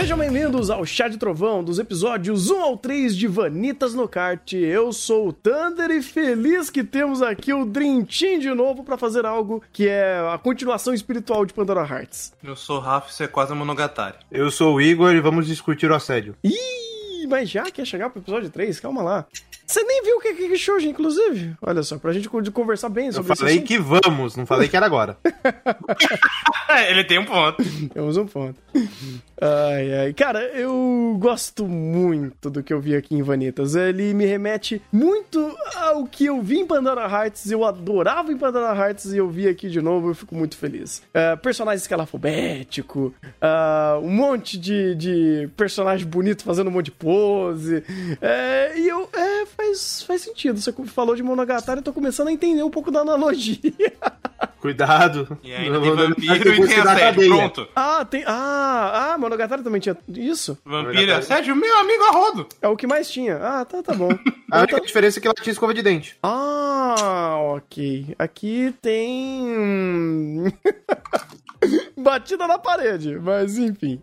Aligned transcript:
Sejam 0.00 0.16
bem-vindos 0.16 0.70
ao 0.70 0.86
Chá 0.86 1.08
de 1.08 1.18
Trovão 1.18 1.62
dos 1.62 1.78
episódios 1.78 2.50
1 2.50 2.62
ao 2.62 2.74
3 2.74 3.14
de 3.14 3.28
Vanitas 3.28 3.92
no 3.92 4.08
Kart. 4.08 4.54
Eu 4.54 4.94
sou 4.94 5.28
o 5.28 5.32
Thunder 5.32 5.90
e 5.90 6.00
feliz 6.00 6.70
que 6.70 6.82
temos 6.82 7.20
aqui 7.20 7.52
o 7.52 7.66
Dream 7.66 8.02
Team 8.06 8.38
de 8.38 8.48
novo 8.48 8.82
para 8.82 8.96
fazer 8.96 9.26
algo 9.26 9.62
que 9.70 9.86
é 9.86 10.18
a 10.32 10.38
continuação 10.38 10.94
espiritual 10.94 11.44
de 11.44 11.52
Pandora 11.52 11.82
Hearts. 11.82 12.32
Eu 12.42 12.56
sou 12.56 12.78
o 12.78 12.80
Rafa 12.80 13.08
e 13.08 13.10
isso 13.10 13.22
é 13.24 13.28
quase 13.28 13.52
a 13.52 13.54
Monogatari. 13.54 14.16
Eu 14.32 14.50
sou 14.50 14.76
o 14.76 14.80
Igor 14.80 15.12
e 15.12 15.20
vamos 15.20 15.46
discutir 15.46 15.90
o 15.90 15.94
assédio. 15.94 16.34
Ih, 16.42 17.26
mas 17.28 17.50
já 17.50 17.64
quer 17.64 17.84
chegar 17.84 18.08
pro 18.08 18.22
episódio 18.22 18.48
3? 18.48 18.80
Calma 18.80 19.02
lá. 19.02 19.26
Você 19.70 19.84
nem 19.84 20.02
viu 20.02 20.16
o 20.16 20.20
que 20.20 20.28
é 20.28 20.34
que 20.34 20.58
show, 20.58 20.80
inclusive? 20.80 21.54
Olha 21.62 21.84
só, 21.84 21.96
pra 21.96 22.12
gente 22.12 22.28
conversar 22.28 22.88
bem 22.88 23.12
sobre 23.12 23.30
Eu 23.30 23.36
falei 23.36 23.60
que 23.60 23.78
vamos, 23.78 24.34
não 24.34 24.44
falei 24.44 24.68
que 24.68 24.76
era 24.76 24.84
agora. 24.84 25.16
Ele 26.88 27.04
tem 27.04 27.20
um 27.20 27.24
ponto. 27.24 27.62
Temos 27.94 28.16
um 28.16 28.26
ponto. 28.26 28.56
Ai, 29.40 29.94
ai. 29.94 30.12
Cara, 30.12 30.42
eu 30.48 31.16
gosto 31.18 31.66
muito 31.66 32.50
do 32.50 32.62
que 32.62 32.72
eu 32.72 32.80
vi 32.80 32.94
aqui 32.94 33.14
em 33.14 33.22
Vanitas. 33.22 33.74
Ele 33.74 34.12
me 34.12 34.26
remete 34.26 34.82
muito 34.92 35.56
ao 35.76 36.04
que 36.04 36.26
eu 36.26 36.42
vi 36.42 36.58
em 36.58 36.66
Pandora 36.66 37.02
Hearts. 37.02 37.50
Eu 37.50 37.64
adorava 37.64 38.30
em 38.30 38.36
Pandora 38.36 38.76
Hearts 38.76 39.06
e 39.06 39.16
eu 39.16 39.28
vi 39.28 39.48
aqui 39.48 39.70
de 39.70 39.80
novo. 39.80 40.10
Eu 40.10 40.14
fico 40.14 40.34
muito 40.34 40.56
feliz. 40.56 41.02
Uh, 41.08 41.36
personagem 41.38 41.80
escalafobético, 41.80 43.14
uh, 43.24 43.98
um 44.02 44.10
monte 44.10 44.58
de, 44.58 44.94
de 44.94 45.48
personagem 45.56 46.06
bonito 46.06 46.44
fazendo 46.44 46.68
um 46.68 46.72
monte 46.72 46.86
de 46.86 46.92
pose. 46.92 47.78
Uh, 47.78 48.78
e 48.78 48.88
eu. 48.88 49.08
É, 49.12 49.46
faz, 49.60 50.02
faz 50.02 50.22
sentido. 50.22 50.60
Você 50.60 50.72
falou 50.86 51.14
de 51.14 51.22
Monogatari, 51.22 51.78
eu 51.78 51.84
tô 51.84 51.92
começando 51.92 52.28
a 52.28 52.32
entender 52.32 52.62
um 52.62 52.70
pouco 52.70 52.90
da 52.90 53.00
analogia. 53.00 53.58
Cuidado. 54.60 55.38
E 55.42 55.52
ainda 55.54 55.80
tem 55.80 55.94
vampiro 55.94 56.54
e 56.64 56.68
tem 56.68 56.80
assédio, 56.80 57.28
pronto. 57.28 57.68
Ah, 57.74 58.04
tem. 58.04 58.24
Ah, 58.26 59.12
ah, 59.12 59.18
Monogatari 59.18 59.62
também 59.62 59.80
tinha 59.80 59.96
isso? 60.08 60.58
Vampiro 60.64 61.00
e 61.00 61.12
assédio, 61.12 61.56
meu 61.56 61.78
amigo 61.78 62.04
Arrodo. 62.04 62.46
É 62.60 62.68
o 62.68 62.76
que 62.76 62.86
mais 62.86 63.10
tinha. 63.10 63.36
Ah, 63.36 63.64
tá, 63.64 63.82
tá 63.82 63.94
bom. 63.94 64.10
A 64.50 64.60
única 64.60 64.80
diferença 64.80 65.18
é 65.18 65.20
que 65.20 65.28
ela 65.28 65.34
tinha 65.34 65.52
escova 65.52 65.72
de 65.72 65.80
dente. 65.80 66.18
Ah, 66.22 67.36
ok. 67.54 68.14
Aqui 68.18 68.74
tem. 68.82 70.52
Batida 71.96 72.46
na 72.46 72.58
parede, 72.58 73.18
mas 73.18 73.56
enfim. 73.58 74.02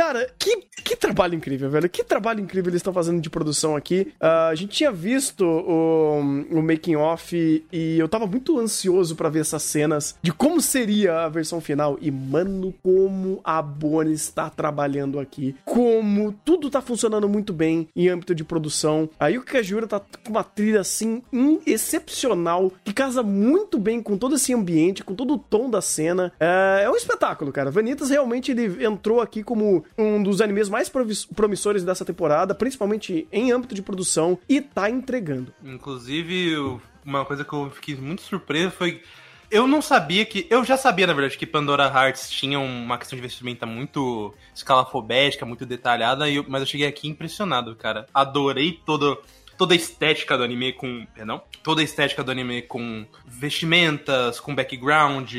Cara, 0.00 0.30
que, 0.38 0.56
que 0.82 0.96
trabalho 0.96 1.34
incrível, 1.34 1.68
velho. 1.68 1.86
Que 1.86 2.02
trabalho 2.02 2.40
incrível 2.40 2.70
eles 2.70 2.78
estão 2.78 2.90
fazendo 2.90 3.20
de 3.20 3.28
produção 3.28 3.76
aqui. 3.76 4.14
Uh, 4.18 4.48
a 4.50 4.54
gente 4.54 4.70
tinha 4.70 4.90
visto 4.90 5.44
o, 5.44 6.20
o 6.50 6.62
making 6.62 6.96
off 6.96 7.36
e 7.70 7.98
eu 7.98 8.08
tava 8.08 8.26
muito 8.26 8.58
ansioso 8.58 9.14
para 9.14 9.28
ver 9.28 9.40
essas 9.40 9.62
cenas 9.62 10.16
de 10.22 10.32
como 10.32 10.58
seria 10.62 11.26
a 11.26 11.28
versão 11.28 11.60
final. 11.60 11.98
E, 12.00 12.10
mano, 12.10 12.72
como 12.82 13.42
a 13.44 13.60
Bonnie 13.60 14.14
está 14.14 14.48
trabalhando 14.48 15.20
aqui. 15.20 15.54
Como 15.66 16.32
tudo 16.46 16.70
tá 16.70 16.80
funcionando 16.80 17.28
muito 17.28 17.52
bem 17.52 17.86
em 17.94 18.08
âmbito 18.08 18.34
de 18.34 18.42
produção. 18.42 19.06
Aí 19.20 19.36
o 19.36 19.42
Kajura 19.42 19.86
tá 19.86 20.00
com 20.00 20.30
uma 20.30 20.42
trilha 20.42 20.80
assim 20.80 21.22
excepcional 21.66 22.72
que 22.82 22.94
casa 22.94 23.22
muito 23.22 23.78
bem 23.78 24.02
com 24.02 24.16
todo 24.16 24.36
esse 24.36 24.54
ambiente, 24.54 25.04
com 25.04 25.14
todo 25.14 25.34
o 25.34 25.38
tom 25.38 25.68
da 25.68 25.82
cena. 25.82 26.32
É, 26.40 26.84
é 26.84 26.90
um 26.90 26.96
espetáculo, 26.96 27.52
cara. 27.52 27.70
Vanitas 27.70 28.08
realmente 28.08 28.50
ele 28.50 28.82
entrou 28.82 29.20
aqui 29.20 29.42
como 29.42 29.84
um 29.96 30.22
dos 30.22 30.40
animes 30.40 30.68
mais 30.68 30.90
promissores 31.34 31.84
dessa 31.84 32.04
temporada, 32.04 32.54
principalmente 32.54 33.26
em 33.32 33.52
âmbito 33.52 33.74
de 33.74 33.82
produção, 33.82 34.38
e 34.48 34.60
tá 34.60 34.88
entregando. 34.90 35.52
Inclusive, 35.64 36.80
uma 37.04 37.24
coisa 37.24 37.44
que 37.44 37.52
eu 37.52 37.70
fiquei 37.70 37.96
muito 37.96 38.22
surpreso 38.22 38.70
foi. 38.70 39.02
Eu 39.50 39.66
não 39.66 39.82
sabia 39.82 40.24
que. 40.24 40.46
Eu 40.48 40.64
já 40.64 40.76
sabia, 40.76 41.06
na 41.06 41.12
verdade, 41.12 41.36
que 41.36 41.46
Pandora 41.46 41.84
Hearts 41.84 42.30
tinha 42.30 42.60
uma 42.60 42.96
questão 42.96 43.16
de 43.16 43.22
vestimenta 43.22 43.66
muito 43.66 44.32
escalafobética, 44.54 45.44
muito 45.44 45.66
detalhada, 45.66 46.26
mas 46.46 46.60
eu 46.60 46.66
cheguei 46.66 46.86
aqui 46.86 47.08
impressionado, 47.08 47.74
cara. 47.74 48.06
Adorei 48.14 48.80
todo 48.86 49.18
toda 49.60 49.74
a 49.74 49.76
estética 49.76 50.38
do 50.38 50.42
anime 50.42 50.72
com. 50.72 51.06
Perdão? 51.14 51.42
Toda 51.62 51.82
a 51.82 51.84
estética 51.84 52.24
do 52.24 52.30
anime 52.30 52.62
com 52.62 53.04
vestimentas, 53.26 54.40
com 54.40 54.54
background, 54.54 55.30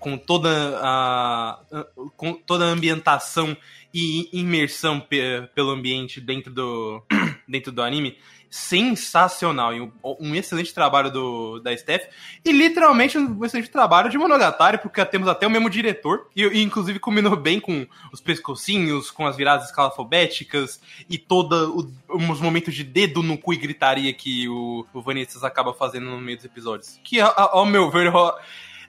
com 0.00 0.18
toda 0.18 0.80
a. 0.82 1.60
com 2.16 2.34
toda 2.34 2.64
a 2.64 2.68
ambientação 2.68 3.56
e 3.92 4.28
imersão 4.32 5.04
pelo 5.54 5.70
ambiente 5.70 6.20
dentro 6.20 6.52
do, 6.52 7.02
dentro 7.48 7.72
do 7.72 7.82
anime 7.82 8.16
sensacional. 8.50 9.74
E 9.74 9.80
um, 9.80 9.92
um, 10.02 10.34
excelente 10.34 10.72
trabalho 10.72 11.10
do, 11.10 11.60
da 11.60 11.76
Steph. 11.76 12.06
E 12.44 12.52
literalmente 12.52 13.18
um 13.18 13.44
excelente 13.44 13.70
trabalho 13.70 14.10
de 14.10 14.18
Monogatari, 14.18 14.78
porque 14.78 15.04
temos 15.04 15.28
até 15.28 15.46
o 15.46 15.50
mesmo 15.50 15.68
diretor. 15.68 16.28
E, 16.34 16.42
e 16.42 16.62
inclusive 16.62 16.98
combinou 16.98 17.36
bem 17.36 17.60
com 17.60 17.86
os 18.12 18.20
pescocinhos, 18.20 19.10
com 19.10 19.26
as 19.26 19.36
viradas 19.36 19.66
escalafobéticas 19.66 20.80
e 21.08 21.18
todos 21.18 21.86
os 22.08 22.40
momentos 22.40 22.74
de 22.74 22.84
dedo 22.84 23.22
no 23.22 23.38
cu 23.38 23.52
e 23.52 23.56
gritaria 23.56 24.12
que 24.12 24.48
o, 24.48 24.86
o 24.92 25.02
Vanessa 25.02 25.46
acaba 25.46 25.74
fazendo 25.74 26.06
no 26.06 26.20
meio 26.20 26.36
dos 26.36 26.46
episódios. 26.46 26.98
Que, 27.04 27.20
ao 27.20 27.66
meu 27.66 27.90
ver, 27.90 28.10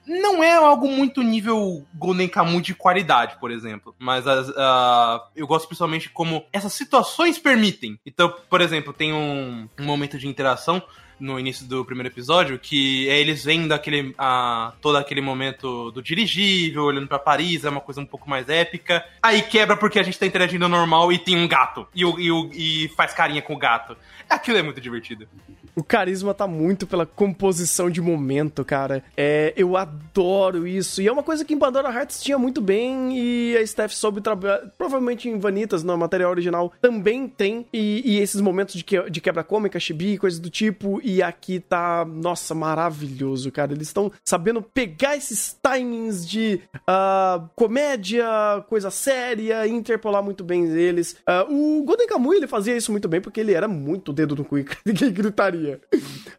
não 0.09 0.43
é 0.43 0.53
algo 0.53 0.89
muito 0.89 1.21
nível 1.21 1.85
Golden 1.93 2.27
Kamuy 2.27 2.61
de 2.61 2.73
qualidade, 2.73 3.37
por 3.39 3.51
exemplo. 3.51 3.95
Mas 3.99 4.25
uh, 4.25 5.21
eu 5.35 5.45
gosto 5.45 5.67
principalmente 5.67 6.09
como 6.09 6.43
essas 6.51 6.73
situações 6.73 7.37
permitem. 7.37 7.99
Então, 8.03 8.33
por 8.49 8.59
exemplo, 8.59 8.91
tem 8.91 9.13
um, 9.13 9.69
um 9.79 9.85
momento 9.85 10.17
de 10.17 10.27
interação 10.27 10.81
no 11.19 11.39
início 11.39 11.65
do 11.65 11.83
primeiro 11.85 12.09
episódio, 12.09 12.57
que 12.59 13.07
é 13.09 13.19
eles 13.19 13.43
vendo 13.43 13.71
aquele, 13.71 14.13
a, 14.17 14.73
todo 14.81 14.97
aquele 14.97 15.21
momento 15.21 15.91
do 15.91 16.01
dirigível, 16.01 16.83
olhando 16.83 17.07
para 17.07 17.19
Paris, 17.19 17.65
é 17.65 17.69
uma 17.69 17.81
coisa 17.81 18.01
um 18.01 18.05
pouco 18.05 18.29
mais 18.29 18.47
épica. 18.49 19.05
Aí 19.21 19.41
quebra 19.41 19.75
porque 19.75 19.99
a 19.99 20.03
gente 20.03 20.17
tá 20.17 20.25
interagindo 20.25 20.67
normal 20.67 21.11
e 21.11 21.19
tem 21.19 21.37
um 21.37 21.47
gato. 21.47 21.87
E, 21.93 22.03
e, 22.03 22.85
e 22.85 22.87
faz 22.89 23.13
carinha 23.13 23.41
com 23.41 23.53
o 23.53 23.57
gato. 23.57 23.95
Aquilo 24.29 24.57
é 24.57 24.61
muito 24.61 24.79
divertido. 24.79 25.27
O 25.75 25.83
carisma 25.83 26.33
tá 26.33 26.45
muito 26.45 26.85
pela 26.85 27.05
composição 27.05 27.89
de 27.89 28.01
momento, 28.01 28.65
cara. 28.65 29.03
É, 29.15 29.53
eu 29.55 29.77
adoro 29.77 30.67
isso. 30.67 31.01
E 31.01 31.07
é 31.07 31.11
uma 31.11 31.23
coisa 31.23 31.45
que 31.45 31.53
em 31.53 31.57
Pandora 31.57 31.89
Hearts 31.89 32.21
tinha 32.21 32.37
muito 32.37 32.61
bem 32.61 33.17
e 33.17 33.57
a 33.57 33.65
Steph 33.65 33.93
soube 33.93 34.21
trabalhar. 34.21 34.59
Provavelmente 34.77 35.29
em 35.29 35.39
Vanitas, 35.39 35.83
no 35.83 35.97
material 35.97 36.31
original, 36.31 36.73
também 36.81 37.27
tem. 37.27 37.65
E, 37.71 38.01
e 38.05 38.19
esses 38.19 38.41
momentos 38.41 38.75
de, 38.75 38.83
que, 38.83 39.09
de 39.09 39.21
quebra 39.21 39.43
cômica, 39.43 39.79
chibi, 39.79 40.17
coisas 40.17 40.39
do 40.39 40.49
tipo. 40.49 40.99
E 41.09 41.23
aqui 41.23 41.59
tá, 41.59 42.05
nossa, 42.05 42.53
maravilhoso, 42.53 43.51
cara. 43.51 43.73
Eles 43.73 43.87
estão 43.87 44.11
sabendo 44.23 44.61
pegar 44.61 45.17
esses 45.17 45.57
timings 45.59 46.27
de 46.27 46.61
uh, 46.75 47.49
comédia, 47.55 48.23
coisa 48.67 48.91
séria, 48.91 49.67
interpolar 49.67 50.21
muito 50.21 50.43
bem 50.43 50.69
eles. 50.69 51.13
Uh, 51.27 51.79
o 51.79 51.83
Golden 51.83 52.05
Kamuy, 52.05 52.37
ele 52.37 52.45
fazia 52.45 52.77
isso 52.77 52.91
muito 52.91 53.07
bem 53.07 53.19
porque 53.19 53.39
ele 53.39 53.53
era 53.53 53.67
muito 53.67 54.13
dedo 54.13 54.35
no 54.35 54.45
cu 54.45 54.59
e 54.59 54.65
gritaria. 55.09 55.81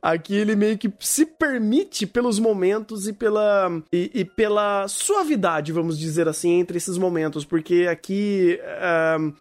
Aqui 0.01 0.37
ele 0.37 0.55
meio 0.55 0.79
que 0.79 0.93
se 1.01 1.27
permite 1.27 2.07
pelos 2.07 2.39
momentos 2.39 3.09
e 3.09 3.13
pela, 3.13 3.83
e, 3.93 4.09
e 4.15 4.25
pela 4.25 4.87
suavidade, 4.87 5.73
vamos 5.73 5.99
dizer 5.99 6.29
assim, 6.29 6.61
entre 6.61 6.77
esses 6.77 6.97
momentos, 6.97 7.45
porque 7.45 7.89
aqui 7.91 8.61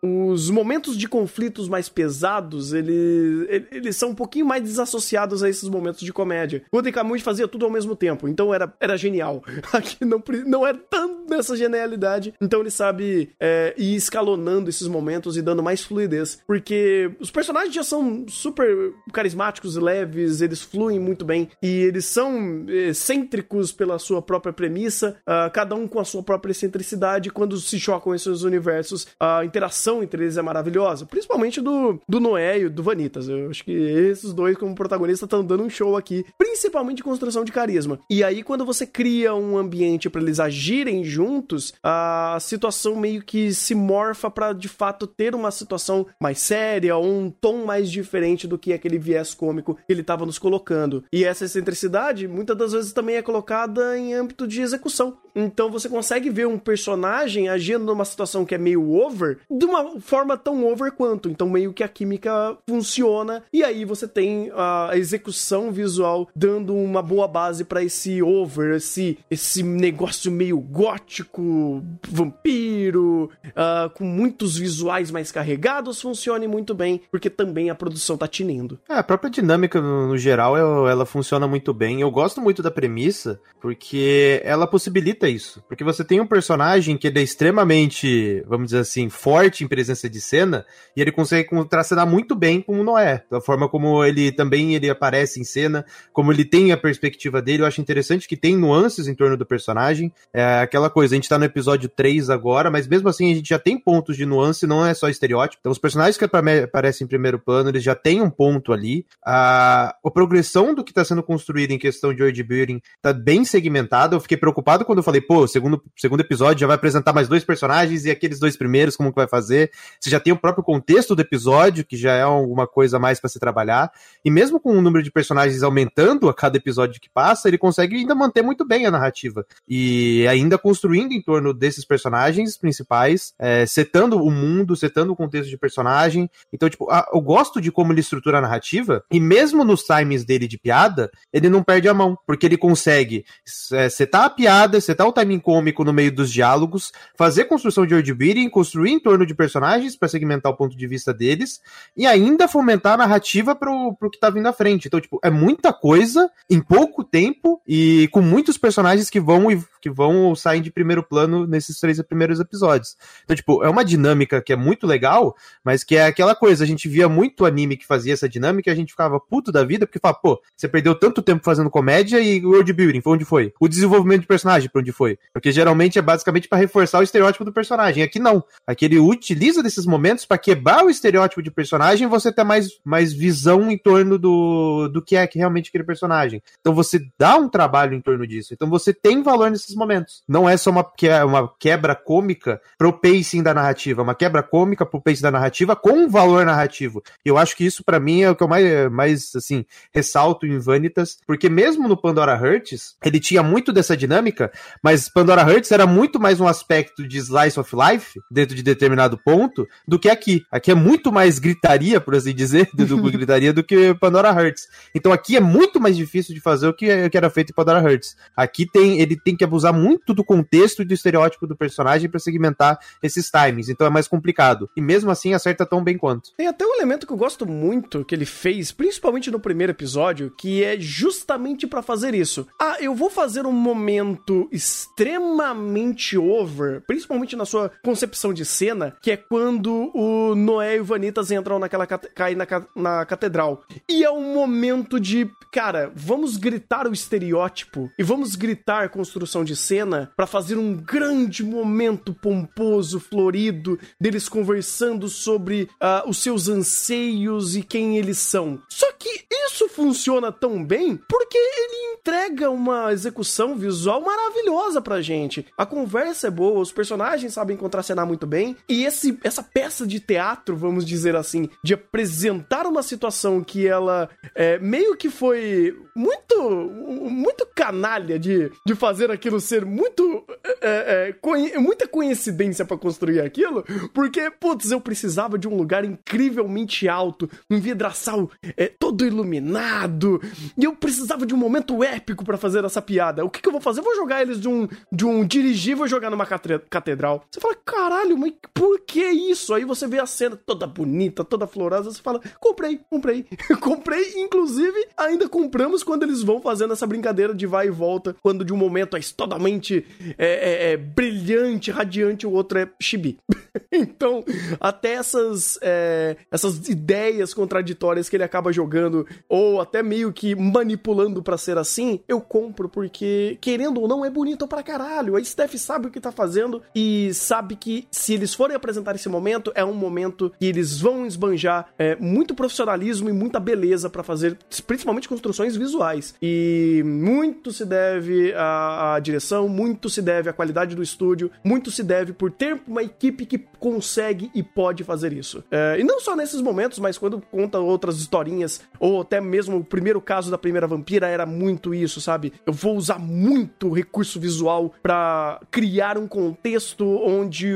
uh, 0.04 0.32
os 0.32 0.50
momentos 0.50 0.98
de 0.98 1.08
conflitos 1.08 1.70
mais 1.70 1.88
pesados, 1.88 2.74
ele, 2.74 3.68
eles 3.72 3.96
são 3.96 4.10
um 4.10 4.16
pouquinho 4.16 4.48
mais 4.48 4.64
desassociados 4.64 5.19
a 5.20 5.50
esses 5.50 5.68
momentos 5.68 6.02
de 6.02 6.14
comédia. 6.14 6.64
O 6.72 6.78
Odekamui 6.78 7.20
fazia 7.20 7.48
tudo 7.48 7.66
ao 7.66 7.72
mesmo 7.72 7.96
tempo, 7.96 8.28
então 8.28 8.54
era, 8.54 8.74
era 8.80 8.98
genial. 8.98 9.44
Aqui 9.74 10.06
não, 10.06 10.24
não 10.46 10.66
é 10.66 10.74
tão 10.74 11.26
nessa 11.28 11.56
genialidade, 11.56 12.34
então 12.42 12.62
ele 12.62 12.72
sabe 12.72 13.30
é, 13.40 13.74
ir 13.78 13.96
escalonando 13.96 14.70
esses 14.70 14.88
momentos 14.88 15.38
e 15.38 15.42
dando 15.42 15.62
mais 15.62 15.84
fluidez, 15.84 16.42
porque 16.48 17.12
os 17.20 17.30
personagens 17.30 17.74
já 17.74 17.84
são 17.84 18.26
super 18.28 18.94
carismáticos 19.14 19.76
e 19.76 19.80
leves, 19.80 20.42
eles 20.42 20.62
fluem 20.62 21.00
muito 21.00 21.24
bem 21.26 21.50
e 21.62 21.68
eles 21.68 22.06
são 22.06 22.66
excêntricos 22.68 23.72
pela 23.72 24.00
sua 24.00 24.22
própria 24.22 24.54
premissa, 24.54 25.18
uh, 25.22 25.52
cada 25.52 25.76
um 25.76 25.88
com 25.88 26.00
a 26.00 26.06
sua 26.06 26.24
própria 26.24 26.52
excentricidade. 26.52 27.30
Quando 27.30 27.58
se 27.58 27.80
chocam 27.80 28.14
esses 28.14 28.44
universos, 28.44 29.08
a 29.20 29.44
interação 29.46 30.04
entre 30.04 30.24
eles 30.24 30.38
é 30.38 30.42
maravilhosa, 30.42 31.06
principalmente 31.06 31.62
do, 31.62 32.00
do 32.08 32.20
Noé 32.20 32.60
e 32.60 32.70
do 32.70 32.84
Vanitas. 32.84 33.28
Eu 33.28 33.50
acho 33.50 33.64
que 33.64 33.72
esses 33.72 34.34
dois, 34.34 34.58
como 34.58 34.76
protagonistas, 34.76 35.09
estão 35.18 35.44
dando 35.44 35.64
um 35.64 35.70
show 35.70 35.98
aqui, 35.98 36.26
principalmente 36.38 37.04
construção 37.04 37.44
de 37.44 37.52
carisma. 37.52 38.00
E 38.10 38.24
aí, 38.24 38.44
quando 38.44 38.66
você 38.66 38.86
cria 38.86 39.34
um 39.34 39.58
ambiente 39.58 40.10
para 40.10 40.22
eles 40.22 40.40
agirem 40.40 41.04
juntos, 41.04 41.74
a 41.84 42.38
situação 42.40 42.96
meio 42.96 43.22
que 43.24 43.54
se 43.54 43.74
morfa 43.74 44.30
para 44.30 44.54
de 44.54 44.68
fato 44.68 45.08
ter 45.08 45.34
uma 45.34 45.52
situação 45.52 46.06
mais 46.22 46.40
séria 46.40 46.96
ou 46.96 47.06
um 47.06 47.30
tom 47.30 47.66
mais 47.66 47.90
diferente 47.90 48.48
do 48.48 48.58
que 48.58 48.74
aquele 48.74 49.00
viés 49.00 49.34
cômico 49.34 49.76
que 49.76 49.82
ele 49.92 50.02
estava 50.02 50.26
nos 50.26 50.38
colocando. 50.38 51.04
E 51.12 51.24
essa 51.24 51.46
excentricidade 51.46 52.28
muitas 52.28 52.58
das 52.58 52.72
vezes 52.72 52.94
também 52.94 53.16
é 53.16 53.22
colocada 53.22 53.98
em 53.98 54.14
âmbito 54.14 54.48
de 54.48 54.62
execução. 54.62 55.18
Então 55.36 55.70
você 55.70 55.88
consegue 55.88 56.30
ver 56.30 56.48
um 56.48 56.58
personagem 56.58 57.50
agindo 57.50 57.86
numa 57.86 58.06
situação 58.06 58.46
que 58.46 58.56
é 58.56 58.58
meio 58.58 58.92
over, 58.92 59.40
de 59.50 59.66
uma 59.66 60.00
forma 60.00 60.38
tão 60.38 60.66
over 60.66 60.92
quanto. 60.92 61.30
Então 61.30 61.50
meio 61.50 61.74
que 61.74 61.84
a 61.84 61.88
química 61.88 62.58
funciona 62.68 63.44
e 63.54 63.64
aí 63.64 63.86
você 63.86 64.08
tem 64.08 64.50
uh, 64.50 64.96
execução 65.00 65.72
visual 65.72 66.28
dando 66.36 66.76
uma 66.76 67.02
boa 67.02 67.28
base 67.28 67.64
para 67.64 67.84
esse 67.84 68.22
over, 68.22 68.76
esse, 68.76 69.18
esse 69.30 69.64
negócio 69.64 70.32
meio 70.32 70.60
gótico, 70.60 71.84
vampiro, 72.08 73.30
uh, 73.48 73.90
com 73.92 74.04
muitos 74.04 74.58
visuais 74.58 75.12
mais 75.12 75.32
carregados, 75.32 76.02
funcione 76.02 76.48
muito 76.48 76.74
bem, 76.74 77.02
porque 77.12 77.30
também 77.30 77.70
a 77.70 77.76
produção 77.76 78.18
tá 78.18 78.28
tinindo. 78.28 78.80
É, 78.90 78.96
a 78.96 79.04
própria 79.04 79.30
dinâmica, 79.30 79.82
no, 79.82 80.10
no 80.10 80.18
geral, 80.18 80.58
ela, 80.58 80.90
ela 80.90 81.06
funciona 81.06 81.48
muito 81.48 81.74
bem. 81.74 82.02
Eu 82.02 82.12
gosto 82.12 82.42
muito 82.42 82.62
da 82.62 82.72
premissa, 82.72 83.40
porque 83.62 84.42
ela 84.44 84.68
possibilita 84.68 85.28
isso. 85.28 85.64
Porque 85.68 85.84
você 85.84 86.04
tem 86.04 86.20
um 86.20 86.28
personagem 86.28 86.98
que 86.98 87.08
ele 87.08 87.20
é 87.20 87.24
extremamente, 87.24 88.44
vamos 88.48 88.68
dizer 88.68 88.80
assim, 88.80 89.10
forte 89.10 89.64
em 89.64 89.68
presença 89.68 90.10
de 90.10 90.22
cena, 90.22 90.66
e 90.96 91.02
ele 91.02 91.12
consegue 91.12 91.50
contracenar 91.50 92.08
muito 92.08 92.36
bem 92.36 92.62
com 92.62 92.80
o 92.80 92.84
Noé. 92.84 93.24
Da 93.30 93.42
forma 93.42 93.68
como 93.70 94.04
ele 94.04 94.32
também 94.32 94.76
ele 94.80 94.90
aparece 94.90 95.40
em 95.40 95.44
cena, 95.44 95.86
como 96.12 96.32
ele 96.32 96.44
tem 96.44 96.72
a 96.72 96.78
perspectiva 96.78 97.42
dele. 97.42 97.64
Eu 97.64 97.68
acho 97.68 97.82
interessante 97.82 98.28
que 98.28 98.36
tem 98.36 98.58
nuances 98.58 99.08
em 99.08 99.14
torno 99.14 99.38
do 99.38 99.46
personagem. 99.46 100.12
É 100.34 100.60
aquela 100.60 100.90
coisa, 100.90 101.14
a 101.14 101.18
gente 101.18 101.30
tá 101.30 101.38
no 101.38 101.46
episódio 101.46 101.90
3 101.90 102.30
agora, 102.30 102.72
mas 102.72 102.88
mesmo 102.88 103.10
assim 103.10 103.32
a 103.32 103.36
gente 103.36 103.50
já 103.50 103.60
tem 103.60 103.78
pontos 103.78 104.16
de 104.18 104.26
nuance, 104.26 104.66
não 104.66 104.86
é 104.86 104.94
só 104.94 105.10
estereótipo. 105.10 105.60
Então, 105.60 105.72
os 105.72 105.78
personagens 105.78 106.18
que 106.18 106.26
aparecem 106.26 107.06
em 107.06 107.08
primeiro 107.08 107.40
plano, 107.40 107.70
eles 107.70 107.84
já 107.84 107.96
têm 107.96 108.22
um 108.22 108.30
ponto 108.30 108.74
ali. 108.74 109.06
A, 109.26 109.96
a 110.04 110.12
progressão 110.12 110.74
do 110.74 110.84
que 110.84 110.92
está 110.92 111.04
sendo 111.04 111.22
construído 111.22 111.72
em 111.72 111.78
questão 111.78 112.14
de 112.14 112.22
world 112.22 112.44
building 112.44 112.82
tá 113.02 113.14
bem 113.14 113.44
segmentada. 113.46 114.16
Eu 114.16 114.20
fiquei 114.20 114.38
preocupado 114.38 114.86
quando 114.86 115.00
eu 115.00 115.04
falei, 115.04 115.22
pô, 115.22 115.48
segundo, 115.48 115.82
segundo 115.96 116.22
episódio 116.22 116.62
já 116.62 116.68
vai 116.68 116.76
apresentar 116.76 117.14
mais 117.14 117.28
dois 117.28 117.44
personagens 117.44 118.06
e 118.06 118.12
aqueles 118.12 118.40
dois 118.40 118.58
primeiros, 118.58 118.96
como 118.96 119.10
que 119.10 119.16
vai 119.16 119.28
fazer? 119.28 119.72
Você 120.00 120.10
já 120.10 120.20
tem 120.20 120.34
o 120.34 120.38
próprio 120.38 120.64
contexto 120.64 121.16
do 121.16 121.22
episódio, 121.22 121.86
que 121.86 121.98
já 121.98 122.14
é 122.14 122.22
alguma 122.22 122.68
coisa 122.68 123.00
mais 123.00 123.20
para 123.20 123.30
se 123.30 123.40
trabalhar. 123.40 123.92
E 124.24 124.32
mesmo 124.32 124.60
com 124.60 124.69
o 124.72 124.82
número 124.82 125.04
de 125.04 125.12
personagens 125.12 125.64
aumentando 125.64 126.30
a 126.30 126.34
cada 126.34 126.58
episódio 126.58 127.00
que 127.00 127.10
passa, 127.10 127.48
ele 127.48 127.58
consegue 127.58 127.96
ainda 127.96 128.16
manter 128.16 128.42
muito 128.42 128.66
bem 128.66 128.86
a 128.86 128.92
narrativa. 128.92 129.46
E 129.68 130.28
ainda 130.28 130.58
construindo 130.58 131.12
em 131.12 131.22
torno 131.22 131.54
desses 131.54 131.86
personagens 131.86 132.58
principais, 132.58 133.34
é, 133.40 133.66
setando 133.66 134.22
o 134.22 134.32
mundo, 134.32 134.76
setando 134.76 135.14
o 135.14 135.16
contexto 135.16 135.50
de 135.50 135.58
personagem. 135.58 136.30
Então, 136.52 136.70
tipo, 136.70 136.90
a, 136.90 137.08
eu 137.14 137.22
gosto 137.22 137.62
de 137.62 137.72
como 137.72 137.94
ele 137.94 138.02
estrutura 138.02 138.38
a 138.38 138.42
narrativa, 138.42 139.04
e 139.12 139.20
mesmo 139.20 139.64
nos 139.64 139.84
times 139.84 140.24
dele 140.24 140.48
de 140.48 140.58
piada, 140.58 141.12
ele 141.32 141.50
não 141.50 141.64
perde 141.64 141.88
a 141.88 141.94
mão, 141.94 142.18
porque 142.26 142.46
ele 142.46 142.58
consegue 142.58 143.26
é, 143.72 143.90
setar 143.90 144.26
a 144.26 144.30
piada, 144.30 144.80
setar 144.82 145.08
o 145.08 145.14
timing 145.14 145.40
cômico 145.40 145.84
no 145.84 145.94
meio 145.94 146.12
dos 146.12 146.32
diálogos, 146.32 146.92
fazer 147.18 147.46
construção 147.46 147.86
de 147.86 147.94
world 147.94 148.50
construir 148.50 148.92
em 148.92 149.00
torno 149.00 149.26
de 149.26 149.34
personagens 149.34 149.96
para 149.96 150.08
segmentar 150.08 150.52
o 150.52 150.56
ponto 150.56 150.76
de 150.76 150.88
vista 150.88 151.14
deles, 151.14 151.60
e 151.96 152.06
ainda 152.06 152.48
fomentar 152.48 152.94
a 152.94 152.98
narrativa 152.98 153.56
pro, 153.56 153.96
pro 153.96 154.10
que 154.10 154.20
tá 154.20 154.30
vindo 154.30 154.48
à 154.48 154.54
frente. 154.60 154.88
Então, 154.88 155.00
tipo, 155.00 155.22
é 155.24 155.30
muita 155.30 155.72
coisa 155.72 156.30
em 156.50 156.60
pouco 156.60 157.02
tempo 157.02 157.62
e 157.66 158.10
com 158.12 158.22
muitos 158.22 158.58
personagens 158.58 159.10
que 159.10 159.22
vão 159.22 159.50
e 159.50 159.58
que 159.82 159.90
vão 159.90 160.36
sair 160.36 160.62
de 160.62 160.72
primeiro 160.72 161.04
plano 161.04 161.46
nesses 161.46 161.80
três 161.80 162.02
primeiros 162.02 162.40
episódios. 162.40 162.96
Então, 163.24 163.36
tipo, 163.36 163.64
é 163.64 163.70
uma 163.70 163.84
dinâmica 163.84 164.42
que 164.42 164.54
é 164.54 164.56
muito 164.56 164.86
legal, 164.86 165.36
mas 165.64 165.84
que 165.84 165.96
é 165.96 166.06
aquela 166.06 166.36
coisa, 166.36 166.64
a 166.64 166.68
gente 166.68 166.88
via 166.88 167.08
muito 167.08 167.46
anime 167.46 167.78
que 167.78 167.86
fazia 167.86 168.14
essa 168.14 168.28
dinâmica 168.28 168.70
e 168.70 168.74
a 168.74 168.76
gente 168.76 168.92
ficava 168.92 169.20
puto 169.20 169.52
da 169.52 169.64
vida, 169.64 169.86
porque 169.86 170.00
fala, 170.00 170.14
pô, 170.14 170.42
você 170.56 170.68
perdeu 170.68 170.96
tanto 170.96 171.22
tempo 171.22 171.44
fazendo 171.44 171.70
comédia 171.70 172.20
e 172.20 172.46
world 172.46 172.72
building, 172.74 173.02
foi 173.02 173.14
onde 173.14 173.26
foi? 173.26 173.54
O 173.60 173.68
desenvolvimento 173.68 174.22
de 174.22 174.28
personagem, 174.28 174.70
pra 174.70 174.82
onde 174.82 174.92
foi? 174.92 175.18
Porque 175.34 175.52
geralmente 175.52 176.00
é 176.00 176.02
basicamente 176.02 176.48
para 176.48 176.58
reforçar 176.58 177.00
o 177.00 177.04
estereótipo 177.04 177.46
do 177.46 177.54
personagem. 177.54 178.04
Aqui 178.04 178.20
não. 178.20 178.44
Aqui 178.66 178.86
ele 178.86 179.00
utiliza 179.00 179.64
desses 179.64 179.86
momentos 179.86 180.26
para 180.26 180.38
quebrar 180.38 180.84
o 180.86 180.90
estereótipo 180.90 181.42
de 181.42 181.52
personagem 181.52 182.08
e 182.08 182.10
você 182.10 182.32
ter 182.32 182.44
mais, 182.44 182.80
mais 182.84 183.14
visão 183.14 183.70
em 183.72 183.78
torno 183.78 184.18
do, 184.18 184.88
do 184.90 185.02
que 185.02 185.16
é 185.16 185.28
que 185.28 185.38
realmente 185.38 185.70
aquele 185.70 185.84
personagem. 185.84 186.42
Então 186.60 186.74
você 186.74 187.00
dá 187.18 187.38
um 187.38 187.50
trabalho 187.50 187.94
em 187.94 188.02
torno 188.02 188.26
disso. 188.26 188.54
Então 188.54 188.70
você 188.70 188.94
tem 188.94 189.22
valor 189.22 189.50
nesses 189.52 189.69
momentos. 189.76 190.24
Não 190.28 190.48
é 190.48 190.58
só 190.58 190.70
uma, 190.70 190.84
que, 190.84 191.10
uma 191.24 191.52
quebra 191.60 191.96
cômica 191.96 192.62
pro 192.78 192.94
pacing 192.94 193.44
da 193.44 193.54
narrativa, 193.54 194.02
uma 194.02 194.16
quebra 194.16 194.44
cômica 194.44 194.86
pro 194.86 195.02
pacing 195.02 195.24
da 195.24 195.32
narrativa 195.32 195.76
com 195.76 196.10
valor 196.10 196.46
narrativo. 196.46 197.02
E 197.26 197.30
eu 197.30 197.38
acho 197.38 197.56
que 197.56 197.66
isso 197.66 197.84
para 197.84 198.00
mim 198.00 198.22
é 198.22 198.30
o 198.30 198.36
que 198.36 198.44
eu 198.44 198.48
mais, 198.48 198.92
mais 198.92 199.36
assim, 199.36 199.66
ressalto 199.94 200.46
em 200.46 200.58
Vanitas, 200.60 201.18
porque 201.26 201.50
mesmo 201.50 201.88
no 201.88 201.98
Pandora 201.98 202.34
Hearts, 202.34 202.96
ele 203.04 203.20
tinha 203.20 203.44
muito 203.44 203.72
dessa 203.72 203.96
dinâmica, 203.96 204.52
mas 204.84 205.10
Pandora 205.10 205.42
Hearts 205.42 205.72
era 205.72 205.86
muito 205.86 206.20
mais 206.20 206.40
um 206.40 206.48
aspecto 206.48 207.08
de 207.08 207.18
slice 207.18 207.60
of 207.60 207.76
life 207.76 208.20
dentro 208.30 208.56
de 208.56 208.64
determinado 208.64 209.18
ponto 209.18 209.68
do 209.88 210.00
que 210.00 210.10
aqui. 210.10 210.44
Aqui 210.52 210.72
é 210.72 210.76
muito 210.76 211.12
mais 211.12 211.40
gritaria, 211.40 212.00
por 212.00 212.16
assim 212.16 212.34
dizer, 212.34 212.70
do, 212.74 212.86
do 212.86 213.12
gritaria 213.12 213.54
do 213.54 213.64
que 213.64 213.94
Pandora 213.96 214.30
Hearts. 214.30 214.68
Então 214.94 215.12
aqui 215.12 215.36
é 215.38 215.42
muito 215.42 215.80
mais 215.80 215.96
difícil 215.96 216.34
de 216.34 216.42
fazer 216.42 216.68
o 216.68 216.74
que, 216.74 217.10
que 217.10 217.18
era 217.18 217.30
feito 217.30 217.52
em 217.52 217.54
Pandora 217.54 217.80
Hearts. 217.80 218.16
Aqui 218.36 218.66
tem 218.66 219.00
ele 219.00 219.16
tem 219.16 219.36
que 219.36 219.44
abusar 219.44 219.59
muito 219.74 220.14
do 220.14 220.24
contexto 220.24 220.82
e 220.82 220.86
do 220.86 220.94
estereótipo 220.94 221.48
do 221.48 221.56
personagem 221.56 222.10
para 222.10 222.20
segmentar 222.20 222.80
esses 223.02 223.30
timings, 223.30 223.70
então 223.70 223.86
é 223.86 223.90
mais 223.90 224.08
complicado. 224.08 224.70
E 224.76 224.82
mesmo 224.82 225.12
assim 225.12 225.34
acerta 225.34 225.66
tão 225.66 225.84
bem 225.84 225.98
quanto. 225.98 226.32
Tem 226.38 226.48
até 226.48 226.66
um 226.66 226.76
elemento 226.76 227.06
que 227.06 227.14
eu 227.14 227.18
gosto 227.18 227.46
muito 227.46 228.06
que 228.06 228.16
ele 228.16 228.26
fez, 228.26 228.72
principalmente 228.72 229.32
no 229.32 229.40
primeiro 229.40 229.72
episódio, 229.72 230.34
que 230.38 230.64
é 230.64 230.80
justamente 230.80 231.68
para 231.68 231.82
fazer 231.82 232.14
isso. 232.14 232.48
Ah, 232.60 232.78
eu 232.80 232.96
vou 232.96 233.10
fazer 233.10 233.46
um 233.46 233.52
momento 233.52 234.48
extremamente 234.52 236.18
over, 236.18 236.82
principalmente 236.86 237.36
na 237.36 237.46
sua 237.46 237.72
concepção 237.84 238.34
de 238.34 238.46
cena, 238.46 238.96
que 239.02 239.12
é 239.12 239.18
quando 239.18 239.92
o 239.94 240.36
Noé 240.36 240.78
e 240.78 240.80
o 240.80 240.86
Vanitas 240.86 241.32
entram 241.32 241.60
naquela 241.60 241.86
caem 241.86 242.36
na, 242.36 242.46
na 242.76 243.06
catedral. 243.06 243.64
E 243.88 244.04
é 244.04 244.12
um 244.12 244.34
momento 244.34 245.00
de, 245.00 245.30
cara, 245.52 245.92
vamos 245.96 246.38
gritar 246.38 246.88
o 246.88 246.94
estereótipo 246.94 247.90
e 247.98 248.04
vamos 248.04 248.36
gritar 248.36 248.90
construção 248.90 249.44
de 249.44 249.49
cena 249.56 250.12
para 250.16 250.28
fazer 250.28 250.58
um 250.58 250.76
grande 250.76 251.44
momento 251.44 252.14
pomposo, 252.14 253.00
florido, 253.00 253.80
deles 254.00 254.30
conversando 254.30 255.08
sobre 255.08 255.70
uh, 255.82 256.10
os 256.10 256.18
seus 256.18 256.48
anseios 256.48 257.56
e 257.56 257.64
quem 257.64 257.98
eles 257.98 258.18
são. 258.18 258.62
Só 258.70 258.92
que 258.94 259.26
isso 259.32 259.68
funciona 259.70 260.32
tão 260.32 260.64
bem 260.64 261.00
porque 261.08 261.38
ele 261.38 261.94
entrega 261.94 262.50
uma 262.50 262.92
execução 262.92 263.56
visual 263.56 264.02
maravilhosa 264.02 264.82
pra 264.82 265.02
gente. 265.02 265.46
A 265.58 265.66
conversa 265.66 266.28
é 266.28 266.32
boa, 266.32 266.60
os 266.60 266.72
personagens 266.72 267.34
sabem 267.34 267.58
contracenar 267.58 268.06
muito 268.06 268.26
bem, 268.26 268.56
e 268.68 268.86
esse, 268.86 269.20
essa 269.24 269.44
peça 269.44 269.86
de 269.86 270.00
teatro, 270.00 270.56
vamos 270.56 270.86
dizer 270.86 271.16
assim, 271.16 271.50
de 271.64 271.74
apresentar 271.74 272.66
uma 272.66 272.82
situação 272.82 273.44
que 273.44 273.68
ela 273.68 274.10
é, 274.34 274.58
meio 274.60 274.96
que 274.96 275.10
foi 275.10 275.78
muito, 275.96 276.42
muito 276.42 277.46
canalha 277.54 278.18
de, 278.18 278.52
de 278.66 278.76
fazer 278.76 279.12
aquilo 279.12 279.39
ser 279.42 279.66
muito. 279.66 280.24
É, 280.62 281.14
é, 281.24 281.60
muita 281.60 281.88
coincidência 281.88 282.66
para 282.66 282.78
construir 282.78 283.22
aquilo, 283.22 283.64
porque, 283.94 284.30
putz, 284.32 284.72
eu 284.72 284.82
precisava 284.82 285.38
de 285.38 285.48
um 285.48 285.56
lugar 285.56 285.86
incrivelmente 285.86 286.88
alto, 286.88 287.30
um 287.50 287.60
vidraçal 287.60 288.30
é, 288.58 288.68
todo 288.68 289.06
iluminado, 289.06 290.22
e 290.58 290.64
eu 290.64 290.76
precisava 290.76 291.26
de 291.26 291.34
um 291.34 291.38
momento 291.38 291.84
épico 291.84 292.26
para 292.26 292.38
fazer 292.38 292.64
essa 292.66 292.82
piada. 292.82 293.24
O 293.24 293.30
que, 293.30 293.42
que, 293.42 293.48
eu 293.48 293.52
vou 293.52 293.62
fazer? 293.62 293.80
Eu 293.80 293.86
vou 293.86 293.96
jogar 293.96 294.22
eles 294.22 294.40
de 294.40 294.48
um, 294.48 294.68
de 294.92 295.06
um 295.06 295.26
dirigível 295.26 295.86
e 295.86 295.90
jogar 295.90 296.10
numa 296.10 296.26
catedral. 296.26 297.24
Você 297.30 297.40
fala, 297.40 297.56
caralho, 297.66 298.18
mas 298.18 298.34
por 298.54 298.80
que 298.82 299.04
isso? 299.06 299.54
Aí 299.54 299.66
você 299.66 299.88
vê 299.88 300.00
a 300.00 300.06
cena 300.06 300.36
toda 300.36 300.66
bonita, 300.68 301.24
toda 301.24 301.48
florosa, 301.48 301.92
você 301.92 302.02
fala, 302.02 302.22
comprei, 302.40 302.80
comprei. 302.90 303.26
comprei, 303.60 304.14
inclusive, 304.22 304.88
ainda 304.98 305.28
compramos 305.28 305.84
quando 305.84 306.04
eles 306.04 306.22
vão 306.22 306.42
fazendo 306.42 306.74
essa 306.74 306.88
brincadeira 306.88 307.34
de 307.34 307.46
vai 307.46 307.68
e 307.68 307.72
volta, 307.72 308.16
quando 308.22 308.46
de 308.46 308.54
um 308.54 308.58
momento 308.58 308.96
é 308.96 309.00
totalmente 309.30 309.86
é, 310.18 310.26
é, 310.28 310.72
é, 310.72 310.78
brilhante, 310.78 311.70
radiante, 311.70 312.26
o 312.26 312.32
outro 312.32 312.58
é 312.58 312.68
chibi. 312.82 313.20
então, 313.72 314.24
até 314.60 314.94
essas, 314.94 315.60
é, 315.62 316.18
essas 316.32 316.68
ideias 316.68 317.34
contraditórias 317.34 318.10
que 318.10 318.16
ele 318.16 318.24
acaba 318.24 318.52
jogando, 318.52 319.06
ou 319.28 319.62
até 319.62 319.84
meio 319.84 320.12
que 320.12 320.36
manipulando 320.36 321.22
para 321.22 321.38
ser 321.38 321.58
assim, 321.58 322.00
eu 322.08 322.20
compro, 322.20 322.68
porque, 322.68 323.38
querendo 323.40 323.80
ou 323.82 323.88
não, 323.88 324.04
é 324.04 324.10
bonito 324.10 324.48
pra 324.48 324.64
caralho. 324.64 325.16
A 325.16 325.24
Steph 325.24 325.56
sabe 325.56 325.88
o 325.88 325.92
que 325.92 326.00
tá 326.00 326.12
fazendo 326.12 326.62
e 326.74 327.14
sabe 327.14 327.56
que 327.56 327.88
se 327.92 328.16
eles 328.16 328.34
forem 328.34 328.56
apresentar 328.56 328.96
esse 328.96 329.08
momento, 329.08 329.52
é 329.54 329.64
um 329.64 329.74
momento 329.74 330.34
que 330.40 330.46
eles 330.46 330.80
vão 330.80 331.06
esbanjar 331.06 331.68
é, 331.78 331.96
muito 331.98 332.34
profissionalismo 332.34 333.10
e 333.10 333.14
muita 333.14 333.40
beleza 333.40 333.90
para 333.90 334.02
fazer, 334.02 334.38
principalmente 334.66 335.08
construções 335.08 335.56
visuais. 335.56 336.16
E 336.22 336.82
muito 336.86 337.52
se 337.52 337.66
deve 337.66 338.34
à, 338.34 338.96
à 338.96 339.00
direção, 339.00 339.19
muito 339.48 339.90
se 339.90 340.02
deve 340.02 340.30
à 340.30 340.34
qualidade 340.34 340.76
do 340.76 340.84
estúdio, 340.84 341.32
muito 341.44 341.72
se 341.72 341.84
deve 341.84 342.14
por 342.14 342.32
ter 342.32 342.62
uma 342.68 342.84
equipe 342.84 343.26
que 343.26 343.38
consegue 343.60 344.32
e 344.34 344.42
pode 344.42 344.84
fazer 344.84 345.14
isso. 345.14 345.44
É, 345.52 345.78
e 345.80 345.84
não 345.84 346.00
só 346.00 346.16
nesses 346.16 346.42
momentos, 346.42 346.80
mas 346.80 346.98
quando 346.98 347.22
conta 347.32 347.60
outras 347.60 348.00
historinhas, 348.00 348.62
ou 348.80 349.02
até 349.02 349.20
mesmo 349.20 349.58
o 349.58 349.64
primeiro 349.64 350.02
caso 350.02 350.32
da 350.32 350.38
primeira 350.38 350.68
vampira 350.68 351.08
era 351.08 351.26
muito 351.26 351.74
isso, 351.74 352.00
sabe? 352.02 352.34
Eu 352.46 352.54
vou 352.54 352.76
usar 352.76 353.00
muito 353.00 353.72
recurso 353.72 354.20
visual 354.20 354.74
para 354.82 355.40
criar 355.52 355.98
um 355.98 356.08
contexto 356.08 356.86
onde 356.86 357.54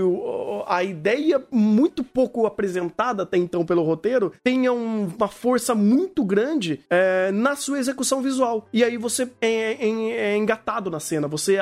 a, 0.68 0.84
ideia 0.84 1.42
muito 1.52 2.04
pouco 2.04 2.46
apresentada 2.46 3.24
até 3.24 3.38
então 3.38 3.66
pelo 3.66 3.84
roteiro 3.84 4.34
tenha 4.44 4.72
um, 4.72 5.08
uma 5.08 5.28
força 5.28 5.74
muito 5.74 6.24
grande 6.24 6.82
é, 6.90 7.32
na 7.32 7.56
sua 7.56 7.80
execução 7.80 8.22
visual. 8.22 8.68
E 8.74 8.84
aí 8.84 8.98
você 8.98 9.30
é, 9.42 9.74
é, 9.74 10.12
é 10.12 10.38
engatado 10.38 10.90
na 10.90 11.00
cena, 11.00 11.28
você, 11.28 11.53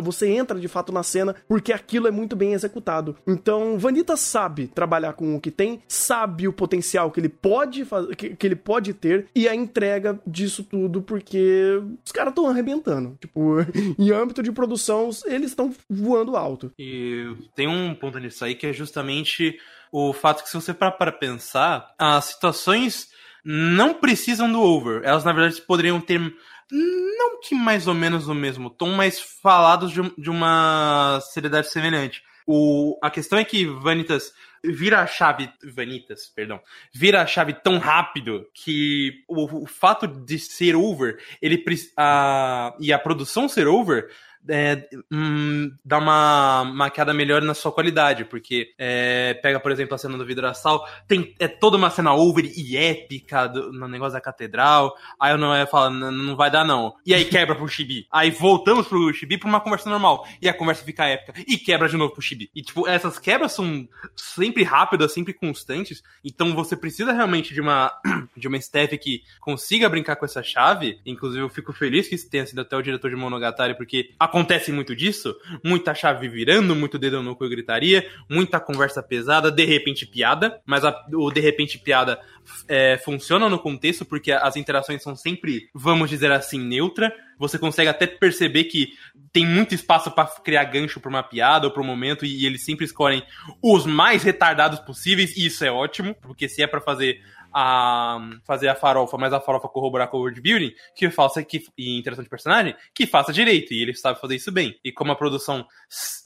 você 0.00 0.28
entra 0.28 0.58
de 0.58 0.68
fato 0.68 0.92
na 0.92 1.02
cena 1.02 1.34
porque 1.48 1.72
aquilo 1.72 2.08
é 2.08 2.10
muito 2.10 2.36
bem 2.36 2.52
executado. 2.52 3.16
Então, 3.26 3.78
Vanita 3.78 4.16
sabe 4.16 4.66
trabalhar 4.66 5.12
com 5.14 5.36
o 5.36 5.40
que 5.40 5.50
tem, 5.50 5.82
sabe 5.88 6.48
o 6.48 6.52
potencial 6.52 7.10
que 7.10 7.20
ele 7.20 7.28
pode 7.28 7.86
que, 8.16 8.36
que 8.36 8.46
ele 8.46 8.56
pode 8.56 8.94
ter 8.94 9.26
e 9.34 9.48
a 9.48 9.54
entrega 9.54 10.18
disso 10.26 10.64
tudo 10.64 11.02
porque 11.02 11.80
os 12.04 12.12
caras 12.12 12.30
estão 12.30 12.48
arrebentando. 12.48 13.16
Tipo, 13.20 13.56
em 13.98 14.10
âmbito 14.10 14.42
de 14.42 14.52
produção, 14.52 15.10
eles 15.26 15.50
estão 15.50 15.74
voando 15.88 16.36
alto. 16.36 16.72
E 16.78 17.34
tem 17.54 17.68
um 17.68 17.94
ponto 17.94 18.18
nisso 18.18 18.44
aí 18.44 18.54
que 18.54 18.66
é 18.66 18.72
justamente 18.72 19.58
o 19.92 20.12
fato 20.12 20.42
que 20.42 20.48
se 20.48 20.54
você 20.54 20.72
parar 20.72 20.92
para 20.92 21.12
pensar, 21.12 21.94
as 21.98 22.26
situações 22.26 23.08
não 23.44 23.94
precisam 23.94 24.50
do 24.50 24.60
over. 24.60 25.02
Elas, 25.04 25.24
na 25.24 25.32
verdade, 25.32 25.60
poderiam 25.62 26.00
ter 26.00 26.20
não 26.70 27.40
que 27.40 27.54
mais 27.54 27.86
ou 27.86 27.94
menos 27.94 28.28
o 28.28 28.34
mesmo 28.34 28.70
tom, 28.70 28.90
mas 28.90 29.20
falados 29.20 29.92
de, 29.92 30.00
de 30.16 30.30
uma 30.30 31.20
seriedade 31.32 31.70
semelhante. 31.70 32.22
O, 32.46 32.98
a 33.02 33.10
questão 33.10 33.38
é 33.38 33.44
que 33.44 33.66
Vanitas 33.66 34.32
vira 34.64 35.00
a 35.00 35.06
chave. 35.06 35.50
Vanitas, 35.62 36.26
perdão. 36.34 36.60
Vira 36.92 37.22
a 37.22 37.26
chave 37.26 37.52
tão 37.54 37.78
rápido 37.78 38.46
que 38.52 39.24
o, 39.28 39.62
o 39.62 39.66
fato 39.66 40.06
de 40.06 40.38
ser 40.38 40.74
over, 40.74 41.18
ele 41.40 41.62
a, 41.96 42.74
e 42.78 42.92
a 42.92 42.98
produção 42.98 43.48
ser 43.48 43.66
over 43.66 44.10
é, 44.48 44.88
hum, 45.10 45.70
dá 45.84 45.98
uma 45.98 46.64
maquiada 46.64 47.12
melhor 47.12 47.42
na 47.42 47.54
sua 47.54 47.72
qualidade, 47.72 48.24
porque 48.24 48.72
é, 48.78 49.34
pega, 49.34 49.60
por 49.60 49.70
exemplo, 49.70 49.94
a 49.94 49.98
cena 49.98 50.16
do 50.16 50.24
vidraçal, 50.24 50.86
tem 51.06 51.34
é 51.38 51.48
toda 51.48 51.76
uma 51.76 51.90
cena 51.90 52.14
over 52.14 52.44
e 52.44 52.76
épica 52.76 53.46
do, 53.46 53.72
no 53.72 53.88
negócio 53.88 54.14
da 54.14 54.20
catedral, 54.20 54.94
aí 55.18 55.32
eu 55.32 55.38
não 55.38 55.54
ia 55.54 55.66
falar, 55.66 55.90
não 55.90 56.36
vai 56.36 56.50
dar 56.50 56.64
não. 56.64 56.94
E 57.04 57.14
aí 57.14 57.24
quebra 57.24 57.54
pro 57.54 57.68
Chibi. 57.68 58.06
Aí 58.10 58.30
voltamos 58.30 58.86
pro 58.88 59.12
Chibi 59.12 59.38
pra 59.38 59.48
uma 59.48 59.60
conversa 59.60 59.90
normal, 59.90 60.26
e 60.40 60.48
a 60.48 60.54
conversa 60.54 60.84
fica 60.84 61.06
épica, 61.06 61.34
e 61.46 61.58
quebra 61.58 61.88
de 61.88 61.96
novo 61.96 62.12
pro 62.12 62.22
Chibi. 62.22 62.50
E 62.54 62.62
tipo, 62.62 62.88
essas 62.88 63.18
quebras 63.18 63.52
são 63.52 63.88
sempre 64.16 64.62
rápidas, 64.62 65.12
sempre 65.12 65.34
constantes, 65.34 66.02
então 66.24 66.54
você 66.54 66.76
precisa 66.76 67.12
realmente 67.12 67.52
de 67.52 67.60
uma 67.60 67.92
de 68.36 68.48
uma 68.48 68.56
staff 68.56 68.96
que 68.98 69.22
consiga 69.40 69.88
brincar 69.88 70.16
com 70.16 70.24
essa 70.24 70.42
chave, 70.42 71.00
inclusive 71.04 71.42
eu 71.42 71.48
fico 71.48 71.72
feliz 71.72 72.08
que 72.08 72.14
isso 72.14 72.30
tenha 72.30 72.46
sido 72.46 72.60
até 72.60 72.76
o 72.76 72.82
diretor 72.82 73.10
de 73.10 73.16
Monogatari, 73.16 73.76
porque 73.76 74.14
a 74.18 74.29
acontece 74.30 74.72
muito 74.72 74.94
disso, 74.94 75.36
muita 75.62 75.94
chave 75.94 76.28
virando, 76.28 76.74
muito 76.74 76.98
dedo 76.98 77.22
no 77.22 77.34
cu 77.34 77.44
e 77.44 77.48
gritaria, 77.48 78.08
muita 78.28 78.60
conversa 78.60 79.02
pesada, 79.02 79.50
de 79.50 79.64
repente 79.64 80.06
piada, 80.06 80.60
mas 80.64 80.84
a, 80.84 81.04
o 81.12 81.30
de 81.30 81.40
repente 81.40 81.78
piada 81.78 82.20
é, 82.68 82.98
funciona 83.04 83.48
no 83.48 83.58
contexto 83.58 84.04
porque 84.04 84.32
as 84.32 84.56
interações 84.56 85.02
são 85.02 85.16
sempre, 85.16 85.68
vamos 85.74 86.08
dizer 86.08 86.30
assim, 86.32 86.58
neutra. 86.58 87.12
Você 87.38 87.58
consegue 87.58 87.88
até 87.88 88.06
perceber 88.06 88.64
que 88.64 88.92
tem 89.32 89.46
muito 89.46 89.74
espaço 89.74 90.10
para 90.10 90.26
criar 90.26 90.64
gancho 90.64 91.00
para 91.00 91.08
uma 91.08 91.22
piada 91.22 91.66
ou 91.66 91.72
para 91.72 91.82
um 91.82 91.86
momento 91.86 92.24
e, 92.24 92.42
e 92.42 92.46
eles 92.46 92.64
sempre 92.64 92.84
escolhem 92.84 93.22
os 93.62 93.86
mais 93.86 94.22
retardados 94.22 94.78
possíveis 94.80 95.36
e 95.36 95.46
isso 95.46 95.64
é 95.64 95.70
ótimo, 95.70 96.14
porque 96.14 96.48
se 96.48 96.62
é 96.62 96.66
para 96.66 96.80
fazer 96.80 97.20
a 97.52 98.18
fazer 98.44 98.68
a 98.68 98.74
farofa, 98.74 99.16
mas 99.16 99.32
a 99.32 99.40
farofa 99.40 99.68
corroborar 99.68 100.08
com 100.08 100.18
o 100.18 100.20
world 100.20 100.40
building, 100.40 100.72
que 100.94 101.10
faça 101.10 101.42
que, 101.42 101.64
e 101.76 101.98
interação 101.98 102.22
de 102.22 102.30
personagem, 102.30 102.74
que 102.94 103.06
faça 103.06 103.32
direito. 103.32 103.72
E 103.72 103.82
ele 103.82 103.94
sabe 103.94 104.20
fazer 104.20 104.36
isso 104.36 104.52
bem. 104.52 104.78
E 104.84 104.92
como 104.92 105.12
a 105.12 105.16
produção 105.16 105.66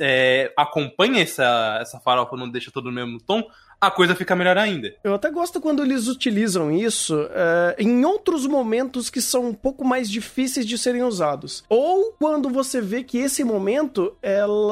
é, 0.00 0.52
acompanha 0.56 1.22
essa, 1.22 1.78
essa 1.80 2.00
farofa, 2.00 2.36
não 2.36 2.50
deixa 2.50 2.70
todo 2.70 2.86
no 2.86 2.92
mesmo 2.92 3.18
tom, 3.20 3.42
a 3.86 3.90
coisa 3.90 4.14
fica 4.14 4.34
melhor 4.34 4.56
ainda. 4.56 4.94
Eu 5.02 5.14
até 5.14 5.30
gosto 5.30 5.60
quando 5.60 5.82
eles 5.82 6.08
utilizam 6.08 6.70
isso 6.70 7.14
uh, 7.14 7.74
em 7.78 8.04
outros 8.04 8.46
momentos 8.46 9.10
que 9.10 9.20
são 9.20 9.46
um 9.46 9.54
pouco 9.54 9.84
mais 9.84 10.10
difíceis 10.10 10.66
de 10.66 10.78
serem 10.78 11.02
usados. 11.02 11.64
Ou 11.68 12.14
quando 12.18 12.48
você 12.48 12.80
vê 12.80 13.02
que 13.02 13.18
esse 13.18 13.44
momento 13.44 14.14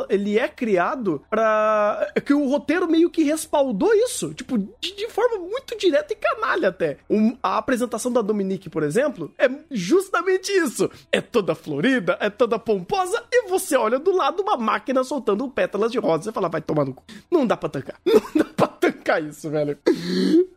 ele 0.08 0.38
é 0.38 0.48
criado 0.48 1.22
para 1.28 2.12
que 2.24 2.32
o 2.32 2.48
roteiro 2.48 2.88
meio 2.88 3.10
que 3.10 3.22
respaldou 3.22 3.92
isso, 3.94 4.32
tipo, 4.34 4.58
de, 4.58 4.96
de 4.96 5.08
forma 5.08 5.38
muito 5.38 5.76
direta 5.78 6.12
e 6.12 6.16
canalha 6.16 6.68
até. 6.68 6.98
Um, 7.08 7.36
a 7.42 7.58
apresentação 7.58 8.12
da 8.12 8.22
Dominique, 8.22 8.70
por 8.70 8.82
exemplo, 8.82 9.32
é 9.38 9.48
justamente 9.70 10.50
isso. 10.52 10.90
É 11.10 11.20
toda 11.20 11.54
florida, 11.54 12.16
é 12.20 12.30
toda 12.30 12.58
pomposa 12.58 13.22
e 13.30 13.48
você 13.48 13.76
olha 13.76 13.98
do 13.98 14.14
lado 14.14 14.42
uma 14.42 14.56
máquina 14.56 15.04
soltando 15.04 15.48
pétalas 15.48 15.92
de 15.92 15.98
rosa 15.98 16.30
e 16.30 16.32
fala, 16.32 16.48
vai 16.48 16.60
tomar 16.60 16.84
no 16.84 16.94
cu. 16.94 17.04
Não 17.30 17.46
dá 17.46 17.56
pra 17.56 17.68
tancar. 17.68 17.96
Não 18.04 18.22
dá 18.34 18.44
pra 18.44 18.71
tancar 19.12 19.22
isso, 19.22 19.50
velho. 19.50 19.76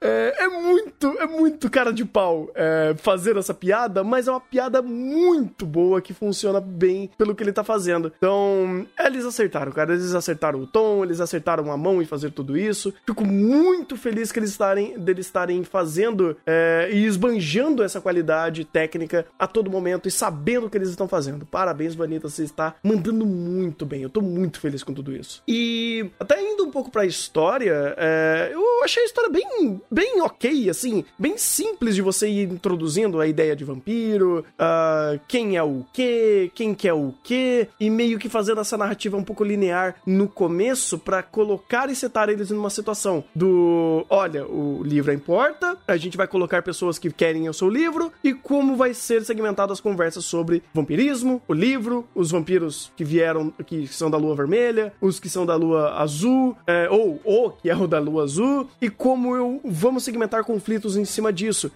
É, 0.02 0.44
é, 0.44 0.48
muito, 0.48 1.08
é 1.20 1.26
muito 1.26 1.70
cara 1.70 1.92
de 1.92 2.06
pau 2.06 2.52
é, 2.54 2.94
fazer 2.98 3.36
essa 3.38 3.54
piada, 3.54 4.04
mas 4.04 4.28
é 4.28 4.32
uma 4.32 4.40
piada 4.40 4.82
muito 4.82 5.66
boa 5.66 6.02
que 6.02 6.14
funciona 6.14 6.62
bem 6.62 7.10
pelo 7.18 7.34
que 7.34 7.42
ele 7.42 7.52
tá 7.52 7.64
fazendo. 7.64 8.12
Então, 8.16 8.86
eles 9.00 9.26
acertaram, 9.26 9.72
cara. 9.72 9.94
Eles 9.94 10.14
acertaram 10.14 10.60
o 10.60 10.68
tom, 10.68 11.04
eles 11.04 11.20
acertaram 11.20 11.72
a 11.72 11.78
mão 11.78 12.02
em 12.02 12.06
fazer 12.06 12.32
tudo 12.32 12.58
isso. 12.58 12.94
Fico 13.06 13.26
muito 13.26 13.98
feliz 13.98 14.32
que 14.32 14.40
eles 14.40 14.52
estarem, 14.52 15.00
deles 15.00 15.26
estarem 15.26 15.64
fazendo 15.64 16.38
é, 16.46 16.90
e 16.92 17.06
esbanjando 17.06 17.84
essa 17.84 18.00
qualidade 18.00 18.64
técnica 18.64 19.26
a 19.40 19.48
todo 19.48 19.72
momento 19.72 20.08
e 20.08 20.12
sabendo 20.12 20.68
o 20.68 20.70
que 20.70 20.78
eles 20.78 20.90
estão 20.90 21.08
fazendo. 21.08 21.46
Parabéns, 21.46 21.96
Vanita, 21.96 22.30
você 22.30 22.44
está 22.44 22.76
mandando 22.84 23.26
muito 23.26 23.86
bem. 23.86 24.04
Eu 24.04 24.10
tô 24.10 24.22
muito 24.22 24.60
feliz 24.60 24.84
com 24.84 24.94
tudo 24.94 25.16
isso. 25.16 25.42
E 25.48 26.12
até 26.20 26.40
indo 26.42 26.64
um 26.64 26.72
pouco 26.72 26.92
pra 26.92 27.06
história, 27.06 27.96
é, 27.98 28.45
eu 28.52 28.84
achei 28.84 29.04
a 29.04 29.06
história 29.06 29.30
bem, 29.30 29.82
bem 29.90 30.22
ok, 30.22 30.70
assim, 30.70 31.04
bem 31.18 31.38
simples 31.38 31.96
de 31.96 32.02
você 32.02 32.28
ir 32.28 32.50
introduzindo 32.52 33.20
a 33.20 33.28
ideia 33.28 33.56
de 33.56 33.64
vampiro, 33.64 34.46
uh, 34.60 35.20
quem 35.28 35.58
é 35.58 35.64
o 35.64 35.86
quê, 35.94 36.52
quem 36.54 36.74
quer 36.74 36.94
o 36.94 37.14
quê, 37.24 37.68
e 37.80 37.90
meio 37.90 38.20
que 38.20 38.30
fazendo 38.30 38.62
essa 38.62 38.78
narrativa 38.78 39.18
um 39.18 39.24
pouco 39.24 39.44
linear 39.44 39.96
no 40.06 40.28
começo 40.28 40.98
para 40.98 41.24
colocar 41.24 41.90
e 41.90 41.96
setar 41.96 42.30
eles 42.30 42.50
numa 42.52 42.70
situação 42.70 43.24
do, 43.36 44.06
olha, 44.10 44.46
o 44.46 44.82
livro 44.84 45.12
importa, 45.14 45.78
a 45.88 45.98
gente 45.98 46.18
vai 46.18 46.28
colocar 46.28 46.62
pessoas 46.62 47.00
que 47.00 47.12
querem 47.12 47.48
o 47.50 47.54
seu 47.54 47.70
livro 47.70 48.12
e 48.24 48.34
como 48.34 48.76
vai 48.76 48.94
ser 48.94 49.24
segmentado 49.24 49.74
as 49.74 49.80
conversas 49.80 50.26
sobre 50.26 50.64
vampirismo, 50.74 51.42
o 51.48 51.54
livro, 51.54 52.08
os 52.14 52.32
vampiros 52.32 52.92
que 52.96 53.04
vieram, 53.04 53.52
que 53.66 53.88
são 53.88 54.10
da 54.10 54.18
lua 54.18 54.36
vermelha, 54.36 54.94
os 55.02 55.20
que 55.20 55.30
são 55.30 55.46
da 55.46 55.56
lua 55.56 55.96
azul, 55.96 56.56
é, 56.68 56.88
ou 56.90 57.20
o 57.24 57.50
que 57.52 57.70
é 57.70 57.76
o 57.76 57.88
da 57.88 58.00
lua 58.00 58.24
azul, 58.24 58.35
e 58.82 58.90
como 58.90 59.36
eu 59.36 59.62
vamos 59.64 60.04
segmentar 60.04 60.44
conflitos 60.44 60.96
em 60.98 61.06
cima 61.06 61.32
disso. 61.32 61.72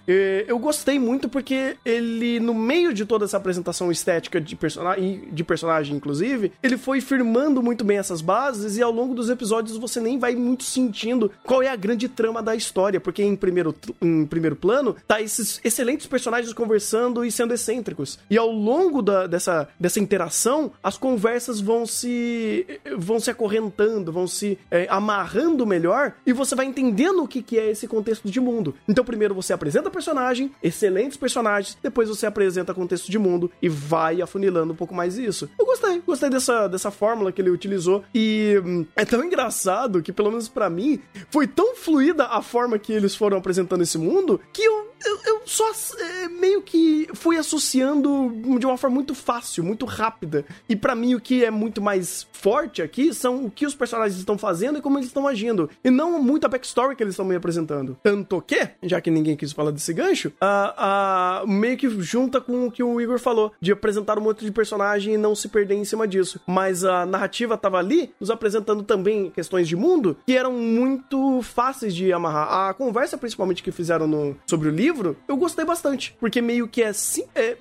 Eu 0.46 0.58
gostei 0.58 0.98
muito 0.98 1.28
porque 1.28 1.76
ele, 1.84 2.40
no 2.40 2.54
meio 2.54 2.92
de 2.92 3.04
toda 3.04 3.24
essa 3.24 3.36
apresentação 3.36 3.90
estética 3.90 4.40
de, 4.40 4.56
personagem, 4.56 5.28
de 5.30 5.44
personagem, 5.44 5.96
inclusive, 5.96 6.52
ele 6.62 6.76
foi 6.76 7.00
firmando 7.00 7.62
muito 7.62 7.84
bem 7.84 7.98
essas 7.98 8.20
bases 8.20 8.76
e 8.76 8.82
ao 8.82 8.92
longo 8.92 9.14
dos 9.14 9.30
episódios 9.30 9.76
você 9.76 10.00
nem 10.00 10.18
vai 10.18 10.34
muito 10.34 10.64
sentindo 10.64 11.30
qual 11.44 11.62
é 11.62 11.68
a 11.68 11.76
grande 11.76 12.08
trama 12.08 12.42
da 12.42 12.54
história, 12.54 13.00
porque 13.00 13.22
em 13.22 13.36
primeiro, 13.36 13.74
em 14.00 14.26
primeiro 14.26 14.56
plano 14.56 14.96
tá 15.06 15.20
esses 15.20 15.60
excelentes 15.64 16.06
personagens 16.06 16.52
conversando 16.52 17.24
e 17.24 17.30
sendo 17.30 17.54
excêntricos. 17.54 18.18
E 18.28 18.36
ao 18.36 18.50
longo 18.50 19.02
da, 19.02 19.26
dessa, 19.26 19.68
dessa 19.78 20.00
interação, 20.00 20.72
as 20.82 20.96
conversas 20.96 21.60
vão 21.60 21.86
se 21.86 22.66
vão 22.96 23.20
se 23.20 23.30
acorrentando, 23.30 24.12
vão 24.12 24.26
se 24.26 24.58
é, 24.70 24.86
amarrando 24.90 25.66
melhor 25.66 26.12
e 26.26 26.32
você 26.32 26.49
vai 26.54 26.66
entendendo 26.66 27.22
o 27.22 27.28
que, 27.28 27.42
que 27.42 27.58
é 27.58 27.70
esse 27.70 27.86
contexto 27.86 28.30
de 28.30 28.40
mundo. 28.40 28.74
Então, 28.88 29.04
primeiro 29.04 29.34
você 29.34 29.52
apresenta 29.52 29.90
personagem, 29.90 30.52
excelentes 30.62 31.16
personagens, 31.16 31.76
depois 31.82 32.08
você 32.08 32.26
apresenta 32.26 32.74
contexto 32.74 33.10
de 33.10 33.18
mundo 33.18 33.50
e 33.60 33.68
vai 33.68 34.22
afunilando 34.22 34.72
um 34.72 34.76
pouco 34.76 34.94
mais 34.94 35.16
isso. 35.16 35.48
Eu 35.58 35.66
gostei, 35.66 36.00
gostei 36.00 36.30
dessa, 36.30 36.68
dessa 36.68 36.90
fórmula 36.90 37.32
que 37.32 37.40
ele 37.40 37.50
utilizou 37.50 38.04
e 38.14 38.60
hum, 38.64 38.86
é 38.96 39.04
tão 39.04 39.24
engraçado 39.24 40.02
que, 40.02 40.12
pelo 40.12 40.30
menos 40.30 40.48
para 40.48 40.70
mim, 40.70 41.00
foi 41.30 41.46
tão 41.46 41.74
fluida 41.74 42.26
a 42.26 42.42
forma 42.42 42.78
que 42.78 42.92
eles 42.92 43.14
foram 43.14 43.38
apresentando 43.38 43.82
esse 43.82 43.98
mundo 43.98 44.40
que 44.52 44.62
eu 44.62 44.89
eu, 45.04 45.18
eu 45.24 45.40
só 45.44 45.70
é, 45.98 46.28
meio 46.28 46.62
que 46.62 47.08
fui 47.14 47.36
associando 47.36 48.32
de 48.58 48.66
uma 48.66 48.76
forma 48.76 48.94
muito 48.94 49.14
fácil, 49.14 49.64
muito 49.64 49.86
rápida. 49.86 50.44
E 50.68 50.76
para 50.76 50.94
mim 50.94 51.14
o 51.14 51.20
que 51.20 51.44
é 51.44 51.50
muito 51.50 51.80
mais 51.80 52.26
forte 52.32 52.82
aqui 52.82 53.12
são 53.14 53.46
o 53.46 53.50
que 53.50 53.66
os 53.66 53.74
personagens 53.74 54.18
estão 54.18 54.36
fazendo 54.36 54.78
e 54.78 54.82
como 54.82 54.98
eles 54.98 55.08
estão 55.08 55.26
agindo. 55.26 55.70
E 55.82 55.90
não 55.90 56.22
muito 56.22 56.44
a 56.44 56.48
backstory 56.48 56.96
que 56.96 57.02
eles 57.02 57.14
estão 57.14 57.24
me 57.24 57.34
apresentando. 57.34 57.96
Tanto 58.02 58.40
que, 58.42 58.68
já 58.82 59.00
que 59.00 59.10
ninguém 59.10 59.36
quis 59.36 59.52
falar 59.52 59.70
desse 59.70 59.92
gancho, 59.92 60.32
meio 61.46 61.76
que 61.76 61.88
junta 62.00 62.40
com 62.40 62.66
o 62.66 62.70
que 62.70 62.82
o 62.82 63.00
Igor 63.00 63.18
falou, 63.18 63.52
de 63.60 63.72
apresentar 63.72 64.18
um 64.18 64.22
monte 64.22 64.44
de 64.44 64.52
personagem 64.52 65.14
e 65.14 65.18
não 65.18 65.34
se 65.34 65.48
perder 65.48 65.74
em 65.74 65.84
cima 65.84 66.06
disso. 66.06 66.40
Mas 66.46 66.84
a 66.84 67.06
narrativa 67.06 67.56
tava 67.56 67.78
ali, 67.78 68.12
nos 68.20 68.30
apresentando 68.30 68.82
também 68.82 69.30
questões 69.30 69.68
de 69.68 69.76
mundo 69.76 70.16
que 70.26 70.36
eram 70.36 70.52
muito 70.52 71.42
fáceis 71.42 71.94
de 71.94 72.12
amarrar. 72.12 72.68
A 72.68 72.74
conversa, 72.74 73.18
principalmente, 73.18 73.62
que 73.62 73.72
fizeram 73.72 74.06
no, 74.06 74.36
sobre 74.46 74.68
o 74.68 74.70
livro 74.70 74.89
livro, 74.90 75.16
eu 75.28 75.36
gostei 75.36 75.64
bastante. 75.64 76.16
Porque 76.18 76.40
meio 76.40 76.68
que 76.68 76.82
é, 76.82 76.92
sim, 76.92 77.24
é, 77.34 77.50
é 77.50 77.56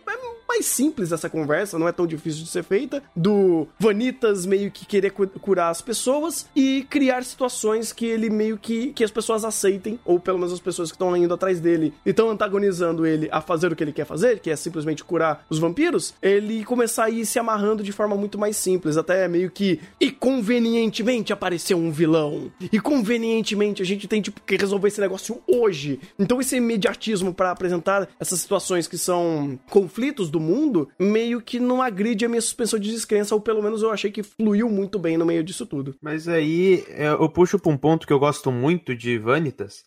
mais 0.50 0.66
simples 0.66 1.12
essa 1.12 1.30
conversa, 1.30 1.78
não 1.78 1.88
é 1.88 1.92
tão 1.92 2.08
difícil 2.08 2.44
de 2.44 2.50
ser 2.50 2.64
feita, 2.64 3.04
do 3.16 3.68
Vanitas 3.78 4.48
meio 4.48 4.72
que 4.72 4.86
querer 4.86 5.12
curar 5.12 5.70
as 5.70 5.82
pessoas 5.82 6.48
e 6.56 6.86
criar 6.90 7.24
situações 7.24 7.94
que 7.94 8.06
ele 8.06 8.30
meio 8.32 8.58
que, 8.58 8.92
que 8.94 9.04
as 9.04 9.12
pessoas 9.12 9.46
aceitem, 9.46 10.00
ou 10.04 10.20
pelo 10.20 10.40
menos 10.40 10.52
as 10.52 10.60
pessoas 10.60 10.92
que 10.92 10.96
estão 10.96 11.16
indo 11.16 11.34
atrás 11.34 11.60
dele 11.60 11.94
e 12.04 12.10
estão 12.10 12.30
antagonizando 12.32 13.06
ele 13.06 13.30
a 13.32 13.42
fazer 13.42 13.72
o 13.72 13.76
que 13.76 13.84
ele 13.84 13.94
quer 13.94 14.06
fazer, 14.06 14.40
que 14.40 14.50
é 14.50 14.56
simplesmente 14.56 15.04
curar 15.04 15.46
os 15.50 15.60
vampiros, 15.60 16.16
ele 16.22 16.66
começar 16.66 17.06
a 17.06 17.10
ir 17.10 17.26
se 17.26 17.38
amarrando 17.38 17.84
de 17.84 17.92
forma 17.92 18.16
muito 18.16 18.40
mais 18.40 18.58
simples, 18.58 18.98
até 18.98 19.28
meio 19.28 19.52
que 19.52 19.80
e 20.00 20.10
convenientemente 20.12 21.32
apareceu 21.32 21.78
um 21.78 21.92
vilão. 21.92 22.52
E 22.72 22.80
convenientemente 22.80 23.84
a 23.84 23.86
gente 23.86 24.08
tem 24.08 24.22
tipo 24.22 24.42
que 24.42 24.58
resolver 24.58 24.88
esse 24.88 25.00
negócio 25.00 25.42
hoje. 25.46 26.00
Então 26.18 26.42
esse 26.42 26.58
imediatismo 26.58 27.34
para 27.34 27.52
apresentar 27.52 28.08
essas 28.20 28.40
situações 28.40 28.88
que 28.88 28.98
são 28.98 29.60
conflitos 29.70 30.30
do 30.30 30.39
mundo, 30.40 30.90
meio 31.00 31.42
que 31.42 31.60
não 31.60 31.82
agride 31.82 32.26
a 32.26 32.30
minha 32.30 32.42
suspensão 32.42 32.80
de 32.80 32.92
descrença, 32.92 33.36
ou 33.36 33.42
pelo 33.42 33.62
menos 33.62 33.82
eu 33.82 33.92
achei 33.92 34.12
que 34.12 34.24
fluiu 34.24 34.70
muito 34.70 34.98
bem 34.98 35.18
no 35.18 35.26
meio 35.26 35.44
disso 35.44 35.66
tudo. 35.66 35.96
Mas 36.02 36.28
aí 36.28 36.84
é, 36.90 37.08
eu 37.08 37.30
puxo 37.30 37.60
pra 37.60 37.72
um 37.72 37.78
ponto 37.78 38.08
que 38.08 38.14
eu 38.14 38.20
gosto 38.20 38.52
muito 38.52 38.96
de 38.96 39.18
Vanitas, 39.18 39.84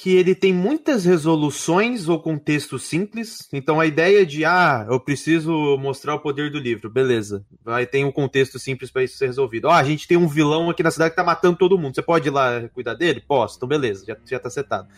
que 0.00 0.16
ele 0.16 0.34
tem 0.34 0.50
muitas 0.50 1.04
resoluções 1.04 2.08
ou 2.08 2.18
contextos 2.18 2.84
simples. 2.84 3.46
Então 3.52 3.78
a 3.78 3.84
ideia 3.84 4.24
de 4.24 4.46
ah, 4.46 4.86
eu 4.88 4.98
preciso 4.98 5.76
mostrar 5.76 6.14
o 6.14 6.20
poder 6.20 6.50
do 6.50 6.58
livro, 6.58 6.88
beleza. 6.88 7.44
Vai 7.62 7.86
tem 7.86 8.04
um 8.06 8.10
contexto 8.10 8.58
simples 8.58 8.90
para 8.90 9.04
isso 9.04 9.18
ser 9.18 9.26
resolvido. 9.26 9.66
Ó, 9.66 9.68
oh, 9.68 9.74
a 9.74 9.84
gente 9.84 10.08
tem 10.08 10.16
um 10.16 10.26
vilão 10.26 10.70
aqui 10.70 10.82
na 10.82 10.90
cidade 10.90 11.10
que 11.10 11.16
tá 11.16 11.24
matando 11.24 11.58
todo 11.58 11.78
mundo. 11.78 11.94
Você 11.94 12.00
pode 12.00 12.28
ir 12.28 12.30
lá 12.30 12.66
cuidar 12.72 12.94
dele? 12.94 13.22
Posso. 13.26 13.56
Então 13.56 13.68
beleza, 13.68 14.06
já, 14.06 14.16
já 14.24 14.38
tá 14.38 14.48
setado. 14.48 14.88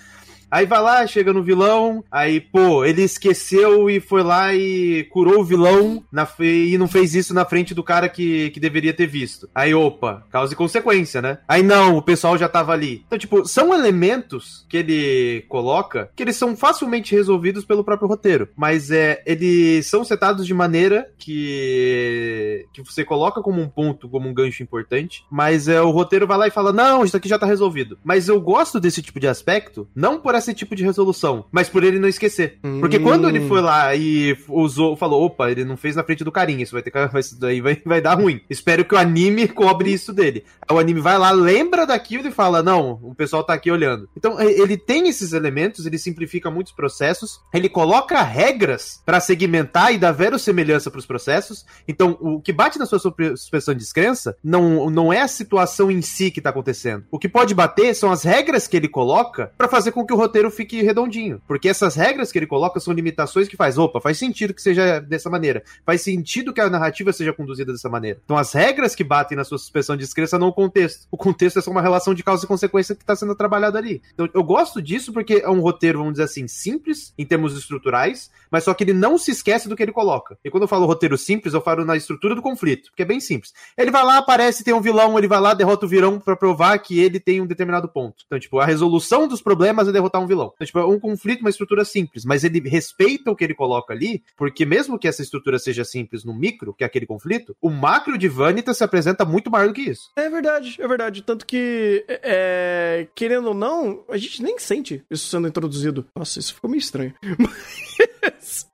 Aí 0.53 0.67
vai 0.67 0.83
lá, 0.83 1.07
chega 1.07 1.33
no 1.33 1.43
vilão, 1.43 2.05
aí, 2.13 2.39
pô, 2.39 2.85
ele 2.85 3.01
esqueceu 3.03 3.89
e 3.89 4.01
foi 4.01 4.23
lá 4.23 4.53
e 4.53 5.05
curou 5.05 5.41
o 5.41 5.45
vilão 5.45 6.05
na, 6.13 6.29
e 6.39 6.77
não 6.77 6.87
fez 6.87 7.15
isso 7.15 7.33
na 7.33 7.47
frente 7.47 7.73
do 7.73 7.83
cara 7.83 8.07
que, 8.07 8.51
que 8.51 8.61
deveria 8.61 8.93
ter 8.93 9.07
visto. 9.07 9.49
Aí, 9.55 9.73
opa, 9.75 10.27
causa 10.31 10.53
e 10.53 10.57
consequência, 10.57 11.23
né? 11.23 11.39
Aí 11.49 11.63
não, 11.63 11.97
o 11.97 12.03
pessoal 12.03 12.37
já 12.37 12.51
tava 12.51 12.71
ali. 12.73 13.03
Então, 13.07 13.19
tipo, 13.19 13.49
são 13.49 13.73
elementos 13.73 14.67
que 14.69 14.77
ele 14.77 15.47
coloca 15.49 16.11
que 16.15 16.23
eles 16.23 16.37
são 16.37 16.55
facilmente 16.55 17.15
resolvidos 17.15 17.65
pelo 17.65 17.83
próprio 17.83 18.09
roteiro. 18.09 18.51
Mas 18.55 18.91
é, 18.91 19.23
eles 19.25 19.87
são 19.87 20.05
setados 20.05 20.47
de 20.47 20.53
maneira 20.53 21.11
que, 21.17 22.67
que 22.75 22.83
você 22.83 23.07
coloca 23.07 23.41
como 23.41 23.63
um 23.63 23.71
ponto, 23.71 24.07
como 24.07 24.29
um 24.29 24.35
gancho 24.35 24.63
importante, 24.63 25.25
mas 25.31 25.67
é, 25.67 25.81
o 25.81 25.91
roteiro 25.91 26.27
vai 26.27 26.37
lá 26.37 26.47
e 26.47 26.51
fala: 26.51 26.75
não, 26.75 27.05
isso 27.05 27.17
aqui 27.17 27.27
já 27.27 27.39
tá 27.39 27.47
resolvido. 27.47 27.99
Mas 28.05 28.29
eu 28.29 28.39
gosto 28.39 28.79
desse 28.79 29.01
tipo 29.01 29.19
de 29.19 29.29
aspecto, 29.29 29.89
não 29.95 30.21
por 30.21 30.35
esse 30.43 30.55
tipo 30.55 30.75
de 30.75 30.85
resolução, 30.85 31.45
mas 31.51 31.69
por 31.69 31.85
ele 31.85 31.99
não 31.99 32.09
esquecer. 32.09 32.59
Hum. 32.63 32.81
Porque 32.81 32.99
quando 32.99 33.29
ele 33.29 33.47
foi 33.49 33.61
lá 33.61 33.95
e 33.95 34.37
usou, 34.49 34.97
falou, 34.97 35.25
opa, 35.25 35.51
ele 35.51 35.65
não 35.65 35.77
fez 35.77 35.97
na 35.97 36.05
frente 36.05 36.25
do 36.25 36.33
carinha, 36.33 36.63
isso 36.63 36.73
vai 36.73 36.83
ter 36.83 36.91
que, 36.91 36.99
isso 37.19 37.39
daí 37.39 37.61
vai, 37.61 37.81
vai 37.85 38.01
dar 38.01 38.15
ruim. 38.15 38.41
Espero 38.51 38.85
que 38.85 38.95
o 38.95 38.99
anime 38.99 39.49
cobre 39.49 39.93
isso 39.93 40.13
dele. 40.13 40.45
Aí 40.69 40.77
o 40.77 40.79
anime 40.79 41.01
vai 41.01 41.19
lá, 41.19 41.31
lembra 41.31 41.87
daquilo 41.87 42.29
e 42.29 42.33
fala, 42.33 42.63
não, 42.63 42.99
o 43.03 43.15
pessoal 43.15 43.45
tá 43.45 43.55
aqui 43.55 43.71
olhando. 43.71 44.09
Então 44.17 44.41
ele 44.41 44.77
tem 44.77 45.09
esses 45.09 45.33
elementos, 45.33 45.87
ele 45.87 45.99
simplifica 45.99 46.51
muitos 46.51 46.73
processos, 46.73 47.41
ele 47.53 47.69
coloca 47.69 48.21
regras 48.23 49.01
para 49.05 49.21
segmentar 49.21 49.93
e 49.95 49.99
dar 49.99 50.13
verossemelhança 50.13 50.91
para 50.91 50.99
os 50.99 51.07
processos. 51.07 51.65
Então 51.87 52.17
o 52.21 52.41
que 52.41 52.53
bate 52.53 52.79
na 52.79 52.87
sua 52.87 52.99
suspensão 52.99 53.75
de 53.75 53.81
descrença 53.81 54.37
não, 54.43 54.91
não 54.91 55.13
é 55.13 55.21
a 55.21 55.29
situação 55.29 55.91
em 55.91 56.03
si 56.03 56.31
que 56.31 56.41
tá 56.41 56.51
acontecendo. 56.51 57.05
O 57.11 57.19
que 57.19 57.29
pode 57.29 57.55
bater 57.55 57.95
são 57.95 58.11
as 58.11 58.23
regras 58.23 58.67
que 58.67 58.77
ele 58.77 58.89
coloca 58.89 59.53
para 59.57 59.69
fazer 59.69 59.93
com 59.93 60.05
que 60.05 60.13
o 60.13 60.17
roteiro 60.17 60.32
fique 60.51 60.83
redondinho. 60.83 61.41
Porque 61.47 61.69
essas 61.69 61.95
regras 61.95 62.31
que 62.31 62.39
ele 62.39 62.47
coloca 62.47 62.81
são 62.81 62.93
limitações 62.93 63.49
que 63.49 63.57
faz, 63.57 63.79
opa, 63.79 64.01
faz 64.01 64.19
sentido 64.19 64.55
que 64.55 64.63
seja 64.63 65.01
dessa 65.01 65.31
maneira. 65.31 65.63
Faz 65.85 66.03
sentido 66.03 66.53
que 66.53 66.61
a 66.61 66.71
narrativa 66.71 67.13
seja 67.13 67.33
conduzida 67.33 67.73
dessa 67.73 67.89
maneira. 67.89 68.21
Então 68.25 68.37
as 68.37 68.53
regras 68.53 68.95
que 68.95 69.05
batem 69.05 69.37
na 69.37 69.45
sua 69.45 69.59
suspensão 69.59 69.97
de 69.97 70.05
descrença 70.05 70.39
não 70.39 70.49
o 70.49 70.53
contexto. 70.53 71.07
O 71.11 71.17
contexto 71.17 71.59
é 71.59 71.63
só 71.63 71.71
uma 71.71 71.83
relação 71.83 72.15
de 72.15 72.23
causa 72.23 72.45
e 72.45 72.49
consequência 72.49 72.95
que 72.95 73.03
está 73.03 73.17
sendo 73.17 73.35
trabalhada 73.35 73.79
ali. 73.79 74.03
Então 74.15 74.29
eu 74.33 74.43
gosto 74.43 74.81
disso 74.81 75.13
porque 75.13 75.43
é 75.45 75.49
um 75.49 75.61
roteiro, 75.61 75.99
vamos 75.99 76.15
dizer 76.15 76.25
assim, 76.25 76.47
simples 76.49 77.13
em 77.19 77.25
termos 77.25 77.57
estruturais, 77.57 78.31
mas 78.51 78.65
só 78.65 78.75
que 78.75 78.85
ele 78.85 78.93
não 78.93 79.19
se 79.19 79.31
esquece 79.31 79.69
do 79.69 79.77
que 79.77 79.83
ele 79.83 79.93
coloca. 79.93 80.37
E 80.45 80.51
quando 80.51 80.63
eu 80.65 80.69
falo 80.69 80.87
roteiro 80.87 81.17
simples, 81.17 81.55
eu 81.55 81.61
falo 81.61 81.85
na 81.85 81.97
estrutura 81.97 82.35
do 82.35 82.43
conflito, 82.43 82.91
que 82.97 83.03
é 83.03 83.07
bem 83.07 83.21
simples. 83.21 83.53
Ele 83.77 83.91
vai 83.91 84.05
lá, 84.05 84.19
aparece, 84.19 84.65
tem 84.65 84.75
um 84.75 84.81
vilão, 84.81 85.19
ele 85.19 85.29
vai 85.29 85.41
lá, 85.41 85.55
derrota 85.55 85.87
o 85.87 85.89
vilão 85.89 86.19
para 86.19 86.37
provar 86.37 86.79
que 86.79 86.99
ele 87.01 87.19
tem 87.19 87.41
um 87.41 87.47
determinado 87.47 87.89
ponto. 87.89 88.25
Então, 88.27 88.39
tipo, 88.39 88.59
a 88.59 88.67
resolução 88.67 89.27
dos 89.27 89.43
problemas 89.43 89.89
é 89.89 89.93
derrotar 89.93 90.22
um 90.23 90.27
vilão. 90.27 90.53
Então, 90.55 90.67
tipo, 90.67 90.79
é 90.79 90.87
um 90.87 90.99
conflito, 90.99 91.41
uma 91.41 91.51
estrutura 91.51 91.85
simples, 91.85 92.25
mas 92.25 92.45
ele 92.45 92.61
respeita 92.69 93.31
o 93.31 93.37
que 93.37 93.45
ele 93.45 93.55
coloca 93.55 93.93
ali, 93.93 94.23
porque 94.37 94.65
mesmo 94.65 94.99
que 94.99 95.09
essa 95.09 95.23
estrutura 95.23 95.59
seja 95.59 95.85
simples 95.85 96.25
no 96.25 96.35
micro, 96.35 96.75
que 96.75 96.85
é 96.85 96.87
aquele 96.87 97.07
conflito, 97.07 97.57
o 97.61 97.71
macro 97.71 98.17
de 98.17 98.29
Vanita 98.29 98.73
se 98.75 98.85
apresenta 98.85 99.25
muito 99.25 99.51
maior 99.51 99.69
do 99.69 99.75
que 99.75 99.83
isso. 99.83 100.11
É 100.17 100.29
verdade, 100.29 100.77
é 100.79 100.89
verdade. 100.89 101.23
Tanto 101.23 101.47
que, 101.47 102.05
é, 102.09 103.07
querendo 103.15 103.49
ou 103.49 103.55
não, 103.55 104.05
a 104.09 104.17
gente 104.17 104.43
nem 104.43 104.59
sente 104.59 105.05
isso 105.11 105.29
sendo 105.29 105.49
introduzido. 105.49 106.07
Nossa, 106.17 106.39
isso 106.39 106.55
ficou 106.55 106.71
meio 106.71 106.81
estranho. 106.81 107.15
Mas, 108.23 108.69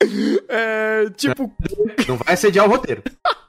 é, 0.48 1.10
tipo... 1.16 1.52
Não 2.06 2.16
vai 2.16 2.34
assediar 2.34 2.66
o 2.66 2.70
roteiro. 2.70 3.02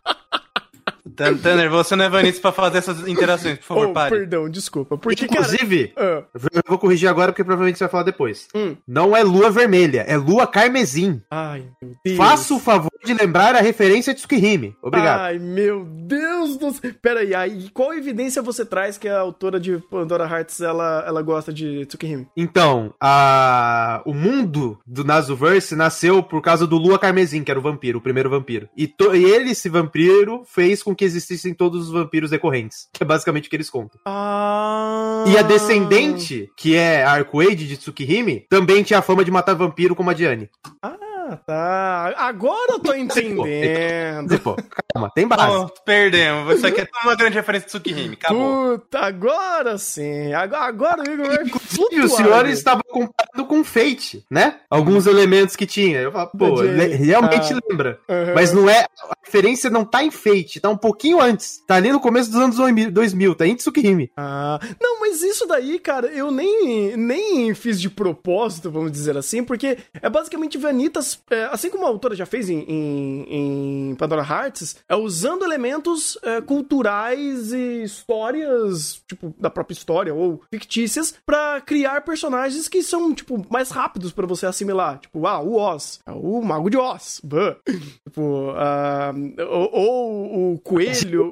Tanner, 1.41 1.69
você 1.69 1.95
não 1.95 2.05
é 2.05 2.09
Vanitz 2.09 2.39
pra 2.39 2.51
fazer 2.51 2.79
essas 2.79 3.07
interações, 3.07 3.57
por 3.59 3.65
favor, 3.65 3.87
oh, 3.87 3.93
pare. 3.93 4.15
Perdão, 4.15 4.49
desculpa. 4.49 4.97
Porque, 4.97 5.25
Inclusive, 5.25 5.89
cara... 5.89 6.27
uh... 6.33 6.47
eu 6.53 6.61
vou 6.67 6.77
corrigir 6.77 7.09
agora 7.09 7.31
porque 7.31 7.43
provavelmente 7.43 7.77
você 7.77 7.83
vai 7.83 7.91
falar 7.91 8.03
depois. 8.03 8.47
Hum. 8.55 8.75
Não 8.87 9.15
é 9.15 9.23
lua 9.23 9.49
vermelha, 9.49 10.01
é 10.07 10.17
lua 10.17 10.47
carmesim. 10.47 11.21
Ai, 11.29 11.65
meu 11.81 11.93
Deus. 12.03 12.17
Faça 12.17 12.53
o 12.53 12.59
favor 12.59 12.89
de 13.09 13.19
lembrar 13.19 13.55
a 13.55 13.61
referência 13.61 14.13
de 14.13 14.19
Tsukihime. 14.19 14.75
Obrigado. 14.81 15.21
Ai, 15.21 15.39
meu 15.39 15.83
Deus 15.83 16.57
do 16.57 16.71
céu. 16.71 16.93
Pera 17.01 17.21
aí, 17.21 17.33
aí, 17.33 17.69
qual 17.73 17.93
evidência 17.93 18.41
você 18.41 18.63
traz 18.63 18.97
que 18.97 19.07
a 19.07 19.19
autora 19.19 19.59
de 19.59 19.77
Pandora 19.89 20.25
Hearts, 20.25 20.61
ela, 20.61 21.03
ela 21.07 21.21
gosta 21.21 21.51
de 21.51 21.85
Tsukihime? 21.85 22.27
Então, 22.37 22.93
a... 23.01 24.01
o 24.05 24.13
mundo 24.13 24.79
do 24.85 25.03
Nazuverse 25.03 25.75
nasceu 25.75 26.21
por 26.21 26.41
causa 26.41 26.67
do 26.67 26.77
Lua 26.77 26.99
Carmesim, 26.99 27.43
que 27.43 27.49
era 27.49 27.59
o 27.59 27.63
vampiro, 27.63 27.97
o 27.97 28.01
primeiro 28.01 28.29
vampiro. 28.29 28.69
E, 28.77 28.87
to... 28.87 29.15
e 29.15 29.23
ele, 29.23 29.51
esse 29.51 29.69
vampiro, 29.69 30.43
fez 30.45 30.83
com 30.83 30.95
que 30.95 31.05
existissem 31.05 31.53
todos 31.53 31.87
os 31.87 31.91
vampiros 31.91 32.29
decorrentes. 32.29 32.87
Que 32.93 33.03
é 33.03 33.05
basicamente 33.05 33.47
o 33.47 33.49
que 33.49 33.55
eles 33.55 33.69
contam. 33.69 33.99
Ah. 34.05 35.23
E 35.27 35.37
a 35.37 35.41
descendente, 35.41 36.49
que 36.55 36.75
é 36.75 37.03
a 37.03 37.11
Arcuade 37.11 37.67
de 37.67 37.77
Tsukihime, 37.77 38.45
também 38.49 38.83
tinha 38.83 38.99
a 38.99 39.03
fama 39.03 39.25
de 39.25 39.31
matar 39.31 39.55
vampiro 39.55 39.95
como 39.95 40.09
a 40.09 40.13
Diane. 40.13 40.49
Ah. 40.81 41.08
Ah, 41.29 41.37
tá. 41.37 42.13
Agora 42.17 42.73
eu 42.73 42.79
tô 42.79 42.93
entendendo. 42.93 44.39
Pô, 44.39 44.55
calma, 44.93 45.11
tem 45.13 45.27
base. 45.27 45.71
Perdemos. 45.85 46.55
Isso 46.55 46.65
aqui 46.65 46.81
é 46.81 46.87
uma 47.03 47.15
grande 47.15 47.35
referência 47.35 47.67
de 47.67 47.71
Tsukihime. 47.71 48.17
Acabou. 48.19 48.79
Puta, 48.79 48.99
agora 48.99 49.77
sim. 49.77 50.33
Agora, 50.33 50.63
agora 50.63 51.03
o 51.03 51.13
Igor 51.13 51.27
vai 51.27 51.43
Inclusive, 51.43 52.01
o 52.01 52.09
senhor 52.09 52.47
estava 52.47 52.81
comparando 52.83 53.45
com 53.47 53.63
Fate, 53.63 54.25
né? 54.29 54.55
Alguns 54.69 55.05
elementos 55.05 55.55
que 55.55 55.67
tinha. 55.67 55.99
Eu 55.99 56.11
falo, 56.11 56.31
pô, 56.35 56.55
realmente 56.55 57.53
ah. 57.53 57.59
lembra. 57.69 57.99
Uhum. 58.09 58.33
Mas 58.33 58.51
não 58.51 58.67
é. 58.67 58.87
A 59.03 59.15
referência 59.23 59.69
não 59.69 59.85
tá 59.85 60.03
em 60.03 60.09
Fate, 60.09 60.59
tá 60.59 60.69
um 60.69 60.77
pouquinho 60.77 61.21
antes. 61.21 61.63
Tá 61.67 61.75
ali 61.75 61.91
no 61.91 61.99
começo 61.99 62.31
dos 62.31 62.39
anos 62.39 62.57
2000, 62.91 63.35
tá 63.35 63.45
em 63.45 63.55
Tsukihime. 63.55 64.11
Ah, 64.17 64.59
não, 64.81 64.99
mas 64.99 65.21
isso 65.21 65.45
daí, 65.45 65.77
cara, 65.77 66.07
eu 66.07 66.31
nem, 66.31 66.97
nem 66.97 67.53
fiz 67.53 67.79
de 67.79 67.89
propósito, 67.89 68.71
vamos 68.71 68.91
dizer 68.91 69.15
assim, 69.15 69.43
porque 69.43 69.77
é 70.01 70.09
basicamente 70.09 70.57
Vanitas 70.57 71.18
é, 71.29 71.45
assim 71.45 71.69
como 71.69 71.85
a 71.85 71.89
autora 71.89 72.15
já 72.15 72.25
fez 72.25 72.49
em, 72.49 72.59
em, 72.59 73.89
em 73.91 73.95
Pandora 73.95 74.21
Hearts, 74.21 74.77
é 74.87 74.95
usando 74.95 75.43
elementos 75.43 76.17
é, 76.23 76.41
culturais 76.41 77.53
e 77.53 77.83
histórias, 77.83 79.01
tipo, 79.07 79.33
da 79.39 79.49
própria 79.49 79.73
história 79.73 80.13
ou 80.13 80.41
fictícias, 80.51 81.13
para 81.25 81.61
criar 81.61 82.01
personagens 82.01 82.67
que 82.67 82.81
são, 82.83 83.13
tipo, 83.13 83.45
mais 83.49 83.69
rápidos 83.69 84.11
para 84.11 84.27
você 84.27 84.45
assimilar. 84.45 84.99
Tipo, 84.99 85.25
ah, 85.27 85.39
o 85.39 85.55
Oz, 85.55 85.99
é 86.05 86.11
o 86.11 86.41
Mago 86.41 86.69
de 86.69 86.77
Oz. 86.77 87.21
tipo, 88.05 88.51
uh, 88.51 89.43
ou, 89.49 89.73
ou 89.73 90.53
o 90.53 90.59
Coelho. 90.59 91.31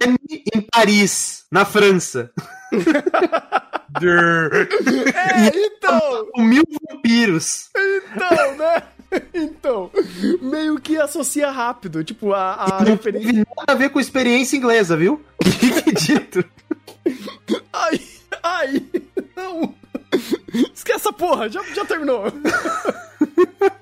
Em 0.54 0.62
Paris, 0.62 1.45
na 1.52 1.65
França. 1.65 2.32
é, 5.15 5.52
então! 5.56 6.28
Mil 6.38 6.63
vampiros. 6.89 7.69
Então, 7.76 8.56
né? 8.58 8.84
então, 9.33 9.89
meio 10.41 10.79
que 10.79 10.97
associa 10.97 11.49
rápido, 11.49 12.03
tipo, 12.03 12.33
a, 12.33 12.53
a 12.53 12.83
não 12.83 12.91
referência. 12.91 13.33
Não 13.33 13.45
nada 13.57 13.73
a 13.73 13.75
ver 13.75 13.89
com 13.89 13.99
experiência 13.99 14.57
inglesa, 14.57 14.97
viu? 14.97 15.23
Que 15.41 15.91
dito. 15.95 16.43
ai, 17.71 18.01
ai, 18.43 18.85
não. 19.35 19.73
Esquece 20.73 20.99
essa 20.99 21.13
porra, 21.13 21.49
já, 21.49 21.61
já 21.73 21.85
terminou. 21.85 22.23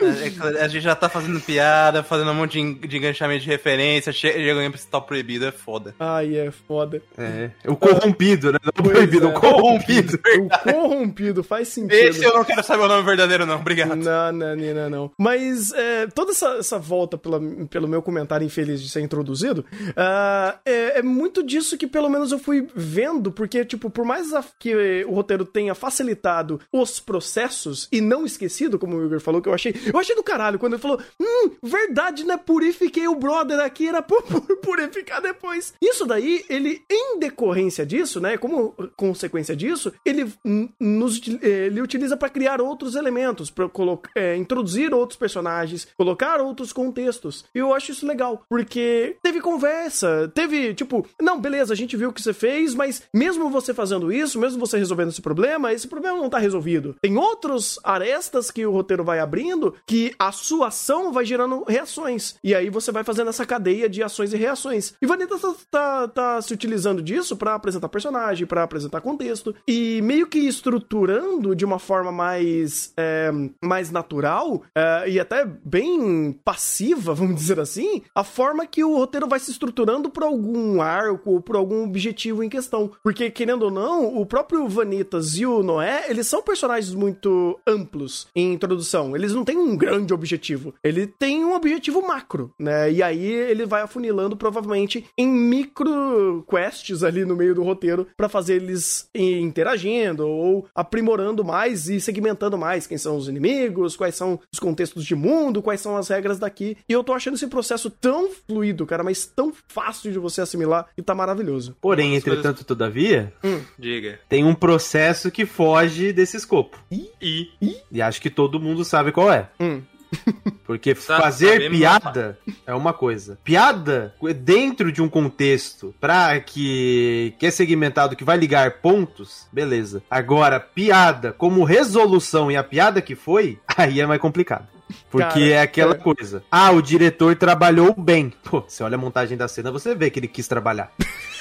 É, 0.00 0.58
é 0.58 0.64
A 0.64 0.68
gente 0.68 0.82
já 0.82 0.94
tá 0.94 1.08
fazendo 1.08 1.40
piada, 1.40 2.02
fazendo 2.02 2.30
um 2.30 2.34
monte 2.34 2.60
de, 2.60 2.86
de 2.86 2.96
enganchamento 2.96 3.42
de 3.42 3.48
referência, 3.48 4.12
chegando 4.12 4.70
pra 4.70 4.78
citar 4.78 5.00
proibido, 5.00 5.46
é 5.46 5.52
foda. 5.52 5.94
Ai, 5.98 6.36
é 6.36 6.50
foda. 6.50 7.02
É. 7.16 7.50
O 7.66 7.76
corrompido, 7.76 8.52
né? 8.52 8.58
Não 8.62 8.70
o 8.84 8.90
proibido, 8.90 9.26
é. 9.26 9.30
o 9.30 9.32
corrompido. 9.32 10.20
O 10.38 10.72
corrompido, 10.72 11.42
faz 11.42 11.68
sentido. 11.68 11.92
Esse 11.92 12.24
eu 12.24 12.34
não 12.34 12.44
quero 12.44 12.62
saber 12.62 12.84
o 12.84 12.88
nome 12.88 13.02
verdadeiro, 13.02 13.44
não. 13.44 13.56
Obrigado. 13.56 13.96
Não, 13.96 14.32
não, 14.32 14.56
não, 14.56 14.90
não. 14.90 15.10
Mas 15.18 15.72
é, 15.72 16.06
toda 16.06 16.32
essa, 16.32 16.56
essa 16.58 16.78
volta 16.78 17.18
pela, 17.18 17.40
pelo 17.68 17.88
meu 17.88 18.00
comentário 18.00 18.44
infeliz 18.44 18.80
de 18.80 18.88
ser 18.88 19.00
introduzido, 19.00 19.64
uh, 19.72 20.58
é, 20.64 20.98
é 20.98 21.02
muito 21.02 21.42
disso 21.42 21.76
que 21.76 21.86
pelo 21.86 22.08
menos 22.08 22.30
eu 22.30 22.38
fui 22.38 22.68
vendo, 22.74 23.32
porque, 23.32 23.64
tipo, 23.64 23.90
por 23.90 24.04
mais 24.04 24.28
que 24.58 25.04
o 25.04 25.14
roteiro 25.14 25.44
tenha 25.44 25.74
facilitado 25.74 26.60
os 26.72 27.00
processos 27.00 27.88
e 27.90 28.00
não 28.00 28.24
esquecido, 28.24 28.78
como 28.78 28.96
o 28.96 29.04
Igor 29.04 29.20
falou, 29.20 29.40
que 29.40 29.48
eu 29.48 29.54
achei. 29.54 29.74
Eu 29.92 29.98
achei 29.98 30.14
do 30.14 30.22
caralho 30.22 30.58
quando 30.58 30.74
ele 30.74 30.82
falou: 30.82 31.00
Hum, 31.20 31.50
verdade, 31.62 32.24
né? 32.24 32.36
Purifiquei 32.36 33.08
o 33.08 33.14
brother 33.14 33.60
aqui, 33.60 33.88
era 33.88 34.02
por, 34.02 34.22
purificar 34.62 35.20
depois. 35.20 35.74
Isso 35.80 36.04
daí, 36.06 36.44
ele, 36.48 36.82
em 36.90 37.18
decorrência 37.18 37.84
disso, 37.84 38.20
né? 38.20 38.36
Como 38.36 38.74
consequência 38.96 39.54
disso, 39.54 39.92
ele 40.04 40.32
nos 40.78 41.20
ele 41.42 41.80
utiliza 41.80 42.16
para 42.16 42.28
criar 42.28 42.60
outros 42.60 42.94
elementos, 42.94 43.50
para 43.50 43.68
é, 44.14 44.36
introduzir 44.36 44.92
outros 44.92 45.18
personagens, 45.18 45.88
colocar 45.96 46.40
outros 46.40 46.72
contextos. 46.72 47.44
E 47.54 47.58
eu 47.58 47.74
acho 47.74 47.92
isso 47.92 48.06
legal, 48.06 48.42
porque 48.48 49.16
teve 49.22 49.40
conversa, 49.40 50.30
teve 50.34 50.74
tipo, 50.74 51.06
não, 51.20 51.40
beleza, 51.40 51.72
a 51.72 51.76
gente 51.76 51.96
viu 51.96 52.10
o 52.10 52.12
que 52.12 52.22
você 52.22 52.32
fez, 52.32 52.74
mas 52.74 53.02
mesmo 53.14 53.50
você 53.50 53.74
fazendo 53.74 54.12
isso, 54.12 54.38
mesmo 54.38 54.58
você 54.58 54.78
resolvendo 54.78 55.10
esse 55.10 55.22
problema, 55.22 55.72
esse 55.72 55.88
problema 55.88 56.18
não 56.18 56.30
tá 56.30 56.38
resolvido. 56.38 56.94
Tem 57.00 57.16
outros 57.16 57.78
arestas 57.82 58.50
que 58.50 58.64
o 58.64 58.72
roteiro 58.72 59.04
vai 59.04 59.18
abrindo 59.18 59.74
que 59.86 60.14
a 60.18 60.32
sua 60.32 60.68
ação 60.68 61.12
vai 61.12 61.24
gerando 61.24 61.64
reações. 61.66 62.36
E 62.42 62.54
aí 62.54 62.70
você 62.70 62.92
vai 62.92 63.04
fazendo 63.04 63.30
essa 63.30 63.46
cadeia 63.46 63.88
de 63.88 64.02
ações 64.02 64.32
e 64.32 64.36
reações. 64.36 64.94
E 65.00 65.06
Vanessa 65.06 65.38
tá, 65.38 65.54
tá, 65.70 66.08
tá 66.08 66.42
se 66.42 66.52
utilizando 66.52 67.02
disso 67.02 67.36
para 67.36 67.54
apresentar 67.54 67.88
personagem, 67.88 68.46
para 68.46 68.62
apresentar 68.62 69.00
contexto 69.00 69.54
e 69.66 70.00
meio 70.02 70.26
que 70.26 70.38
estruturando 70.38 71.54
de 71.54 71.64
uma 71.64 71.78
forma 71.78 72.12
mais, 72.12 72.92
é, 72.96 73.30
mais 73.62 73.90
natural 73.90 74.62
é, 74.74 75.10
e 75.10 75.20
até 75.20 75.44
bem 75.44 76.32
passiva, 76.44 77.12
vamos 77.14 77.36
dizer 77.36 77.60
assim, 77.60 78.02
a 78.14 78.24
forma 78.24 78.66
que 78.66 78.84
o 78.84 78.96
roteiro 78.96 79.28
vai 79.28 79.38
se 79.38 79.50
estruturando 79.50 80.10
por 80.10 80.22
algum 80.22 80.80
arco 80.80 81.32
ou 81.32 81.40
por 81.40 81.56
algum 81.56 81.84
objetivo 81.84 82.42
em 82.42 82.48
questão. 82.48 82.90
Porque, 83.02 83.30
querendo 83.30 83.62
ou 83.64 83.70
não, 83.70 84.16
o 84.16 84.26
próprio 84.26 84.68
Vanitas 84.68 85.36
e 85.38 85.46
o 85.46 85.62
Noé, 85.62 86.06
eles 86.08 86.26
são 86.26 86.42
personagens 86.42 86.94
muito 86.94 87.58
amplos 87.66 88.28
em 88.34 88.52
introdução. 88.52 89.16
Eles 89.16 89.34
não 89.34 89.44
têm 89.44 89.56
um 89.56 89.67
grande 89.76 90.12
objetivo. 90.12 90.74
Ele 90.82 91.06
tem 91.06 91.44
um 91.44 91.54
objetivo 91.54 92.06
macro, 92.06 92.52
né? 92.58 92.90
E 92.90 93.02
aí 93.02 93.24
ele 93.24 93.66
vai 93.66 93.82
afunilando 93.82 94.36
provavelmente 94.36 95.04
em 95.16 95.28
micro 95.28 96.44
quests 96.48 97.02
ali 97.02 97.24
no 97.24 97.36
meio 97.36 97.54
do 97.54 97.62
roteiro 97.62 98.06
para 98.16 98.28
fazer 98.28 98.54
eles 98.54 99.08
interagindo 99.14 100.26
ou 100.26 100.66
aprimorando 100.74 101.44
mais 101.44 101.88
e 101.88 102.00
segmentando 102.00 102.56
mais 102.56 102.86
quem 102.86 102.98
são 102.98 103.16
os 103.16 103.28
inimigos, 103.28 103.96
quais 103.96 104.14
são 104.14 104.40
os 104.52 104.58
contextos 104.58 105.04
de 105.04 105.14
mundo, 105.14 105.62
quais 105.62 105.80
são 105.80 105.96
as 105.96 106.08
regras 106.08 106.38
daqui. 106.38 106.76
E 106.88 106.92
eu 106.92 107.04
tô 107.04 107.12
achando 107.12 107.34
esse 107.34 107.46
processo 107.46 107.90
tão 107.90 108.30
fluido, 108.46 108.86
cara, 108.86 109.02
mas 109.02 109.26
tão 109.26 109.52
fácil 109.68 110.12
de 110.12 110.18
você 110.18 110.40
assimilar 110.40 110.86
e 110.96 111.02
tá 111.02 111.14
maravilhoso. 111.14 111.76
Porém, 111.80 112.14
entretanto, 112.16 112.42
coisas... 112.42 112.66
todavia, 112.66 113.32
hum. 113.44 113.60
diga. 113.78 114.18
Tem 114.28 114.44
um 114.44 114.54
processo 114.54 115.30
que 115.30 115.46
foge 115.46 116.12
desse 116.12 116.36
escopo. 116.36 116.78
E? 116.90 117.10
E? 117.20 117.76
E 117.90 118.02
acho 118.02 118.20
que 118.20 118.30
todo 118.30 118.60
mundo 118.60 118.84
sabe 118.84 119.12
qual 119.12 119.32
é. 119.32 119.48
Hum. 119.60 119.82
Porque 120.64 120.94
fazer 120.94 121.70
piada 121.70 122.38
é 122.66 122.74
uma 122.74 122.92
coisa. 122.92 123.38
Piada 123.42 124.14
dentro 124.42 124.92
de 124.92 125.02
um 125.02 125.08
contexto 125.08 125.94
pra 126.00 126.38
que, 126.40 127.34
que 127.38 127.46
é 127.46 127.50
segmentado, 127.50 128.16
que 128.16 128.24
vai 128.24 128.36
ligar 128.36 128.80
pontos, 128.80 129.46
beleza. 129.52 130.02
Agora, 130.10 130.60
piada 130.60 131.32
como 131.32 131.64
resolução 131.64 132.50
e 132.50 132.56
a 132.56 132.64
piada 132.64 133.00
que 133.00 133.14
foi, 133.14 133.58
aí 133.76 134.00
é 134.00 134.06
mais 134.06 134.20
complicado. 134.20 134.66
Porque 135.10 135.40
Cara, 135.40 135.44
é 135.44 135.60
aquela 135.60 135.94
é... 135.94 135.98
coisa. 135.98 136.42
Ah, 136.50 136.70
o 136.70 136.82
diretor 136.82 137.36
trabalhou 137.36 137.94
bem. 137.94 138.32
Pô, 138.42 138.62
você 138.66 138.82
olha 138.82 138.96
a 138.96 138.98
montagem 138.98 139.36
da 139.36 139.48
cena, 139.48 139.70
você 139.70 139.94
vê 139.94 140.10
que 140.10 140.18
ele 140.18 140.28
quis 140.28 140.46
trabalhar. 140.46 140.92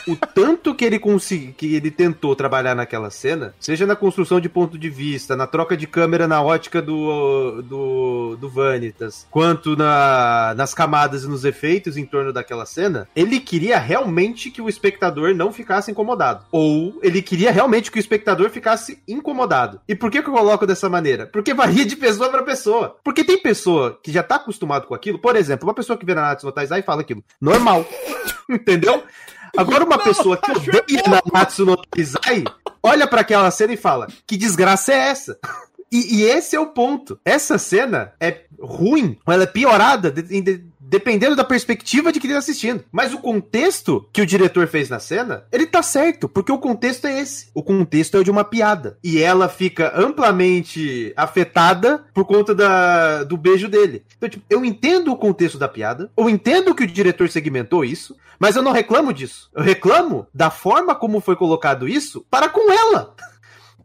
o 0.08 0.16
tanto 0.16 0.74
que 0.74 0.86
ele 0.86 0.98
conseguiu, 0.98 1.54
que 1.56 1.76
ele 1.76 1.92
tentou 1.92 2.36
trabalhar 2.36 2.74
naquela 2.74 3.10
cena, 3.10 3.54
seja 3.60 3.86
na 3.86 3.96
construção 3.96 4.40
de 4.40 4.48
ponto 4.48 4.78
de 4.78 4.90
vista, 4.90 5.36
na 5.36 5.46
troca 5.46 5.76
de 5.76 5.86
câmera 5.86 6.28
na 6.28 6.42
ótica 6.42 6.82
do, 6.82 7.62
do, 7.62 8.38
do 8.38 8.50
Vanitas, 8.50 9.28
quanto 9.30 9.76
na, 9.76 10.54
nas 10.56 10.74
camadas 10.74 11.24
e 11.24 11.28
nos 11.28 11.44
efeitos 11.44 11.98
em 11.98 12.06
torno 12.06 12.32
daquela 12.32 12.66
cena, 12.66 13.08
ele 13.16 13.40
queria 13.40 13.78
realmente 13.78 14.50
que 14.50 14.62
o 14.62 14.70
espectador 14.70 15.36
não 15.36 15.52
ficasse 15.52 15.92
incomodado. 15.92 16.46
Ou 16.52 17.00
ele 17.04 17.22
queria 17.22 17.52
realmente 17.52 17.92
que 17.92 17.98
o 17.98 18.00
espectador 18.00 18.50
ficasse 18.50 19.00
incomodado. 19.08 19.82
E 19.88 19.96
por 19.96 20.10
que, 20.10 20.22
que 20.22 20.30
eu 20.30 20.34
coloco 20.34 20.66
dessa 20.66 20.90
maneira? 20.90 21.28
Porque 21.28 21.54
varia 21.54 21.86
de 21.86 21.96
pessoa 21.96 22.30
para 22.30 22.44
pessoa. 22.44 22.96
Porque 23.04 23.24
tem 23.24 23.37
pessoa 23.38 24.00
que 24.02 24.12
já 24.12 24.24
tá 24.24 24.36
acostumado 24.36 24.88
com 24.88 24.94
aquilo, 24.94 25.20
por 25.20 25.36
exemplo, 25.36 25.68
uma 25.68 25.74
pessoa 25.74 25.98
que 25.98 26.06
vê 26.06 26.14
na 26.14 26.22
Natsu 26.22 26.46
no 26.46 26.52
Taizai 26.52 26.80
e 26.80 26.84
fala 26.84 27.02
aquilo. 27.02 27.24
Normal. 27.40 27.86
Entendeu? 28.50 29.04
Agora 29.56 29.84
uma 29.84 29.98
não, 29.98 30.04
pessoa 30.04 30.38
que 30.38 30.52
odeia 30.52 31.04
Nanatsu 31.08 31.66
no 31.66 31.78
Taizai 31.78 32.44
olha 32.84 33.08
para 33.08 33.22
aquela 33.22 33.50
cena 33.52 33.74
e 33.74 33.78
fala: 33.78 34.08
"Que 34.26 34.38
desgraça 34.38 34.94
é 34.94 35.10
essa?" 35.10 35.38
E, 35.90 36.18
e, 36.18 36.24
esse 36.24 36.54
é 36.54 36.60
o 36.60 36.68
ponto. 36.68 37.18
Essa 37.24 37.58
cena 37.58 38.12
é 38.20 38.42
ruim, 38.60 39.18
ela 39.26 39.44
é 39.44 39.48
piorada 39.48 40.12
de, 40.12 40.22
de, 40.22 40.58
dependendo 40.88 41.36
da 41.36 41.44
perspectiva 41.44 42.12
de 42.12 42.20
quem 42.20 42.30
está 42.30 42.40
assistindo. 42.40 42.84
Mas 42.92 43.14
o 43.14 43.20
contexto 43.20 44.08
que 44.14 44.22
o 44.22 44.26
diretor 44.26 44.68
fez 44.68 44.90
na 44.90 45.00
cena, 45.00 45.44
ele 45.52 45.66
tá 45.66 45.84
certo, 45.84 46.30
porque 46.30 46.52
o 46.52 46.58
contexto 46.58 47.06
é 47.06 47.20
esse. 47.20 47.50
O 47.54 47.62
contexto 47.62 48.16
é 48.16 48.20
o 48.20 48.24
de 48.24 48.32
uma 48.32 48.44
piada. 48.44 48.98
E 49.04 49.22
ela 49.22 49.50
fica 49.50 49.92
amplamente 49.96 51.14
afetada 51.16 52.06
por 52.14 52.26
conta 52.26 52.56
da, 52.56 53.24
do 53.24 53.38
beijo 53.38 53.68
dele. 53.68 54.04
Então, 54.18 54.30
tipo, 54.30 54.46
eu 54.50 54.64
entendo 54.64 55.12
o 55.12 55.18
contexto 55.18 55.58
da 55.58 55.68
piada, 55.68 56.12
eu 56.18 56.30
entendo 56.30 56.74
que 56.74 56.84
o 56.84 56.88
diretor 56.88 57.30
segmentou 57.30 57.84
isso, 57.84 58.16
mas 58.40 58.56
eu 58.56 58.62
não 58.62 58.72
reclamo 58.72 59.14
disso. 59.14 59.50
Eu 59.54 59.64
reclamo 59.64 60.28
da 60.34 60.50
forma 60.50 60.96
como 60.96 61.20
foi 61.20 61.36
colocado 61.36 61.88
isso 61.88 62.26
para 62.30 62.50
com 62.50 62.72
ela. 62.72 63.16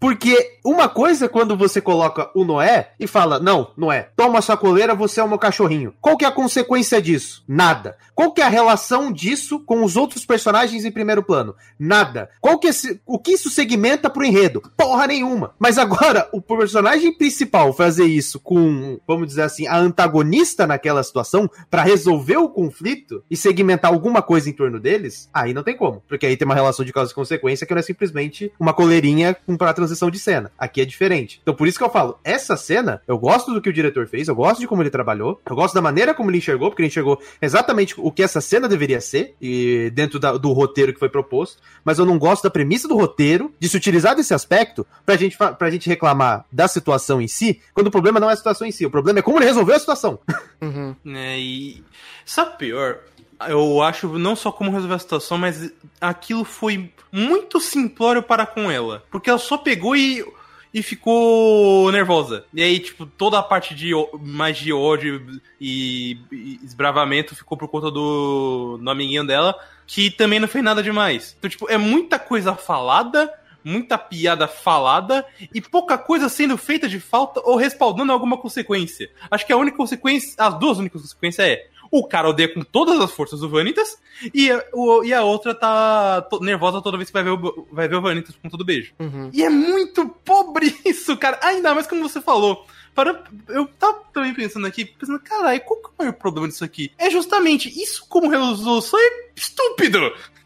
Porque 0.02 0.58
uma 0.64 0.88
coisa 0.88 1.26
é 1.26 1.28
quando 1.28 1.56
você 1.56 1.80
coloca 1.80 2.28
o 2.34 2.44
Noé 2.44 2.90
e 2.98 3.06
fala: 3.06 3.38
Não, 3.38 3.70
Noé, 3.76 4.08
toma 4.16 4.42
sua 4.42 4.56
coleira, 4.56 4.96
você 4.96 5.20
é 5.20 5.26
meu 5.28 5.38
cachorrinho. 5.38 5.94
Qual 6.00 6.16
que 6.16 6.24
é 6.24 6.28
a 6.28 6.32
consequência 6.32 7.00
disso? 7.00 7.44
Nada. 7.46 7.96
Qual 8.12 8.32
que 8.32 8.40
é 8.40 8.44
a 8.44 8.48
relação 8.48 9.12
disso 9.12 9.60
com 9.60 9.84
os 9.84 9.96
outros 9.96 10.26
personagens 10.26 10.84
em 10.84 10.90
primeiro 10.90 11.22
plano? 11.22 11.54
Nada. 11.78 12.28
Qual 12.40 12.58
que 12.58 12.66
é, 12.66 12.70
o 13.06 13.16
que 13.16 13.32
isso 13.32 13.48
segmenta 13.48 14.10
pro 14.10 14.24
enredo? 14.24 14.60
Porra 14.76 15.06
nenhuma. 15.06 15.54
Mas 15.56 15.78
agora, 15.78 16.28
o 16.32 16.42
personagem 16.42 17.16
principal 17.16 17.72
fazer 17.72 18.04
isso 18.04 18.40
com, 18.40 18.98
vamos 19.06 19.28
dizer 19.28 19.42
assim, 19.42 19.68
a 19.68 19.78
antagonista 19.78 20.66
naquela 20.66 21.02
situação 21.04 21.48
para 21.70 21.84
resolver 21.84 22.38
o 22.38 22.48
conflito 22.48 23.22
e 23.30 23.36
segmentar 23.36 23.92
alguma 23.92 24.20
coisa 24.20 24.50
em 24.50 24.52
torno 24.52 24.80
deles, 24.80 25.30
aí 25.32 25.54
não 25.54 25.62
tem 25.62 25.76
como. 25.76 26.02
Porque 26.08 26.26
aí 26.26 26.36
tem 26.36 26.44
uma 26.44 26.56
relação 26.56 26.84
de 26.84 26.92
causa 26.92 27.12
e 27.12 27.14
consequência 27.14 27.66
que 27.66 27.72
não 27.72 27.80
é 27.80 27.82
simplesmente 27.82 28.52
uma 28.58 28.74
coleirinha 28.74 29.34
com 29.46 29.56
pra 29.56 29.72
transição 29.72 29.91
de 30.10 30.18
cena. 30.18 30.50
Aqui 30.58 30.80
é 30.80 30.84
diferente. 30.84 31.40
Então 31.42 31.54
por 31.54 31.66
isso 31.66 31.78
que 31.78 31.84
eu 31.84 31.90
falo, 31.90 32.18
essa 32.24 32.56
cena, 32.56 33.02
eu 33.06 33.18
gosto 33.18 33.52
do 33.52 33.60
que 33.60 33.68
o 33.68 33.72
diretor 33.72 34.06
fez, 34.06 34.28
eu 34.28 34.34
gosto 34.34 34.60
de 34.60 34.66
como 34.66 34.82
ele 34.82 34.90
trabalhou, 34.90 35.40
eu 35.48 35.56
gosto 35.56 35.74
da 35.74 35.80
maneira 35.80 36.14
como 36.14 36.30
ele 36.30 36.38
enxergou, 36.38 36.70
porque 36.70 36.82
ele 36.82 36.88
enxergou 36.88 37.20
exatamente 37.40 37.94
o 37.98 38.10
que 38.10 38.22
essa 38.22 38.40
cena 38.40 38.68
deveria 38.68 39.00
ser, 39.00 39.34
e 39.40 39.90
dentro 39.94 40.18
da, 40.18 40.32
do 40.32 40.52
roteiro 40.52 40.92
que 40.92 40.98
foi 40.98 41.08
proposto, 41.08 41.60
mas 41.84 41.98
eu 41.98 42.06
não 42.06 42.18
gosto 42.18 42.42
da 42.42 42.50
premissa 42.50 42.88
do 42.88 42.96
roteiro, 42.96 43.52
de 43.58 43.68
se 43.68 43.76
utilizar 43.76 44.14
desse 44.14 44.34
aspecto 44.34 44.86
pra 45.04 45.16
gente, 45.16 45.36
pra 45.36 45.70
gente 45.70 45.88
reclamar 45.88 46.44
da 46.50 46.68
situação 46.68 47.20
em 47.20 47.28
si, 47.28 47.60
quando 47.74 47.88
o 47.88 47.90
problema 47.90 48.20
não 48.20 48.30
é 48.30 48.32
a 48.32 48.36
situação 48.36 48.66
em 48.66 48.72
si, 48.72 48.86
o 48.86 48.90
problema 48.90 49.18
é 49.18 49.22
como 49.22 49.38
ele 49.38 49.46
resolveu 49.46 49.76
a 49.76 49.80
situação. 49.80 50.18
Uhum. 50.60 50.94
É, 51.14 51.38
e 51.38 51.84
sabe 52.24 52.56
pior? 52.56 53.00
Eu 53.48 53.82
acho 53.82 54.18
não 54.18 54.36
só 54.36 54.50
como 54.52 54.70
resolver 54.70 54.94
a 54.94 54.98
situação, 54.98 55.38
mas 55.38 55.72
aquilo 56.00 56.44
foi 56.44 56.92
muito 57.10 57.60
simplório 57.60 58.22
para 58.22 58.46
com 58.46 58.70
ela. 58.70 59.04
Porque 59.10 59.30
ela 59.30 59.38
só 59.38 59.56
pegou 59.56 59.94
e, 59.96 60.24
e 60.72 60.82
ficou 60.82 61.90
nervosa. 61.92 62.44
E 62.52 62.62
aí, 62.62 62.78
tipo, 62.78 63.06
toda 63.06 63.38
a 63.38 63.42
parte 63.42 63.74
de 63.74 63.92
mais 64.20 64.56
de 64.56 64.72
ódio 64.72 65.40
e, 65.60 66.18
esbravamento 66.62 67.36
ficou 67.36 67.56
por 67.56 67.68
conta 67.68 67.90
do, 67.90 68.78
do 68.78 68.90
amiguinho 68.90 69.26
dela, 69.26 69.54
que 69.86 70.10
também 70.10 70.40
não 70.40 70.48
fez 70.48 70.64
nada 70.64 70.82
demais. 70.82 71.36
Então, 71.38 71.50
tipo, 71.50 71.70
é 71.70 71.76
muita 71.76 72.18
coisa 72.18 72.54
falada 72.54 73.32
muita 73.64 73.96
piada 73.96 74.48
falada 74.48 75.24
e 75.54 75.60
pouca 75.60 75.96
coisa 75.96 76.28
sendo 76.28 76.56
feita 76.56 76.88
de 76.88 76.98
falta 76.98 77.40
ou 77.44 77.56
respaldando 77.56 78.12
alguma 78.12 78.36
consequência. 78.36 79.10
Acho 79.30 79.46
que 79.46 79.52
a 79.52 79.56
única 79.56 79.76
consequência, 79.76 80.34
as 80.38 80.58
duas 80.58 80.78
únicas 80.78 81.02
consequências 81.02 81.46
é 81.46 81.68
o 81.92 82.02
cara 82.02 82.30
odeia 82.30 82.48
com 82.48 82.62
todas 82.62 82.98
as 82.98 83.12
forças 83.12 83.42
o 83.42 83.48
Vanitas 83.50 83.98
e, 84.34 84.50
o, 84.72 85.04
e 85.04 85.12
a 85.12 85.22
outra 85.22 85.54
tá 85.54 86.26
nervosa 86.40 86.80
toda 86.80 86.96
vez 86.96 87.10
que 87.10 87.12
vai 87.12 87.22
ver 87.22 87.30
o, 87.30 87.68
vai 87.70 87.86
ver 87.86 87.96
o 87.96 88.00
Vanitas 88.00 88.34
com 88.34 88.48
todo 88.48 88.64
beijo. 88.64 88.94
Uhum. 88.98 89.28
E 89.30 89.44
é 89.44 89.50
muito 89.50 90.10
sobre 90.26 90.74
isso, 90.86 91.14
cara. 91.18 91.38
Ainda 91.42 91.74
mais 91.74 91.86
como 91.86 92.08
você 92.08 92.20
falou. 92.22 92.66
Para, 92.94 93.22
eu 93.48 93.66
tava 93.78 94.02
também 94.12 94.34
pensando 94.34 94.66
aqui, 94.66 94.86
pensando, 94.86 95.20
caralho, 95.20 95.60
qual 95.60 95.80
que 95.80 95.86
é 95.86 95.90
o 95.90 95.94
maior 95.98 96.12
problema 96.14 96.48
disso 96.48 96.64
aqui? 96.64 96.90
É 96.98 97.10
justamente 97.10 97.68
isso 97.68 98.06
como 98.08 98.28
resolução 98.28 98.98
é 98.98 99.30
estúpido! 99.36 99.98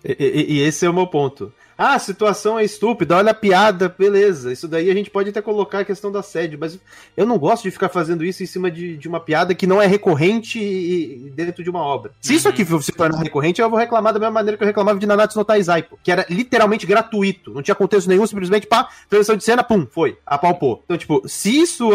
E, 0.05 0.17
e, 0.19 0.53
e 0.55 0.61
esse 0.61 0.85
é 0.85 0.91
o 0.91 0.95
meu 0.95 1.07
ponto. 1.07 1.53
Ah, 1.79 1.95
a 1.95 1.99
situação 1.99 2.59
é 2.59 2.65
estúpida, 2.65 3.17
olha 3.17 3.33
a 3.33 3.35
piada, 3.35 3.89
beleza. 3.89 4.53
Isso 4.53 4.67
daí 4.67 4.91
a 4.91 4.95
gente 4.95 5.11
pode 5.11 5.29
até 5.29 5.43
colocar 5.43 5.81
a 5.81 5.85
questão 5.85 6.11
da 6.11 6.23
sede, 6.23 6.57
mas 6.57 6.79
eu 7.17 7.27
não 7.27 7.39
gosto 7.39 7.65
de 7.65 7.71
ficar 7.71 7.91
fazendo 7.91 8.25
isso 8.25 8.43
em 8.43 8.47
cima 8.47 8.71
de, 8.71 8.97
de 8.97 9.07
uma 9.07 9.21
piada 9.21 9.55
que 9.55 9.67
não 9.67 9.81
é 9.81 9.87
recorrente 9.87 10.59
e, 10.59 11.27
e 11.27 11.31
dentro 11.31 11.63
de 11.63 11.69
uma 11.69 11.81
obra. 11.81 12.13
Se 12.23 12.35
isso 12.35 12.49
aqui 12.49 12.65
se 12.65 12.93
tornar 12.93 13.19
recorrente, 13.19 13.61
eu 13.61 13.69
vou 13.69 13.79
reclamar 13.79 14.13
da 14.15 14.19
mesma 14.19 14.33
maneira 14.33 14.57
que 14.57 14.63
eu 14.63 14.67
reclamava 14.67 14.99
de 14.99 15.07
Nanatsu 15.07 15.39
no 15.39 15.45
Taizai, 15.45 15.83
pô, 15.83 15.99
que 16.03 16.11
era 16.11 16.25
literalmente 16.31 16.87
gratuito. 16.87 17.53
Não 17.53 17.63
tinha 17.63 17.75
contexto 17.75 18.09
nenhum, 18.09 18.27
simplesmente 18.27 18.67
pá, 18.67 18.89
transição 19.09 19.37
de 19.37 19.45
cena, 19.45 19.63
pum, 19.63 19.87
foi, 19.91 20.19
apalpou. 20.25 20.83
Então, 20.85 20.97
tipo, 20.97 21.23
se 21.29 21.61
isso. 21.61 21.91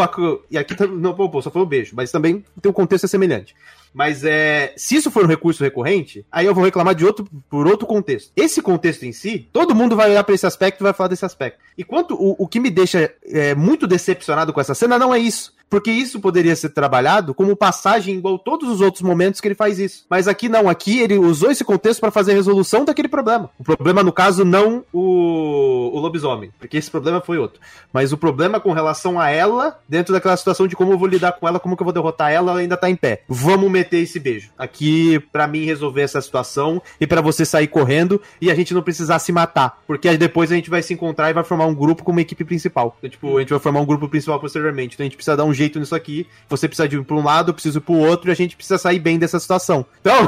E 0.50 0.58
aqui 0.58 0.76
tá, 0.76 0.86
não 0.86 1.12
apalpou, 1.12 1.42
só 1.42 1.50
foi 1.50 1.62
um 1.62 1.66
beijo, 1.66 1.96
mas 1.96 2.12
também 2.12 2.46
tem 2.62 2.70
um 2.70 2.74
contexto 2.74 3.08
semelhante. 3.08 3.56
Mas 3.94 4.24
é, 4.24 4.74
se 4.78 4.96
isso 4.96 5.12
for 5.12 5.26
um 5.26 5.28
recurso 5.28 5.64
recorrente, 5.64 6.26
aí 6.32 6.46
eu 6.46 6.56
vou 6.56 6.64
reclamar 6.64 6.96
de 6.96 7.06
outro 7.06 7.28
por 7.50 7.68
outro 7.68 7.86
contexto. 7.86 8.32
Esse 8.36 8.62
contexto 8.62 9.04
em 9.04 9.12
si, 9.12 9.50
todo 9.52 9.76
mundo 9.76 9.96
vai 9.96 10.10
olhar 10.10 10.24
para 10.24 10.36
esse 10.36 10.46
aspecto 10.46 10.82
e 10.82 10.84
vai 10.84 10.94
falar 10.94 11.10
desse 11.10 11.26
aspecto. 11.26 11.60
E 11.78 11.84
quanto 11.84 12.16
o, 12.16 12.36
o 12.38 12.48
que 12.48 12.60
me 12.60 12.70
deixa 12.70 13.14
é, 13.24 13.54
muito 13.54 13.86
decepcionado 13.86 14.54
com 14.54 14.62
essa 14.62 14.74
cena 14.74 14.98
não 14.98 15.14
é 15.14 15.20
isso 15.20 15.54
porque 15.72 15.90
isso 15.90 16.20
poderia 16.20 16.54
ser 16.54 16.70
trabalhado 16.70 17.34
como 17.34 17.56
passagem 17.56 18.16
igual 18.16 18.38
todos 18.38 18.68
os 18.68 18.82
outros 18.82 19.02
momentos 19.02 19.40
que 19.40 19.48
ele 19.48 19.56
faz 19.56 19.80
isso. 19.80 20.06
Mas 20.10 20.28
aqui 20.28 20.50
não, 20.50 20.68
aqui 20.68 21.00
ele 21.00 21.18
usou 21.18 21.50
esse 21.50 21.64
contexto 21.64 22.02
para 22.02 22.12
fazer 22.12 22.34
a 22.34 22.36
resolução 22.36 22.84
daquele 22.84 23.08
problema. 23.08 23.50
O 23.58 23.64
problema, 23.64 24.04
no 24.04 24.12
caso, 24.12 24.44
não 24.44 24.84
o, 24.92 25.92
o 25.94 26.00
lobisomem, 26.00 26.52
porque 26.60 26.76
esse 26.76 26.92
problema 26.92 27.22
foi 27.22 27.38
outro. 27.38 27.62
Mas 27.94 28.12
o 28.12 28.18
problema 28.18 28.60
com 28.60 28.74
relação 28.74 29.18
a 29.18 29.30
ela, 29.30 29.80
dentro 29.88 30.14
daquela 30.14 30.36
situação 30.36 30.68
de 30.68 30.76
como 30.76 30.92
eu 30.92 30.98
vou 30.98 31.08
lidar 31.08 31.32
com 31.32 31.48
ela, 31.48 31.58
como 31.58 31.78
que 31.78 31.82
eu 31.82 31.86
vou 31.86 31.94
derrotar 31.94 32.34
ela, 32.34 32.52
ela 32.52 32.60
ainda 32.60 32.76
tá 32.76 32.90
em 32.90 32.96
pé. 32.98 33.24
Vamos 33.30 33.72
meter 33.72 34.02
esse 34.02 34.20
beijo. 34.20 34.50
Aqui, 34.58 35.22
para 35.32 35.48
mim, 35.48 35.64
resolver 35.64 36.02
essa 36.02 36.20
situação 36.20 36.82
e 37.00 37.08
para 37.08 37.22
você 37.22 37.46
sair 37.46 37.68
correndo 37.68 38.22
e 38.42 38.52
a 38.52 38.56
gente 38.56 38.74
não 38.74 38.82
precisar 38.82 39.20
se 39.20 39.32
matar. 39.32 39.80
Porque 39.88 40.18
depois 40.18 40.52
a 40.52 40.56
gente 40.56 40.70
vai 40.70 40.84
se 40.84 40.94
encontrar 40.94 41.30
e 41.30 41.34
vai 41.34 41.46
formar 41.46 41.66
um 41.66 41.74
grupo 41.74 42.04
com 42.04 42.12
uma 42.12 42.20
equipe 42.20 42.44
principal. 42.44 42.98
Então, 42.98 43.10
tipo, 43.10 43.38
a 43.38 43.40
gente 43.40 43.52
vai 43.52 43.60
formar 43.60 43.80
um 43.80 43.86
grupo 43.86 44.10
principal 44.10 44.38
posteriormente. 44.38 44.96
Então 44.96 45.06
a 45.06 45.08
gente 45.08 45.16
precisa 45.16 45.38
dar 45.38 45.46
um 45.46 45.61
jeito 45.62 45.80
nisso 45.80 45.96
aqui. 45.96 46.28
Você 46.50 46.68
precisa 46.68 46.88
de 46.88 46.98
ir 46.98 47.04
pra 47.04 47.16
um 47.16 47.24
lado, 47.24 47.50
eu 47.50 47.54
preciso 47.54 47.80
ir 47.80 47.82
pro 47.82 47.94
outro, 47.94 48.30
e 48.30 48.34
a 48.34 48.36
gente 48.36 48.56
precisa 48.56 48.78
sair 48.78 49.00
bem 49.00 49.18
dessa 49.18 49.40
situação. 49.40 49.86
Então, 50.02 50.28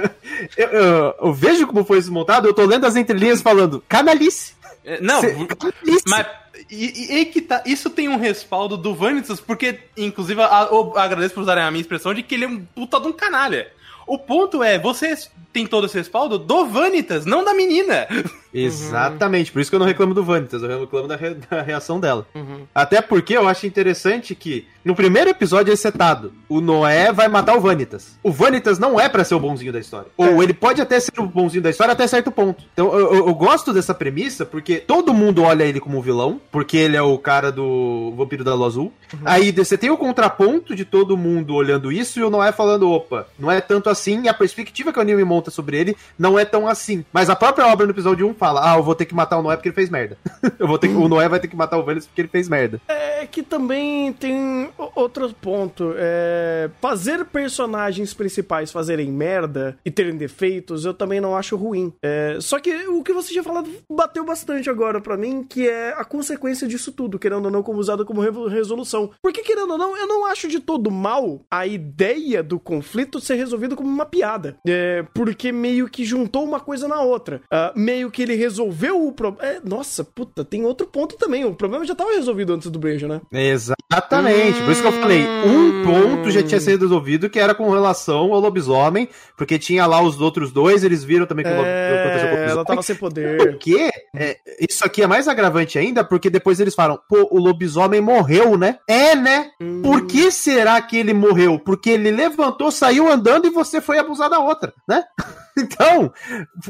eu, 0.56 0.68
eu, 0.68 1.14
eu, 1.22 1.32
vejo 1.32 1.66
como 1.66 1.84
foi 1.84 1.98
isso 1.98 2.12
montado, 2.12 2.46
eu 2.46 2.54
tô 2.54 2.64
lendo 2.64 2.86
as 2.86 2.96
entrelinhas 2.96 3.42
falando, 3.42 3.82
canalice. 3.88 4.54
É, 4.84 5.00
não, 5.00 5.20
Cê, 5.20 5.34
canalice. 5.46 6.04
mas 6.06 6.26
e, 6.70 7.20
e, 7.20 7.24
que 7.26 7.40
tá, 7.40 7.62
isso 7.64 7.88
tem 7.88 8.08
um 8.08 8.16
respaldo 8.16 8.76
do 8.76 8.94
Vanitas, 8.94 9.40
porque, 9.40 9.78
inclusive, 9.96 10.40
eu 10.70 10.96
agradeço 10.96 11.34
por 11.34 11.42
usarem 11.42 11.62
a 11.62 11.70
minha 11.70 11.80
expressão 11.80 12.12
de 12.12 12.22
que 12.22 12.34
ele 12.34 12.44
é 12.44 12.48
um 12.48 12.64
puta 12.64 13.00
de 13.00 13.06
um 13.06 13.12
canalha. 13.12 13.68
O 14.06 14.18
ponto 14.18 14.62
é, 14.62 14.78
você 14.78 15.14
tem 15.52 15.66
todo 15.66 15.86
esse 15.86 15.96
respaldo 15.96 16.38
do 16.38 16.66
Vanitas, 16.66 17.24
não 17.24 17.44
da 17.44 17.54
menina. 17.54 18.06
Exatamente, 18.52 19.50
uhum. 19.50 19.52
por 19.54 19.60
isso 19.60 19.70
que 19.70 19.74
eu 19.74 19.80
não 19.80 19.86
reclamo 19.86 20.14
do 20.14 20.24
Vanitas, 20.24 20.62
eu 20.62 20.80
reclamo 20.80 21.08
da, 21.08 21.16
re 21.16 21.34
da 21.34 21.62
reação 21.62 22.00
dela. 22.00 22.26
Uhum. 22.34 22.66
Até 22.74 23.00
porque 23.00 23.36
eu 23.36 23.48
acho 23.48 23.66
interessante 23.66 24.34
que 24.34 24.66
no 24.84 24.94
primeiro 24.94 25.28
episódio 25.28 25.72
é 25.72 25.76
setado, 25.76 26.32
o 26.48 26.60
Noé 26.60 27.12
vai 27.12 27.28
matar 27.28 27.56
o 27.56 27.60
Vanitas. 27.60 28.18
O 28.22 28.32
Vanitas 28.32 28.78
não 28.78 28.98
é 28.98 29.08
para 29.08 29.24
ser 29.24 29.34
o 29.34 29.40
bonzinho 29.40 29.72
da 29.72 29.78
história. 29.78 30.08
Ou 30.16 30.42
ele 30.42 30.54
pode 30.54 30.80
até 30.80 30.98
ser 30.98 31.12
o 31.18 31.26
bonzinho 31.26 31.62
da 31.62 31.68
história 31.70 31.92
até 31.92 32.06
certo 32.06 32.30
ponto. 32.30 32.64
Então 32.72 32.92
eu, 32.92 33.14
eu, 33.14 33.26
eu 33.28 33.34
gosto 33.34 33.72
dessa 33.72 33.92
premissa 33.92 34.46
porque 34.46 34.76
todo 34.76 35.12
mundo 35.12 35.42
olha 35.42 35.64
ele 35.64 35.80
como 35.80 36.00
vilão, 36.00 36.40
porque 36.50 36.78
ele 36.78 36.96
é 36.96 37.02
o 37.02 37.18
cara 37.18 37.52
do 37.52 38.14
Vampiro 38.16 38.42
da 38.42 38.54
Lua 38.54 38.68
Azul. 38.68 38.92
Uhum. 39.12 39.20
Aí 39.24 39.52
você 39.52 39.76
tem 39.76 39.90
o 39.90 39.98
contraponto 39.98 40.74
de 40.74 40.84
todo 40.84 41.16
mundo 41.16 41.54
olhando 41.54 41.92
isso 41.92 42.18
e 42.18 42.22
o 42.22 42.30
Noé 42.30 42.50
falando: 42.50 42.90
opa, 42.90 43.26
não 43.38 43.50
é 43.50 43.60
tanto 43.60 43.90
assim, 43.90 44.22
e 44.22 44.28
a 44.28 44.34
perspectiva 44.34 44.92
que 44.92 44.98
o 44.98 45.02
anime 45.02 45.24
monta 45.24 45.50
sobre 45.50 45.76
ele 45.76 45.96
não 46.18 46.38
é 46.38 46.44
tão 46.44 46.66
assim. 46.66 47.04
Mas 47.12 47.28
a 47.28 47.36
própria 47.36 47.66
obra 47.66 47.84
no 47.84 47.92
episódio 47.92 48.26
1 48.26 48.34
fala: 48.40 48.72
ah, 48.72 48.76
eu 48.78 48.82
vou 48.82 48.94
ter 48.94 49.04
que 49.04 49.14
matar 49.14 49.38
o 49.38 49.42
Noé 49.42 49.54
porque 49.54 49.68
ele 49.68 49.74
fez 49.74 49.90
merda. 49.90 50.16
eu 50.58 50.66
vou 50.66 50.78
ter 50.78 50.88
que, 50.88 50.94
o 50.94 51.08
Noé 51.08 51.28
vai 51.28 51.38
ter 51.38 51.46
que 51.46 51.54
matar 51.54 51.78
o 51.78 51.84
Vanitas 51.84 52.06
porque 52.06 52.22
ele 52.22 52.28
fez 52.28 52.48
merda. 52.48 52.80
É 52.88 53.26
que 53.26 53.42
também 53.42 54.12
tem 54.12 54.70
outro 54.94 55.32
ponto. 55.34 55.94
É, 55.96 56.70
fazer 56.80 57.24
personagens 57.26 58.14
principais 58.14 58.72
fazerem 58.72 59.10
merda 59.10 59.78
e 59.84 59.90
terem 59.90 60.16
defeitos, 60.16 60.84
eu 60.84 60.94
também 60.94 61.20
não 61.20 61.36
acho 61.36 61.56
ruim. 61.56 61.92
É, 62.02 62.38
só 62.40 62.58
que 62.58 62.72
o 62.88 63.02
que 63.02 63.12
você 63.12 63.30
tinha 63.30 63.44
falado 63.44 63.70
bateu 63.90 64.24
bastante 64.24 64.70
agora 64.70 65.00
para 65.00 65.16
mim, 65.16 65.44
que 65.44 65.68
é 65.68 65.90
a 65.96 66.04
consequência 66.04 66.66
disso 66.66 66.92
tudo, 66.92 67.18
querendo 67.18 67.44
ou 67.44 67.50
não, 67.50 67.62
como 67.62 67.78
usado 67.78 68.04
como 68.04 68.20
resolução. 68.48 69.10
Porque, 69.22 69.42
querendo 69.42 69.72
ou 69.72 69.78
não, 69.78 69.96
eu 69.96 70.06
não 70.06 70.26
acho 70.26 70.48
de 70.48 70.58
todo 70.58 70.90
mal 70.90 71.42
a 71.50 71.66
ideia 71.66 72.42
do 72.42 72.58
conflito 72.58 73.20
ser 73.20 73.34
resolvido 73.34 73.76
como 73.76 73.88
uma 73.88 74.06
piada. 74.06 74.56
É, 74.66 75.04
porque 75.14 75.52
meio 75.52 75.88
que 75.88 76.04
juntou 76.04 76.44
uma 76.44 76.60
coisa 76.60 76.88
na 76.88 77.00
outra. 77.02 77.42
Uh, 77.46 77.78
meio 77.78 78.10
que 78.10 78.22
ele 78.30 78.36
resolveu 78.36 79.06
o 79.06 79.12
problema. 79.12 79.52
É, 79.52 79.60
nossa, 79.64 80.04
puta, 80.04 80.44
tem 80.44 80.64
outro 80.64 80.86
ponto 80.86 81.16
também. 81.16 81.44
O 81.44 81.54
problema 81.54 81.84
já 81.84 81.92
estava 81.92 82.12
resolvido 82.12 82.52
antes 82.52 82.70
do 82.70 82.78
beijo, 82.78 83.08
né? 83.08 83.20
Exatamente. 83.32 84.60
Hum... 84.60 84.64
Por 84.64 84.72
isso 84.72 84.82
que 84.82 84.88
eu 84.88 84.92
falei, 84.92 85.26
um 85.44 85.84
ponto 85.84 86.30
já 86.30 86.42
tinha 86.42 86.60
sido 86.60 86.82
resolvido, 86.82 87.28
que 87.28 87.38
era 87.38 87.54
com 87.54 87.68
relação 87.70 88.32
ao 88.32 88.40
lobisomem, 88.40 89.08
porque 89.36 89.58
tinha 89.58 89.86
lá 89.86 90.00
os 90.00 90.20
outros 90.20 90.52
dois, 90.52 90.84
eles 90.84 91.02
viram 91.02 91.26
também 91.26 91.44
que 91.44 91.50
é... 91.50 91.54
o 91.54 91.56
lobisomem. 91.56 92.50
Ela 92.50 92.64
tava 92.64 92.82
sem 92.82 92.96
poder. 92.96 93.38
Porque 93.38 93.90
é, 94.14 94.36
isso 94.60 94.84
aqui 94.84 95.02
é 95.02 95.06
mais 95.06 95.28
agravante 95.28 95.78
ainda, 95.78 96.04
porque 96.04 96.30
depois 96.30 96.60
eles 96.60 96.74
falam, 96.74 96.98
pô, 97.08 97.28
o 97.30 97.38
lobisomem 97.38 98.00
morreu, 98.00 98.56
né? 98.56 98.78
É, 98.86 99.14
né? 99.16 99.50
Hum... 99.60 99.82
Por 99.82 100.06
que 100.06 100.30
será 100.30 100.80
que 100.80 100.96
ele 100.96 101.12
morreu? 101.12 101.58
Porque 101.58 101.90
ele 101.90 102.10
levantou, 102.10 102.70
saiu 102.70 103.10
andando 103.10 103.46
e 103.46 103.50
você 103.50 103.80
foi 103.80 103.98
abusar 103.98 104.30
da 104.30 104.38
outra, 104.38 104.72
né? 104.88 105.02
Então, 105.58 106.12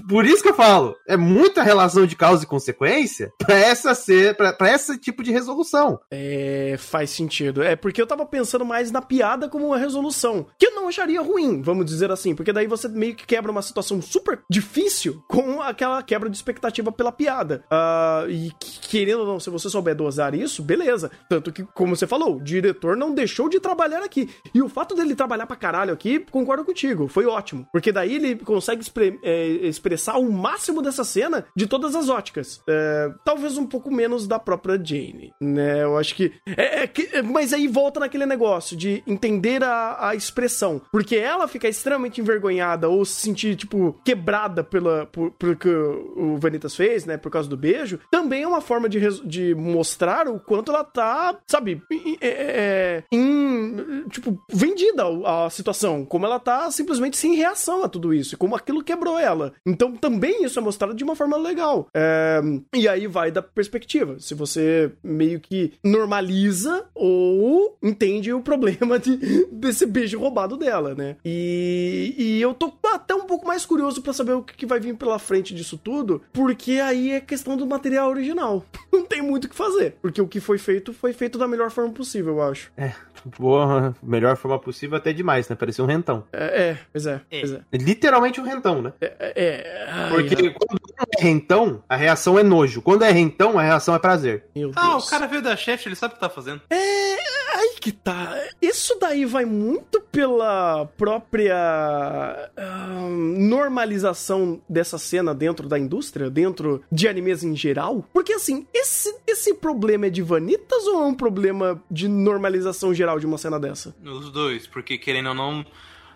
por 0.09 0.25
isso 0.25 0.43
que 0.43 0.49
eu 0.49 0.55
falo, 0.55 0.97
é 1.07 1.17
muita 1.51 1.63
relação 1.63 2.07
de 2.07 2.17
causa 2.17 2.45
e 2.45 2.47
consequência 2.47 3.33
para 3.39 3.55
essa 3.55 3.95
ser, 3.95 4.37
para 4.37 4.73
esse 4.73 4.97
tipo 4.99 5.23
de 5.23 5.33
resolução. 5.33 6.01
É, 6.11 6.77
faz 6.79 7.11
sentido. 7.11 7.63
É 7.63 7.75
porque 7.77 8.01
eu 8.01 8.07
tava 8.07 8.25
pensando 8.25 8.65
mais 8.65 8.91
na 8.91 9.03
piada 9.03 9.49
como 9.49 9.67
uma 9.67 9.79
resolução, 9.79 10.47
que 10.59 10.67
eu 10.67 10.75
não 10.75 10.89
acharia 10.89 11.21
ruim, 11.21 11.61
vamos 11.61 11.87
dizer 11.87 12.11
assim, 12.11 12.35
porque 12.35 12.53
daí 12.53 12.67
você 12.67 12.89
meio 12.89 13.15
que 13.15 13.27
quebra 13.27 13.51
uma 13.51 13.63
situação 13.63 14.01
super 14.01 14.41
difícil 14.49 15.23
com 15.29 15.61
aquela 15.61 16.03
quebra 16.03 16.31
de 16.31 16.37
expectativa 16.37 16.93
pela 16.93 17.13
piada. 17.13 17.65
Uh, 17.67 18.31
e 18.31 18.53
querendo 18.61 19.21
ou 19.21 19.27
não, 19.27 19.41
se 19.41 19.51
você 19.51 19.69
souber 19.69 19.95
dosar 19.95 20.35
isso, 20.35 20.63
beleza. 20.63 21.11
Tanto 21.29 21.53
que, 21.53 21.65
como 21.75 21.97
você 21.97 22.07
falou, 22.07 22.37
o 22.37 22.43
diretor 22.43 22.97
não 22.97 23.15
deixou 23.15 23.49
de 23.49 23.61
trabalhar 23.61 24.03
aqui. 24.03 24.29
E 24.55 24.63
o 24.63 24.69
fato 24.69 24.95
dele 24.95 25.15
trabalhar 25.15 25.47
pra 25.47 25.57
caralho 25.57 25.93
aqui, 25.93 26.25
concordo 26.31 26.65
contigo, 26.65 27.09
foi 27.09 27.27
ótimo. 27.27 27.67
Porque 27.73 27.93
daí 27.93 28.15
ele 28.15 28.37
consegue 28.37 28.71
consegue 28.85 29.19
é, 29.23 29.47
expressar 29.47 30.19
o 30.19 30.31
máximo 30.31 30.83
dessa 30.83 31.05
cena 31.05 31.40
de 31.55 31.67
todas 31.67 31.95
as 31.95 32.09
óticas. 32.09 32.63
É, 32.67 33.13
talvez 33.25 33.59
um 33.59 33.67
pouco 33.67 33.91
menos 33.91 34.27
da 34.27 34.39
própria 34.39 34.75
Jane, 34.83 35.33
né? 35.41 35.83
Eu 35.83 35.99
acho 35.99 36.15
que, 36.15 36.33
é, 36.57 36.83
é 36.83 36.87
que. 36.87 37.23
Mas 37.23 37.53
aí 37.53 37.69
volta 37.69 38.01
naquele 38.01 38.27
negócio 38.27 38.77
de 38.77 39.03
entender 39.07 39.63
a, 39.63 40.09
a 40.09 40.15
expressão. 40.15 40.81
Porque 40.91 41.17
ela 41.17 41.47
fica 41.49 41.69
extremamente 41.69 42.21
envergonhada 42.21 42.89
ou 42.89 43.05
se 43.05 43.21
sentir, 43.21 43.57
tipo, 43.57 44.01
quebrada 44.05 44.65
pela, 44.65 45.07
por, 45.07 45.31
por 45.33 45.57
que 45.57 45.69
o 45.69 46.37
Vanitas 46.39 46.75
fez, 46.75 47.05
né? 47.05 47.17
Por 47.17 47.31
causa 47.31 47.49
do 47.49 47.57
beijo. 47.57 48.01
Também 48.11 48.43
é 48.43 48.49
uma 48.49 48.61
forma 48.61 48.89
de, 48.89 49.01
de 49.25 49.55
mostrar 49.55 50.29
o 50.29 50.39
quanto 50.41 50.71
ela 50.71 50.85
tá, 50.85 51.37
sabe, 51.47 51.83
é, 52.21 52.29
é, 52.29 53.05
em, 53.13 54.05
tipo, 54.09 54.41
vendida 54.51 55.05
a 55.27 55.51
situação. 55.51 56.05
Como 56.05 56.25
ela 56.25 56.39
tá 56.39 56.71
simplesmente 56.71 57.17
sem 57.17 57.35
reação 57.35 57.85
a 57.85 57.89
tudo 57.89 58.15
isso. 58.15 58.37
Como 58.39 58.57
a 58.57 58.61
aquilo 58.61 58.85
quebrou 58.85 59.19
ela. 59.19 59.53
Então 59.67 59.97
também 59.97 60.45
isso 60.45 60.59
é 60.59 60.63
mostrado 60.63 60.95
de 60.95 61.03
uma 61.03 61.17
forma 61.17 61.30
legal. 61.37 61.89
É, 61.95 62.41
e 62.75 62.89
aí 62.89 63.07
vai 63.07 63.31
da 63.31 63.43
perspectiva. 63.43 64.19
Se 64.19 64.35
você 64.35 64.93
meio 65.03 65.41
que 65.41 65.73
normaliza 65.85 66.85
ou 66.95 67.79
entende 67.83 68.33
o 68.33 68.41
problema 68.41 68.99
de, 68.99 69.17
desse 69.53 69.87
beijo 69.87 70.19
roubado 70.19 70.57
dela, 70.57 70.95
né? 70.95 71.17
E, 71.25 72.15
e 72.17 72.43
eu 72.43 72.55
tô 72.55 72.73
até 72.93 73.15
um 73.15 73.27
pouco 73.27 73.47
mais 73.47 73.65
curioso 73.67 74.03
para 74.03 74.13
saber 74.13 74.33
o 74.33 74.43
que 74.43 74.67
vai 74.67 74.81
vir 74.81 74.97
pela 74.97 75.19
frente 75.19 75.55
disso 75.55 75.79
tudo, 75.79 76.23
porque 76.33 76.73
aí 76.73 77.13
é 77.13 77.21
questão 77.21 77.57
do 77.57 77.67
material 77.67 78.11
original. 78.11 78.65
Não 78.91 79.05
tem 79.05 79.23
muito 79.23 79.45
o 79.45 79.49
que 79.49 79.57
fazer, 79.57 79.97
porque 80.03 80.21
o 80.21 80.27
que 80.27 80.41
foi 80.41 80.59
feito 80.59 80.93
foi 80.93 81.13
feito 81.13 81.39
da 81.39 81.47
melhor 81.47 81.71
forma 81.71 81.93
possível, 81.93 82.35
eu 82.35 82.43
acho. 82.43 82.73
É, 82.77 82.93
boa, 83.39 83.95
melhor 84.03 84.37
forma 84.37 84.59
possível 84.59 84.97
até 84.97 85.13
demais, 85.13 85.49
né? 85.49 85.57
Parecia 85.57 85.85
um 85.85 85.87
rentão. 85.87 86.25
É, 86.33 86.71
é 86.71 86.79
pois 86.93 87.07
é, 87.07 87.21
é. 87.31 87.41
Pois 87.41 87.53
é. 87.53 87.61
Literalmente 87.73 88.41
um 88.41 88.45
rentão 88.45 88.81
né? 88.81 88.93
É. 89.01 89.15
é, 89.19 89.33
é. 89.37 90.09
Porque 90.09 90.35
ai, 90.35 90.55
quando 90.55 90.81
é 91.19 91.20
rentão, 91.21 91.83
a 91.89 91.97
reação 91.97 92.39
é 92.39 92.43
nojo. 92.43 92.83
Quando 92.83 93.05
é 93.05 93.11
rentão, 93.11 93.59
a 93.59 93.63
reação 93.63 93.95
é 93.95 93.99
prazer. 93.99 94.45
ah, 94.75 94.97
o 94.97 95.07
cara 95.07 95.27
veio 95.27 95.43
da 95.43 95.57
chefe, 95.57 95.89
ele 95.89 95.97
sabe 95.97 96.13
o 96.13 96.15
que 96.17 96.21
tá 96.21 96.29
fazendo. 96.29 96.61
É, 96.71 97.17
aí 97.57 97.77
que 97.81 97.93
tá. 97.93 98.37
Isso 98.61 98.97
daí 99.01 99.25
vai 99.25 99.45
muito 99.45 100.01
pela 100.01 100.87
própria 100.97 102.51
uh, 102.57 103.11
normalização 103.39 104.61
dessa 104.69 104.99
cena 104.99 105.35
dentro 105.35 105.69
da 105.69 105.79
indústria, 105.79 106.31
dentro 106.31 106.83
de 106.91 107.09
animes 107.09 107.43
em 107.43 107.55
geral. 107.55 108.05
Porque 108.13 108.33
assim, 108.33 108.67
esse, 108.73 109.15
esse 109.27 109.55
problema 109.55 110.07
é 110.07 110.11
de 110.11 110.23
Vanitas 110.23 110.87
ou 110.87 111.03
é 111.03 111.07
um 111.07 111.15
problema 111.15 111.83
de 111.91 112.09
normalização 112.09 112.95
geral 112.95 113.19
de 113.19 113.27
uma 113.27 113.39
cena 113.39 113.59
dessa? 113.59 113.95
Os 114.05 114.31
dois, 114.31 114.67
porque 114.67 114.99
querendo 114.99 115.29
ou 115.29 115.35
não, 115.35 115.65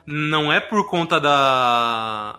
não 0.06 0.52
é 0.52 0.60
por 0.60 0.88
conta 0.88 1.18
da 1.18 2.38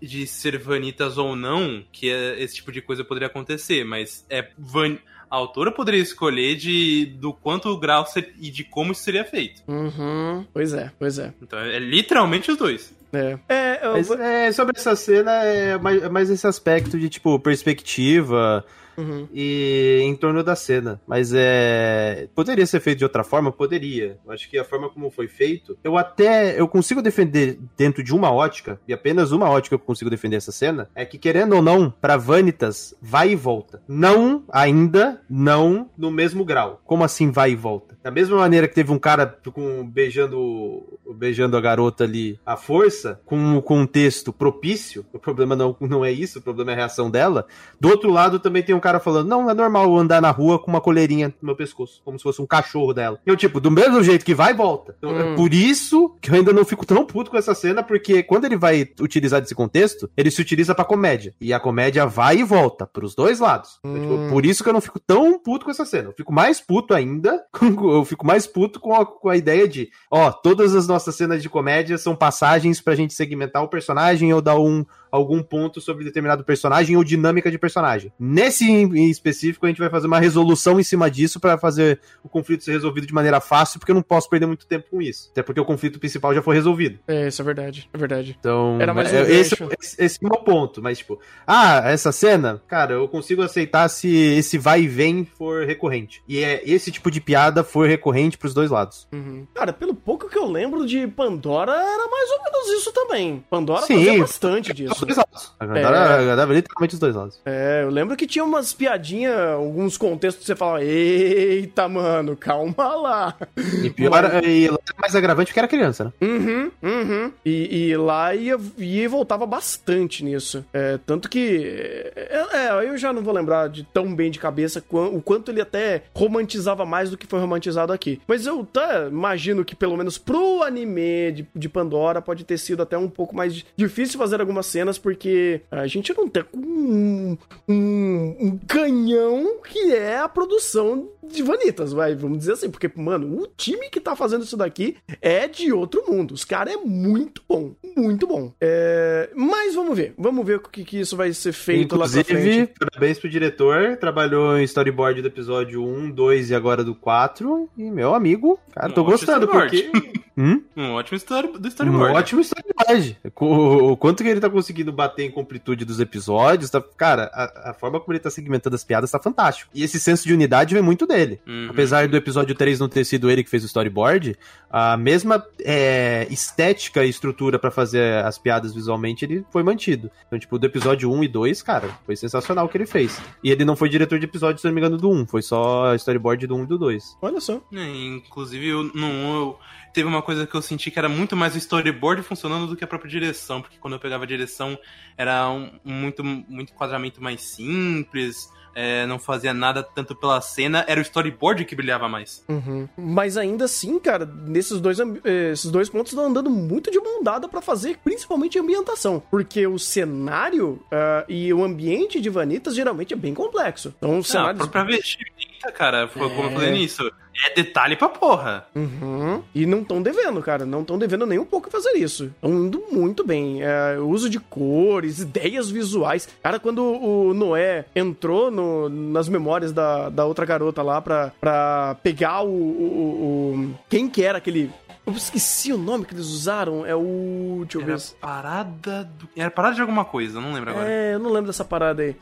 de 0.00 0.26
ser 0.26 0.58
vanitas 0.58 1.18
ou 1.18 1.36
não 1.36 1.84
que 1.92 2.08
esse 2.08 2.56
tipo 2.56 2.72
de 2.72 2.80
coisa 2.80 3.04
poderia 3.04 3.28
acontecer, 3.28 3.84
mas 3.84 4.24
é 4.28 4.48
van... 4.58 4.96
a 5.30 5.36
autora 5.36 5.70
poderia 5.70 6.00
escolher 6.00 6.56
de 6.56 7.06
do 7.06 7.32
quanto 7.32 7.76
grau 7.78 8.06
ser... 8.06 8.34
e 8.40 8.50
de 8.50 8.64
como 8.64 8.92
isso 8.92 9.02
seria 9.02 9.24
feito. 9.24 9.62
Uhum. 9.68 10.46
Pois 10.52 10.72
é, 10.72 10.90
pois 10.98 11.18
é. 11.18 11.32
Então 11.40 11.58
é 11.58 11.78
literalmente 11.78 12.50
os 12.50 12.56
dois. 12.56 12.94
É. 13.12 13.38
é, 13.48 13.86
eu... 13.86 13.92
Mas, 13.92 14.10
é 14.10 14.52
sobre 14.52 14.78
essa 14.78 14.96
cena 14.96 15.32
é 15.44 15.76
mais, 15.78 16.02
é 16.02 16.08
mais 16.08 16.30
esse 16.30 16.46
aspecto 16.46 16.98
de 16.98 17.10
tipo 17.10 17.38
perspectiva 17.38 18.64
Uhum. 18.96 19.28
E 19.32 20.00
em 20.02 20.14
torno 20.14 20.42
da 20.42 20.54
cena. 20.54 21.00
Mas 21.06 21.32
é. 21.34 22.28
Poderia 22.34 22.66
ser 22.66 22.80
feito 22.80 22.98
de 22.98 23.04
outra 23.04 23.24
forma? 23.24 23.52
Poderia. 23.52 24.18
Eu 24.24 24.32
acho 24.32 24.48
que 24.48 24.58
a 24.58 24.64
forma 24.64 24.88
como 24.88 25.10
foi 25.10 25.28
feito. 25.28 25.76
Eu 25.82 25.96
até. 25.96 26.58
Eu 26.58 26.68
consigo 26.68 27.02
defender 27.02 27.58
dentro 27.76 28.02
de 28.02 28.14
uma 28.14 28.32
ótica, 28.32 28.80
e 28.86 28.92
apenas 28.92 29.32
uma 29.32 29.48
ótica 29.48 29.74
eu 29.74 29.78
consigo 29.78 30.10
defender 30.10 30.36
essa 30.36 30.52
cena. 30.52 30.88
É 30.94 31.04
que, 31.04 31.18
querendo 31.18 31.54
ou 31.56 31.62
não, 31.62 31.90
pra 31.90 32.16
Vanitas, 32.16 32.94
vai 33.00 33.32
e 33.32 33.36
volta. 33.36 33.82
Não, 33.88 34.44
ainda, 34.50 35.20
não 35.28 35.90
no 35.96 36.10
mesmo 36.10 36.44
grau. 36.44 36.80
Como 36.84 37.04
assim 37.04 37.30
vai 37.30 37.52
e 37.52 37.56
volta? 37.56 37.96
Da 38.02 38.10
mesma 38.10 38.36
maneira 38.36 38.66
que 38.66 38.74
teve 38.74 38.92
um 38.92 38.98
cara 38.98 39.26
com, 39.52 39.88
beijando, 39.88 40.98
beijando 41.14 41.56
a 41.56 41.60
garota 41.60 42.04
ali 42.04 42.38
à 42.44 42.56
força, 42.56 43.20
com, 43.24 43.62
um 43.70 43.86
texto 43.86 44.32
propício, 44.32 45.04
o 45.12 45.18
problema 45.18 45.56
não, 45.56 45.76
não 45.80 46.04
é 46.04 46.10
isso, 46.10 46.38
o 46.38 46.42
problema 46.42 46.72
é 46.72 46.74
a 46.74 46.76
reação 46.78 47.10
dela. 47.10 47.46
Do 47.80 47.88
outro 47.88 48.10
lado 48.10 48.38
também 48.38 48.62
tem 48.62 48.74
um 48.74 48.80
cara 48.82 49.00
falando: 49.00 49.28
não, 49.28 49.48
é 49.48 49.54
normal 49.54 49.96
andar 49.96 50.20
na 50.20 50.30
rua 50.30 50.58
com 50.58 50.70
uma 50.70 50.80
coleirinha 50.80 51.28
no 51.40 51.46
meu 51.46 51.56
pescoço, 51.56 52.02
como 52.04 52.18
se 52.18 52.22
fosse 52.22 52.42
um 52.42 52.46
cachorro 52.46 52.92
dela. 52.92 53.18
Eu, 53.24 53.36
tipo, 53.36 53.60
do 53.60 53.70
mesmo 53.70 54.02
jeito 54.02 54.24
que 54.24 54.34
vai 54.34 54.52
volta. 54.52 54.94
Então, 54.98 55.10
é 55.10 55.24
hum. 55.24 55.32
É 55.32 55.36
por 55.36 55.54
isso 55.54 56.16
que 56.20 56.30
eu 56.30 56.34
ainda 56.34 56.52
não 56.52 56.64
fico 56.64 56.84
tão 56.84 57.06
puto 57.06 57.30
com 57.30 57.36
essa 57.36 57.54
cena, 57.54 57.82
porque 57.82 58.22
quando 58.22 58.44
ele 58.44 58.56
vai 58.56 58.88
utilizar 59.00 59.40
desse 59.40 59.54
contexto, 59.54 60.10
ele 60.16 60.30
se 60.30 60.40
utiliza 60.40 60.74
pra 60.74 60.84
comédia. 60.84 61.34
E 61.40 61.52
a 61.52 61.60
comédia 61.60 62.06
vai 62.06 62.38
e 62.38 62.44
volta 62.44 62.86
pros 62.86 63.14
dois 63.14 63.40
lados. 63.40 63.78
Hum. 63.84 63.96
Então, 63.96 64.02
tipo, 64.02 64.30
por 64.30 64.44
isso 64.44 64.62
que 64.62 64.68
eu 64.68 64.74
não 64.74 64.80
fico 64.80 65.00
tão 65.00 65.38
puto 65.38 65.64
com 65.64 65.70
essa 65.70 65.84
cena. 65.84 66.08
Eu 66.08 66.14
fico 66.14 66.32
mais 66.32 66.60
puto 66.60 66.94
ainda, 66.94 67.42
eu 67.62 68.04
fico 68.04 68.26
mais 68.26 68.46
puto 68.46 68.80
com 68.80 68.94
a, 68.94 69.06
com 69.06 69.28
a 69.28 69.36
ideia 69.36 69.68
de, 69.68 69.88
ó, 70.10 70.30
todas 70.30 70.74
as 70.74 70.86
nossas 70.86 71.14
cenas 71.14 71.42
de 71.42 71.48
comédia 71.48 71.96
são 71.96 72.16
passagens 72.16 72.80
pra 72.80 72.94
gente 72.94 73.14
segmentar 73.14 73.62
o 73.62 73.68
personagem 73.68 74.32
ou 74.32 74.40
dar 74.40 74.58
um 74.58 74.84
algum 75.12 75.42
ponto 75.42 75.78
sobre 75.78 76.04
determinado 76.04 76.42
personagem 76.42 76.96
ou 76.96 77.04
dinâmica 77.04 77.50
de 77.50 77.58
personagem. 77.58 78.10
Nesse 78.18 78.64
em 78.64 79.10
específico, 79.10 79.66
a 79.66 79.68
gente 79.68 79.78
vai 79.78 79.90
fazer 79.90 80.06
uma 80.06 80.18
resolução 80.18 80.80
em 80.80 80.82
cima 80.82 81.10
disso 81.10 81.38
para 81.38 81.58
fazer 81.58 82.00
o 82.24 82.28
conflito 82.28 82.64
ser 82.64 82.72
resolvido 82.72 83.06
de 83.06 83.12
maneira 83.12 83.40
fácil, 83.40 83.78
porque 83.78 83.92
eu 83.92 83.94
não 83.94 84.02
posso 84.02 84.30
perder 84.30 84.46
muito 84.46 84.66
tempo 84.66 84.86
com 84.90 85.02
isso. 85.02 85.28
Até 85.30 85.42
porque 85.42 85.60
o 85.60 85.64
conflito 85.64 86.00
principal 86.00 86.34
já 86.34 86.40
foi 86.40 86.54
resolvido. 86.54 86.98
É, 87.06 87.28
isso 87.28 87.42
é 87.42 87.44
verdade. 87.44 87.90
É 87.92 87.98
verdade. 87.98 88.36
Então, 88.38 88.78
Era 88.80 88.94
mais 88.94 89.12
um 89.12 89.16
é, 89.16 89.30
esse, 89.30 89.54
esse, 89.78 90.02
esse 90.02 90.18
é 90.22 90.26
o 90.26 90.30
meu 90.30 90.40
ponto. 90.40 90.80
Mas, 90.80 90.98
tipo, 90.98 91.20
ah, 91.46 91.82
essa 91.84 92.10
cena, 92.10 92.62
cara, 92.66 92.94
eu 92.94 93.06
consigo 93.06 93.42
aceitar 93.42 93.88
se 93.88 94.14
esse 94.16 94.56
vai 94.56 94.82
e 94.82 94.88
vem 94.88 95.26
for 95.26 95.66
recorrente. 95.66 96.22
E 96.26 96.38
é 96.38 96.62
esse 96.64 96.90
tipo 96.90 97.10
de 97.10 97.20
piada 97.20 97.62
for 97.62 97.86
recorrente 97.86 98.38
pros 98.38 98.54
dois 98.54 98.70
lados. 98.70 99.06
Uhum. 99.12 99.46
Cara, 99.54 99.72
pelo 99.72 99.94
pouco 99.94 100.28
que 100.28 100.38
eu 100.38 100.46
lembro 100.46 100.86
de 100.86 101.06
Pandora, 101.06 101.72
era 101.72 102.08
mais 102.08 102.30
ou 102.30 102.42
menos 102.44 102.80
isso 102.80 102.92
também. 102.92 103.44
Pandora 103.50 103.82
Sim, 103.82 103.96
fazia 103.96 104.18
bastante 104.18 104.72
disso 104.72 105.01
dois 105.06 105.16
lados. 105.16 105.54
Agradava, 105.58 106.52
é... 106.52 106.56
literalmente 106.56 106.94
os 106.94 107.00
dois 107.00 107.14
lados. 107.14 107.40
É, 107.44 107.82
eu 107.82 107.90
lembro 107.90 108.16
que 108.16 108.26
tinha 108.26 108.44
umas 108.44 108.72
piadinhas, 108.72 109.36
alguns 109.36 109.96
contextos 109.96 110.42
que 110.42 110.46
você 110.46 110.56
falava, 110.56 110.84
eita, 110.84 111.88
mano, 111.88 112.36
calma 112.36 112.94
lá. 112.96 113.36
E 113.82 113.90
pior, 113.90 114.22
Mas... 114.22 114.46
e 114.46 114.68
lá 114.68 114.78
era 114.86 115.00
mais 115.00 115.14
agravante 115.14 115.48
porque 115.48 115.60
era 115.60 115.68
criança, 115.68 116.04
né? 116.04 116.12
Uhum, 116.20 116.70
uhum. 116.82 117.32
E, 117.44 117.88
e 117.88 117.96
lá 117.96 118.34
ia, 118.34 118.56
ia 118.78 119.04
e 119.04 119.08
voltava 119.08 119.46
bastante 119.46 120.24
nisso. 120.24 120.64
É, 120.72 120.98
tanto 121.04 121.28
que. 121.28 122.12
É, 122.14 122.46
é, 122.52 122.88
eu 122.88 122.96
já 122.96 123.12
não 123.12 123.22
vou 123.22 123.34
lembrar 123.34 123.68
de 123.68 123.84
tão 123.84 124.14
bem 124.14 124.30
de 124.30 124.38
cabeça 124.38 124.82
o 124.90 125.20
quanto 125.20 125.50
ele 125.50 125.60
até 125.60 126.02
romantizava 126.14 126.84
mais 126.84 127.10
do 127.10 127.16
que 127.16 127.26
foi 127.26 127.40
romantizado 127.40 127.92
aqui. 127.92 128.20
Mas 128.26 128.46
eu 128.46 128.60
até 128.60 129.08
imagino 129.08 129.64
que, 129.64 129.74
pelo 129.74 129.96
menos 129.96 130.18
pro 130.18 130.62
anime 130.62 131.32
de, 131.32 131.48
de 131.54 131.68
Pandora, 131.68 132.20
pode 132.20 132.44
ter 132.44 132.58
sido 132.58 132.82
até 132.82 132.96
um 132.96 133.08
pouco 133.08 133.34
mais 133.34 133.64
difícil 133.76 134.18
fazer 134.18 134.40
algumas 134.40 134.66
cenas 134.66 134.91
apenas 134.92 134.98
porque 134.98 135.62
a 135.70 135.86
gente 135.86 136.14
não 136.16 136.28
tem 136.28 136.44
um, 136.54 137.36
um, 137.68 138.36
um 138.40 138.58
canhão 138.66 139.60
que 139.66 139.92
é 139.92 140.18
a 140.18 140.28
produção 140.28 141.08
de 141.22 141.42
Vanitas, 141.42 141.92
vai, 141.92 142.14
vamos 142.14 142.38
dizer 142.38 142.52
assim, 142.52 142.70
porque, 142.70 142.90
mano, 142.94 143.42
o 143.42 143.46
time 143.46 143.88
que 143.88 144.00
tá 144.00 144.14
fazendo 144.14 144.44
isso 144.44 144.56
daqui 144.56 144.96
é 145.20 145.48
de 145.48 145.72
outro 145.72 146.04
mundo. 146.06 146.34
Os 146.34 146.44
caras 146.44 146.74
é 146.74 146.76
muito 146.76 147.42
bom, 147.48 147.74
muito 147.96 148.26
bom. 148.26 148.52
É... 148.60 149.30
Mas 149.34 149.74
vamos 149.74 149.96
ver, 149.96 150.14
vamos 150.18 150.44
ver 150.44 150.56
o 150.56 150.60
que, 150.60 150.84
que 150.84 151.00
isso 151.00 151.16
vai 151.16 151.32
ser 151.32 151.52
feito 151.52 151.94
Inclusive, 151.94 152.18
lá 152.18 152.24
pra 152.24 152.42
frente. 152.42 152.74
parabéns 152.78 153.18
pro 153.18 153.30
diretor, 153.30 153.96
trabalhou 153.96 154.58
em 154.58 154.64
storyboard 154.64 155.22
do 155.22 155.28
episódio 155.28 155.82
1, 155.84 156.10
2 156.10 156.50
e 156.50 156.54
agora 156.54 156.84
do 156.84 156.94
4. 156.94 157.68
E 157.78 157.90
meu 157.90 158.14
amigo, 158.14 158.58
cara, 158.74 158.88
um 158.88 158.92
tô 158.92 159.04
gostando, 159.04 159.48
porque... 159.48 159.90
hum? 160.36 160.62
Um 160.76 160.92
ótimo 160.92 161.16
story, 161.16 161.48
do 161.58 161.68
storyboard. 161.68 162.12
Um 162.12 162.16
ótimo 162.16 162.40
storyboard. 162.40 163.18
O, 163.40 163.92
o 163.92 163.96
quanto 163.96 164.22
que 164.22 164.28
ele 164.28 164.40
tá 164.40 164.50
conseguindo 164.50 164.92
bater 164.92 165.24
em 165.24 165.30
completude 165.30 165.84
dos 165.84 166.00
episódios, 166.00 166.70
tá... 166.70 166.82
cara, 166.96 167.30
a, 167.32 167.70
a 167.70 167.74
forma 167.74 168.00
como 168.00 168.12
ele 168.12 168.20
tá 168.20 168.30
segmentando 168.30 168.74
as 168.74 168.84
piadas 168.84 169.10
tá 169.10 169.18
fantástico. 169.18 169.70
E 169.74 169.82
esse 169.82 169.98
senso 169.98 170.26
de 170.26 170.32
unidade 170.32 170.74
vem 170.74 170.82
muito 170.82 171.06
dele. 171.06 171.40
Uhum. 171.46 171.68
Apesar 171.70 172.08
do 172.08 172.16
episódio 172.16 172.54
3 172.54 172.80
não 172.80 172.88
ter 172.88 173.04
sido 173.04 173.30
ele 173.30 173.44
que 173.44 173.50
fez 173.50 173.62
o 173.62 173.66
storyboard, 173.66 174.36
a 174.70 174.96
mesma 174.96 175.44
é, 175.60 176.26
estética 176.30 177.04
e 177.04 177.10
estrutura 177.10 177.58
para 177.58 177.70
fazer 177.70 178.24
as 178.24 178.38
piadas 178.38 178.74
visualmente 178.74 179.24
ele 179.24 179.44
foi 179.50 179.62
mantido. 179.62 180.10
Então, 180.26 180.38
tipo, 180.38 180.58
do 180.58 180.66
episódio 180.66 181.12
1 181.12 181.24
e 181.24 181.28
2, 181.28 181.62
cara, 181.62 181.88
foi 182.06 182.16
sensacional 182.16 182.66
o 182.66 182.68
que 182.68 182.78
ele 182.78 182.86
fez. 182.86 183.20
E 183.44 183.50
ele 183.50 183.64
não 183.64 183.76
foi 183.76 183.88
diretor 183.88 184.18
de 184.18 184.24
episódio, 184.24 184.60
se 184.60 184.66
não 184.66 184.72
me 184.72 184.80
engano, 184.80 184.96
do 184.96 185.10
1, 185.10 185.26
foi 185.26 185.42
só 185.42 185.94
storyboard 185.94 186.46
do 186.46 186.56
1 186.56 186.64
e 186.64 186.66
do 186.66 186.78
2. 186.78 187.18
Olha 187.20 187.40
só. 187.40 187.60
É, 187.72 188.06
inclusive, 188.06 188.68
eu, 188.68 188.82
no 188.84 189.06
1 189.06 189.34
eu 189.34 189.58
teve 189.92 190.08
uma 190.08 190.22
coisa 190.22 190.46
que 190.46 190.54
eu 190.54 190.62
senti 190.62 190.90
que 190.90 190.98
era 190.98 191.08
muito 191.08 191.36
mais 191.36 191.54
o 191.54 191.58
storyboard 191.58 192.22
funcionando 192.22 192.66
do 192.66 192.76
que 192.76 192.84
a 192.84 192.86
própria 192.86 193.10
direção, 193.10 193.60
porque 193.60 193.76
quando 193.78 193.94
eu 193.94 194.00
pegava 194.00 194.24
a 194.24 194.26
direção 194.26 194.78
era 195.16 195.48
um, 195.50 195.70
muito, 195.84 196.24
muito 196.24 196.72
enquadramento 196.72 197.22
mais 197.22 197.42
simples, 197.42 198.50
é, 198.74 199.06
não 199.06 199.18
fazia 199.18 199.52
nada 199.52 199.82
tanto 199.82 200.14
pela 200.14 200.40
cena, 200.40 200.84
era 200.88 200.98
o 200.98 201.02
storyboard 201.02 201.64
que 201.64 201.74
brilhava 201.74 202.08
mais. 202.08 202.44
Uhum. 202.48 202.88
Mas 202.96 203.36
ainda 203.36 203.66
assim, 203.66 203.98
cara, 203.98 204.24
nesses 204.24 204.80
dois, 204.80 204.98
esses 205.24 205.70
dois 205.70 205.88
pontos 205.88 206.12
estão 206.12 206.26
andando 206.26 206.50
muito 206.50 206.90
de 206.90 206.98
mão 206.98 207.22
dada 207.22 207.48
pra 207.48 207.60
fazer, 207.60 207.98
principalmente 208.02 208.58
a 208.58 208.62
ambientação. 208.62 209.22
Porque 209.30 209.66
o 209.66 209.78
cenário 209.78 210.82
uh, 210.86 211.24
e 211.28 211.52
o 211.52 211.62
ambiente 211.62 212.20
de 212.20 212.30
Vanitas 212.30 212.74
geralmente 212.74 213.12
é 213.12 213.16
bem 213.16 213.34
complexo. 213.34 213.94
Então, 213.98 214.18
o 214.18 214.24
cenário. 214.24 214.60
Ah, 214.60 214.64
a 214.64 214.68
própria 214.68 214.96
vestimenta, 214.96 215.51
cara, 215.70 216.08
foi 216.08 216.28
como 216.28 216.48
eu 216.48 216.50
falei 216.52 216.70
é. 216.70 216.72
nisso. 216.72 217.10
É 217.46 217.54
detalhe 217.54 217.96
pra 217.96 218.08
porra. 218.08 218.66
Uhum. 218.74 219.42
E 219.54 219.64
não 219.64 219.80
estão 219.80 220.02
devendo, 220.02 220.42
cara. 220.42 220.66
Não 220.66 220.82
estão 220.82 220.98
devendo 220.98 221.24
nem 221.24 221.38
um 221.38 221.44
pouco 221.44 221.70
fazer 221.70 221.92
isso. 221.92 222.24
Estão 222.24 222.50
indo 222.50 222.82
muito 222.90 223.24
bem. 223.24 223.62
É, 223.62 223.98
uso 223.98 224.28
de 224.28 224.38
cores, 224.38 225.20
ideias 225.20 225.70
visuais. 225.70 226.28
Cara, 226.42 226.58
quando 226.58 226.84
o 226.84 227.32
Noé 227.32 227.86
entrou 227.96 228.50
no, 228.50 228.88
nas 228.88 229.28
memórias 229.28 229.72
da, 229.72 230.10
da 230.10 230.26
outra 230.26 230.44
garota 230.44 230.82
lá 230.82 231.00
pra, 231.00 231.32
pra 231.40 231.96
pegar 232.02 232.42
o, 232.42 232.50
o, 232.50 233.54
o 233.54 233.74
Quem 233.88 234.08
que 234.08 234.22
era 234.22 234.38
aquele 234.38 234.70
eu 235.06 235.12
esqueci 235.14 235.72
o 235.72 235.78
nome 235.78 236.04
que 236.04 236.14
eles 236.14 236.26
usaram. 236.26 236.86
É 236.86 236.94
o. 236.94 237.60
Deixa 237.62 237.78
eu 237.78 237.82
Era 237.82 237.96
ver. 237.96 238.04
Parada 238.20 239.04
do. 239.18 239.28
Era 239.36 239.50
parada 239.50 239.74
de 239.74 239.80
alguma 239.80 240.04
coisa, 240.04 240.40
não 240.40 240.52
lembro 240.52 240.70
agora. 240.70 240.88
É, 240.88 241.14
eu 241.14 241.18
não 241.18 241.30
lembro 241.30 241.46
dessa 241.46 241.64
parada 241.64 242.02
aí. 242.02 242.16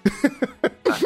Tá 0.82 0.98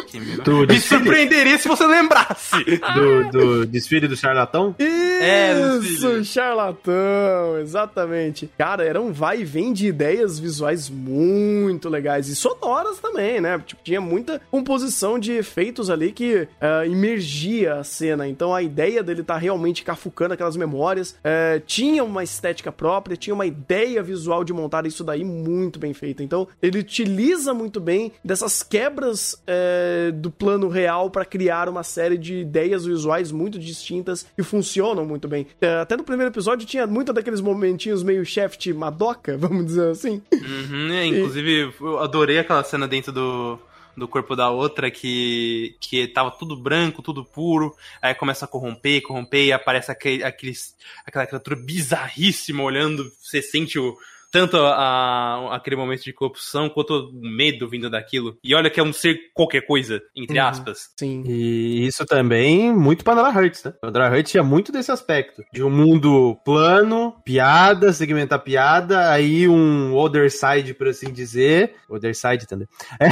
do 0.45 0.67
Me 0.67 0.81
surpreenderia 0.81 1.59
se 1.59 1.69
você 1.69 1.87
lembrasse. 1.87 2.65
Do, 2.95 3.31
do 3.31 3.67
desfile 3.67 4.07
do 4.09 4.17
charlatão? 4.17 4.75
Isso, 4.79 6.09
é, 6.09 6.25
charlatão, 6.25 7.59
exatamente. 7.61 8.49
Cara, 8.57 8.85
era 8.85 9.01
um 9.01 9.13
vai 9.13 9.41
e 9.41 9.45
vem 9.45 9.73
de 9.73 9.87
ideias 9.87 10.39
visuais 10.39 10.89
muito 10.89 11.89
legais 11.89 12.29
e 12.29 12.37
sonoras 12.37 12.99
também, 12.99 13.41
né? 13.41 13.61
Tipo, 13.65 13.83
tinha 13.83 14.01
muita 14.01 14.41
composição 14.51 15.19
de 15.19 15.33
efeitos 15.33 15.91
ali 15.91 16.13
que 16.13 16.35
uh, 16.37 16.87
imergia 16.87 17.75
a 17.75 17.85
cena. 17.85 18.29
Então 18.29 18.55
a 18.55 18.63
ideia 18.63 19.03
dele 19.03 19.23
tá 19.23 19.37
realmente 19.37 19.83
cafucando 19.83 20.35
aquelas 20.35 20.57
memórias. 20.57 21.13
Uh, 21.25 21.61
tinha 21.65 22.05
uma 22.05 22.23
estética 22.23 22.71
própria, 22.71 23.17
tinha 23.17 23.35
uma 23.35 23.47
ideia 23.47 24.03
visual 24.03 24.45
de 24.45 24.53
montar 24.53 24.87
isso 24.87 25.05
daí 25.05 25.25
muito 25.25 25.79
bem 25.79 25.93
feita. 25.93 26.23
Então 26.23 26.47
ele 26.63 26.79
utiliza 26.79 27.53
muito 27.55 27.81
bem 27.81 28.13
dessas 28.25 28.63
quebras 28.63 29.35
uh, 29.35 30.13
do 30.13 30.31
plano 30.31 30.69
real 30.69 31.11
para 31.11 31.25
criar 31.25 31.69
uma 31.69 31.83
série 31.83 32.19
de 32.19 32.39
ideias 32.41 32.85
visuais 32.85 33.33
muito 33.33 33.59
distintas 33.59 34.27
e 34.37 34.43
funcionam 34.43 35.05
muito 35.05 35.29
bem. 35.29 35.47
É, 35.61 35.77
até 35.77 35.97
no 35.97 36.05
primeiro 36.05 36.33
episódio 36.33 36.67
tinha 36.67 36.87
muito 36.87 37.13
daqueles 37.13 37.41
momentinhos 37.41 38.03
meio 38.03 38.25
Shaft 38.25 38.67
Madoka, 38.73 39.37
vamos 39.39 39.67
dizer 39.67 39.91
assim. 39.91 40.23
Uhum, 40.33 40.93
é, 40.93 41.07
inclusive, 41.07 41.51
e... 41.51 41.73
eu 41.81 41.99
adorei 41.99 42.39
aquela 42.39 42.63
cena 42.63 42.87
dentro 42.87 43.13
do 43.13 43.59
do 43.97 44.09
corpo 44.09 44.35
da 44.35 44.51
outra 44.51 44.91
que, 44.91 45.77
que 45.81 46.07
tava 46.09 46.31
tudo 46.31 46.57
branco, 46.57 47.03
tudo 47.03 47.25
puro, 47.25 47.75
aí 48.01 48.15
começa 48.15 48.45
a 48.45 48.49
corromper, 48.49 49.03
corromper, 49.03 49.47
e 49.47 49.53
aparece 49.53 49.91
aquele, 49.91 50.25
aqueles, 50.25 50.77
aquela 51.07 51.27
criatura 51.27 51.57
bizarríssima 51.57 52.63
olhando, 52.63 53.11
você 53.23 53.41
sente 53.41 53.79
o, 53.79 53.97
tanto 54.35 54.57
a, 54.57 55.55
aquele 55.55 55.77
momento 55.77 56.03
de 56.03 56.13
corrupção 56.13 56.69
quanto 56.69 57.09
o 57.09 57.13
medo 57.13 57.69
vindo 57.69 57.89
daquilo. 57.89 58.37
E 58.43 58.53
olha 58.53 58.69
que 58.69 58.81
é 58.81 58.83
um 58.83 58.93
ser 58.93 59.17
qualquer 59.33 59.61
coisa, 59.61 60.03
entre 60.17 60.41
uhum, 60.41 60.45
aspas. 60.45 60.91
Sim. 60.99 61.23
E 61.25 61.87
isso 61.87 62.05
também 62.05 62.75
muito 62.75 63.05
Pandora 63.05 63.29
Hearts, 63.29 63.63
né? 63.63 63.73
Pandora 63.81 64.13
Hearts 64.13 64.33
tinha 64.33 64.43
muito 64.43 64.73
desse 64.73 64.91
aspecto. 64.91 65.45
De 65.53 65.63
um 65.63 65.71
mundo 65.71 66.37
plano, 66.45 67.15
piada, 67.25 67.93
segmentar 67.93 68.41
piada, 68.41 69.13
aí 69.13 69.47
um 69.47 69.95
other 69.95 70.29
side, 70.29 70.75
por 70.75 70.89
assim 70.89 71.13
dizer. 71.13 71.77
Other 71.89 72.13
side, 72.13 72.43
entendeu? 72.43 72.67
É. 72.99 73.07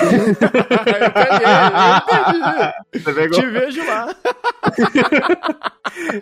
eu 2.93 3.01
peguei, 3.01 3.27
eu 3.27 3.31
Te 3.31 3.47
vejo 3.47 3.87
lá. 3.87 4.13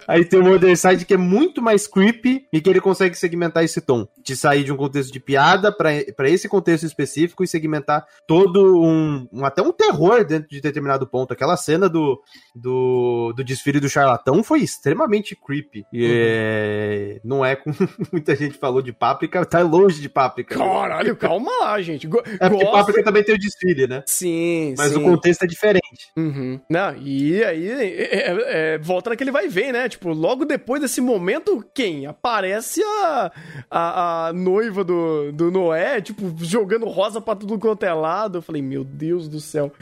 aí 0.06 0.26
tem 0.26 0.40
um 0.40 0.54
other 0.54 0.76
side 0.76 1.06
que 1.06 1.14
é 1.14 1.16
muito 1.16 1.62
mais 1.62 1.86
creepy 1.86 2.44
e 2.52 2.60
que 2.60 2.68
ele 2.68 2.82
consegue 2.82 3.14
segmentar 3.16 3.64
esse 3.64 3.80
tom. 3.80 4.06
De 4.22 4.36
sair 4.36 4.62
de 4.62 4.72
um 4.72 4.76
contexto 4.90 5.12
de 5.12 5.20
piada 5.20 5.72
para 5.72 6.28
esse 6.28 6.48
contexto 6.48 6.84
específico 6.84 7.44
e 7.44 7.48
segmentar 7.48 8.04
todo 8.26 8.82
um, 8.82 9.28
um, 9.32 9.44
até 9.44 9.62
um 9.62 9.72
terror 9.72 10.24
dentro 10.24 10.48
de 10.48 10.60
determinado 10.60 11.06
ponto. 11.06 11.32
Aquela 11.32 11.56
cena 11.56 11.88
do, 11.88 12.20
do, 12.54 13.32
do 13.36 13.44
desfile 13.44 13.78
do 13.78 13.88
charlatão 13.88 14.42
foi 14.42 14.60
extremamente 14.60 15.36
creepy. 15.36 15.84
E 15.92 16.04
uhum. 16.04 16.12
é, 16.12 17.20
não 17.24 17.44
é 17.44 17.54
como 17.54 17.76
muita 18.12 18.34
gente 18.34 18.58
falou 18.58 18.82
de 18.82 18.92
páprica, 18.92 19.44
tá 19.46 19.60
longe 19.62 20.00
de 20.00 20.08
páprica. 20.08 20.58
Caralho, 20.58 21.16
calma 21.16 21.50
lá, 21.60 21.80
gente. 21.80 22.06
Go 22.06 22.20
é 22.26 22.48
porque 22.48 22.64
gosta... 22.64 22.78
páprica 22.78 23.04
também 23.04 23.22
tem 23.22 23.34
o 23.34 23.38
desfile, 23.38 23.86
né? 23.86 24.02
Sim, 24.06 24.74
Mas 24.76 24.92
sim. 24.92 24.98
o 24.98 25.02
contexto 25.02 25.44
é 25.44 25.46
diferente. 25.46 26.10
Uhum. 26.16 26.60
Não, 26.68 26.96
e 26.96 27.42
aí 27.44 27.70
é, 27.70 27.84
é, 27.84 28.74
é, 28.74 28.78
volta 28.78 29.10
naquele 29.10 29.30
vai 29.30 29.48
ver, 29.48 29.72
né? 29.72 29.88
Tipo, 29.88 30.12
logo 30.12 30.44
depois 30.44 30.80
desse 30.80 31.00
momento, 31.00 31.64
quem? 31.74 32.06
Aparece 32.06 32.82
a, 32.82 33.32
a, 33.70 34.28
a 34.28 34.32
noiva 34.32 34.79
do, 34.84 35.32
do 35.32 35.50
Noé, 35.50 36.00
tipo, 36.00 36.32
jogando 36.44 36.86
rosa 36.86 37.20
pra 37.20 37.36
tudo 37.36 37.58
quanto 37.58 37.84
é 37.84 37.92
lado. 37.92 38.38
Eu 38.38 38.42
falei, 38.42 38.62
meu 38.62 38.84
Deus 38.84 39.28
do 39.28 39.40
céu. 39.40 39.72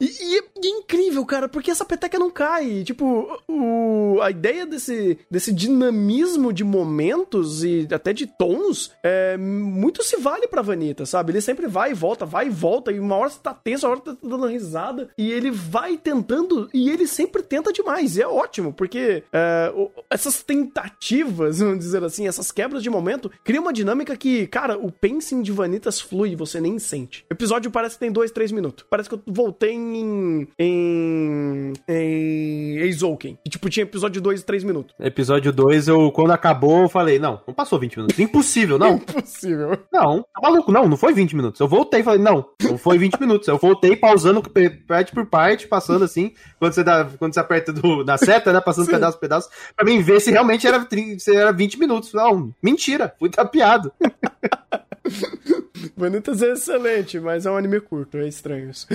E, 0.00 0.04
e, 0.04 0.38
é, 0.38 0.42
e 0.62 0.66
é 0.66 0.70
incrível, 0.70 1.24
cara, 1.24 1.48
porque 1.48 1.70
essa 1.70 1.84
peteca 1.84 2.18
não 2.18 2.30
cai. 2.30 2.82
Tipo, 2.84 3.40
o, 3.48 4.20
a 4.20 4.30
ideia 4.30 4.66
desse, 4.66 5.18
desse 5.30 5.52
dinamismo 5.52 6.52
de 6.52 6.64
momentos 6.64 7.64
e 7.64 7.86
até 7.92 8.12
de 8.12 8.26
tons, 8.26 8.92
é, 9.02 9.36
muito 9.36 10.02
se 10.02 10.16
vale 10.16 10.46
pra 10.46 10.62
Vanita, 10.62 11.06
sabe? 11.06 11.32
Ele 11.32 11.40
sempre 11.40 11.66
vai 11.66 11.90
e 11.90 11.94
volta, 11.94 12.24
vai 12.24 12.46
e 12.46 12.50
volta, 12.50 12.92
e 12.92 13.00
uma 13.00 13.16
hora 13.16 13.30
você 13.30 13.38
tá 13.40 13.54
tenso, 13.54 13.86
uma 13.86 13.92
hora 13.92 14.00
tá 14.00 14.16
dando 14.22 14.46
risada, 14.46 15.08
e 15.16 15.30
ele 15.30 15.50
vai 15.50 15.96
tentando, 15.96 16.68
e 16.72 16.90
ele 16.90 17.06
sempre 17.06 17.42
tenta 17.42 17.72
demais. 17.72 18.16
E 18.16 18.22
é 18.22 18.26
ótimo, 18.26 18.72
porque 18.72 19.22
é, 19.32 19.72
essas 20.10 20.42
tentativas, 20.42 21.58
vamos 21.60 21.78
dizer 21.78 22.02
assim, 22.04 22.26
essas 22.26 22.50
quebras 22.50 22.82
de 22.82 22.90
momento, 22.90 23.30
cria 23.44 23.60
uma 23.60 23.72
dinâmica 23.72 24.16
que 24.16 24.31
cara, 24.46 24.78
o 24.78 24.90
pacing 24.90 25.42
de 25.42 25.52
Vanitas 25.52 26.00
flui, 26.00 26.34
você 26.36 26.60
nem 26.60 26.78
sente. 26.78 27.24
O 27.30 27.34
episódio 27.34 27.70
parece 27.70 27.96
que 27.96 28.00
tem 28.00 28.12
dois, 28.12 28.30
três 28.30 28.52
minutos. 28.52 28.84
Parece 28.88 29.08
que 29.08 29.14
eu 29.14 29.22
voltei 29.26 29.72
em. 29.72 30.48
em. 30.58 31.72
em. 31.88 32.78
Eizouken. 32.78 33.38
E, 33.44 33.50
tipo, 33.50 33.68
tinha 33.68 33.84
episódio 33.84 34.14
de 34.14 34.20
dois, 34.20 34.42
três 34.42 34.64
minutos. 34.64 34.94
Episódio 35.00 35.52
2, 35.52 35.88
eu, 35.88 36.10
quando 36.12 36.32
acabou, 36.32 36.82
eu 36.82 36.88
falei, 36.88 37.18
não, 37.18 37.40
não 37.46 37.54
passou 37.54 37.78
20 37.78 37.96
minutos. 37.96 38.18
Impossível, 38.18 38.78
não. 38.78 38.96
Impossível. 38.96 39.78
Não, 39.92 40.22
tá 40.22 40.40
maluco, 40.42 40.72
não, 40.72 40.88
não 40.88 40.96
foi 40.96 41.12
20 41.12 41.36
minutos. 41.36 41.60
Eu 41.60 41.68
voltei 41.68 42.00
e 42.00 42.04
falei, 42.04 42.20
não, 42.20 42.44
não 42.62 42.78
foi 42.78 42.98
20 42.98 43.20
minutos. 43.20 43.48
Eu 43.48 43.58
voltei 43.58 43.96
pausando 43.96 44.42
parte 44.86 45.12
por 45.12 45.26
parte, 45.26 45.66
passando 45.66 46.04
assim, 46.04 46.32
quando 46.58 46.72
você, 46.72 46.82
dá, 46.84 47.08
quando 47.18 47.34
você 47.34 47.40
aperta 47.40 47.72
do, 47.72 48.04
da 48.04 48.16
seta, 48.16 48.52
né, 48.52 48.60
passando 48.60 48.86
Sim. 48.86 48.92
pedaço 48.92 49.16
por 49.16 49.22
pedaço, 49.22 49.48
pra 49.76 49.84
mim 49.84 50.00
ver 50.00 50.20
se 50.20 50.30
realmente 50.30 50.66
era, 50.66 50.86
se 51.18 51.34
era 51.34 51.52
20 51.52 51.78
minutos. 51.78 52.12
Não, 52.12 52.52
mentira, 52.62 53.14
fui 53.18 53.28
tapeado. 53.28 53.92
Vanitas 55.96 56.42
é 56.42 56.52
excelente, 56.52 57.18
mas 57.20 57.46
é 57.46 57.50
um 57.50 57.56
anime 57.56 57.80
curto, 57.80 58.16
é 58.18 58.28
estranho 58.28 58.70
isso. 58.70 58.86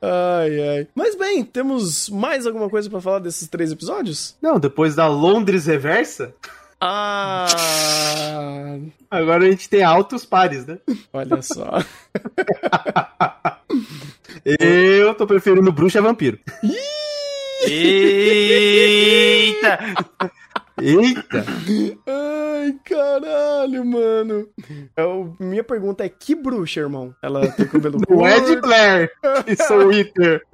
ai, 0.00 0.68
ai. 0.68 0.86
Mas 0.94 1.14
bem, 1.16 1.44
temos 1.44 2.08
mais 2.08 2.46
alguma 2.46 2.68
coisa 2.70 2.88
para 2.88 3.00
falar 3.00 3.18
desses 3.20 3.48
três 3.48 3.72
episódios? 3.72 4.36
Não, 4.40 4.58
depois 4.58 4.94
da 4.94 5.06
Londres 5.06 5.66
Reversa. 5.66 6.34
Ah! 6.80 7.46
Agora 9.10 9.44
a 9.44 9.50
gente 9.50 9.68
tem 9.68 9.82
altos 9.82 10.24
pares, 10.24 10.64
né? 10.64 10.78
Olha 11.12 11.42
só. 11.42 11.82
Eu 14.44 15.12
tô 15.14 15.26
preferindo 15.26 15.72
bruxa 15.72 16.00
vampiro. 16.00 16.38
Eita! 17.66 18.98
Eita! 20.80 21.44
Ai, 22.06 22.74
caralho, 22.84 23.84
mano. 23.84 24.48
Eu, 24.96 25.36
é 25.40 25.44
minha 25.44 25.64
pergunta 25.64 26.04
é: 26.04 26.08
que 26.08 26.34
bruxa, 26.34 26.80
irmão? 26.80 27.14
Ela 27.22 27.50
tem 27.52 27.66
cabelo 27.66 27.98
curto? 28.06 28.26
é 28.26 28.40
de 28.40 28.60
Blair 28.60 29.10
e 29.46 29.56
sou 29.56 29.88
Wither. 29.88 30.42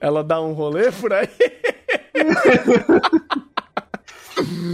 Ela 0.00 0.22
dá 0.22 0.40
um 0.40 0.52
rolê 0.52 0.92
por 0.92 1.12
aí? 1.12 1.28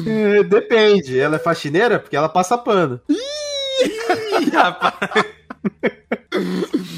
É, 0.07 0.43
depende. 0.43 1.19
Ela 1.19 1.37
é 1.37 1.39
faxineira 1.39 1.99
porque 1.99 2.17
ela 2.17 2.29
passa 2.29 2.59
pano. 2.59 3.01
Ih, 3.09 4.51
rapaz. 4.53 4.95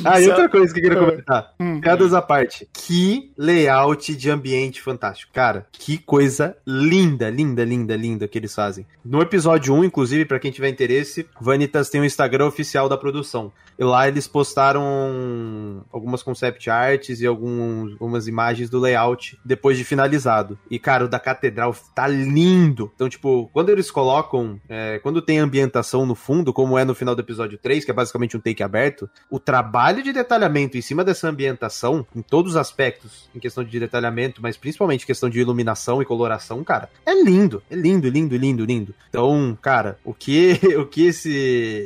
Ah, 0.04 0.20
e 0.20 0.28
outra 0.28 0.48
coisa 0.48 0.72
que 0.72 0.80
eu 0.80 0.82
queria 0.82 0.98
ah. 0.98 1.04
comentar. 1.04 1.54
Hum. 1.58 1.80
Piadas 1.80 2.12
à 2.12 2.20
parte. 2.20 2.68
Que 2.72 3.32
layout 3.36 4.14
de 4.14 4.30
ambiente 4.30 4.82
fantástico. 4.82 5.32
Cara, 5.32 5.66
que 5.72 5.98
coisa 5.98 6.56
linda, 6.66 7.30
linda, 7.30 7.64
linda, 7.64 7.96
linda 7.96 8.28
que 8.28 8.38
eles 8.38 8.54
fazem. 8.54 8.86
No 9.04 9.22
episódio 9.22 9.74
1, 9.74 9.84
inclusive, 9.84 10.24
para 10.24 10.38
quem 10.38 10.50
tiver 10.50 10.68
interesse, 10.68 11.26
Vanitas 11.40 11.88
tem 11.88 12.00
o 12.00 12.04
um 12.04 12.06
Instagram 12.06 12.46
oficial 12.46 12.88
da 12.88 12.96
produção. 12.96 13.52
E 13.78 13.84
lá 13.84 14.06
eles 14.06 14.28
postaram 14.28 15.84
algumas 15.90 16.22
concept 16.22 16.68
arts 16.68 17.20
e 17.20 17.26
alguns, 17.26 17.92
algumas 17.92 18.28
imagens 18.28 18.68
do 18.68 18.78
layout 18.78 19.38
depois 19.44 19.78
de 19.78 19.84
finalizado. 19.84 20.58
E, 20.70 20.78
cara, 20.78 21.04
o 21.04 21.08
da 21.08 21.18
catedral 21.18 21.74
tá 21.94 22.06
lindo. 22.06 22.92
Então, 22.94 23.08
tipo, 23.08 23.50
quando 23.52 23.70
eles 23.70 23.90
colocam, 23.90 24.60
é, 24.68 24.98
quando 24.98 25.22
tem 25.22 25.38
ambientação 25.38 26.04
no 26.04 26.14
fundo, 26.14 26.52
como 26.52 26.78
é 26.78 26.84
no 26.84 26.94
final 26.94 27.14
do 27.14 27.22
episódio 27.22 27.58
3, 27.58 27.84
que 27.84 27.90
é 27.90 27.94
basicamente 27.94 28.36
um 28.36 28.40
take 28.40 28.62
aberto, 28.62 29.08
o 29.32 29.40
trabalho 29.40 30.02
de 30.02 30.12
detalhamento 30.12 30.76
em 30.76 30.82
cima 30.82 31.02
dessa 31.02 31.26
ambientação, 31.26 32.06
em 32.14 32.20
todos 32.20 32.52
os 32.52 32.56
aspectos, 32.58 33.30
em 33.34 33.40
questão 33.40 33.64
de 33.64 33.80
detalhamento, 33.80 34.42
mas 34.42 34.58
principalmente 34.58 35.06
questão 35.06 35.30
de 35.30 35.40
iluminação 35.40 36.02
e 36.02 36.04
coloração, 36.04 36.62
cara, 36.62 36.90
é 37.06 37.14
lindo. 37.14 37.62
É 37.70 37.74
lindo, 37.74 38.10
lindo, 38.10 38.36
lindo, 38.36 38.62
lindo. 38.62 38.94
Então, 39.08 39.56
cara, 39.62 39.98
o 40.04 40.12
que, 40.12 40.60
o 40.76 40.84
que 40.84 41.06
esse, 41.06 41.32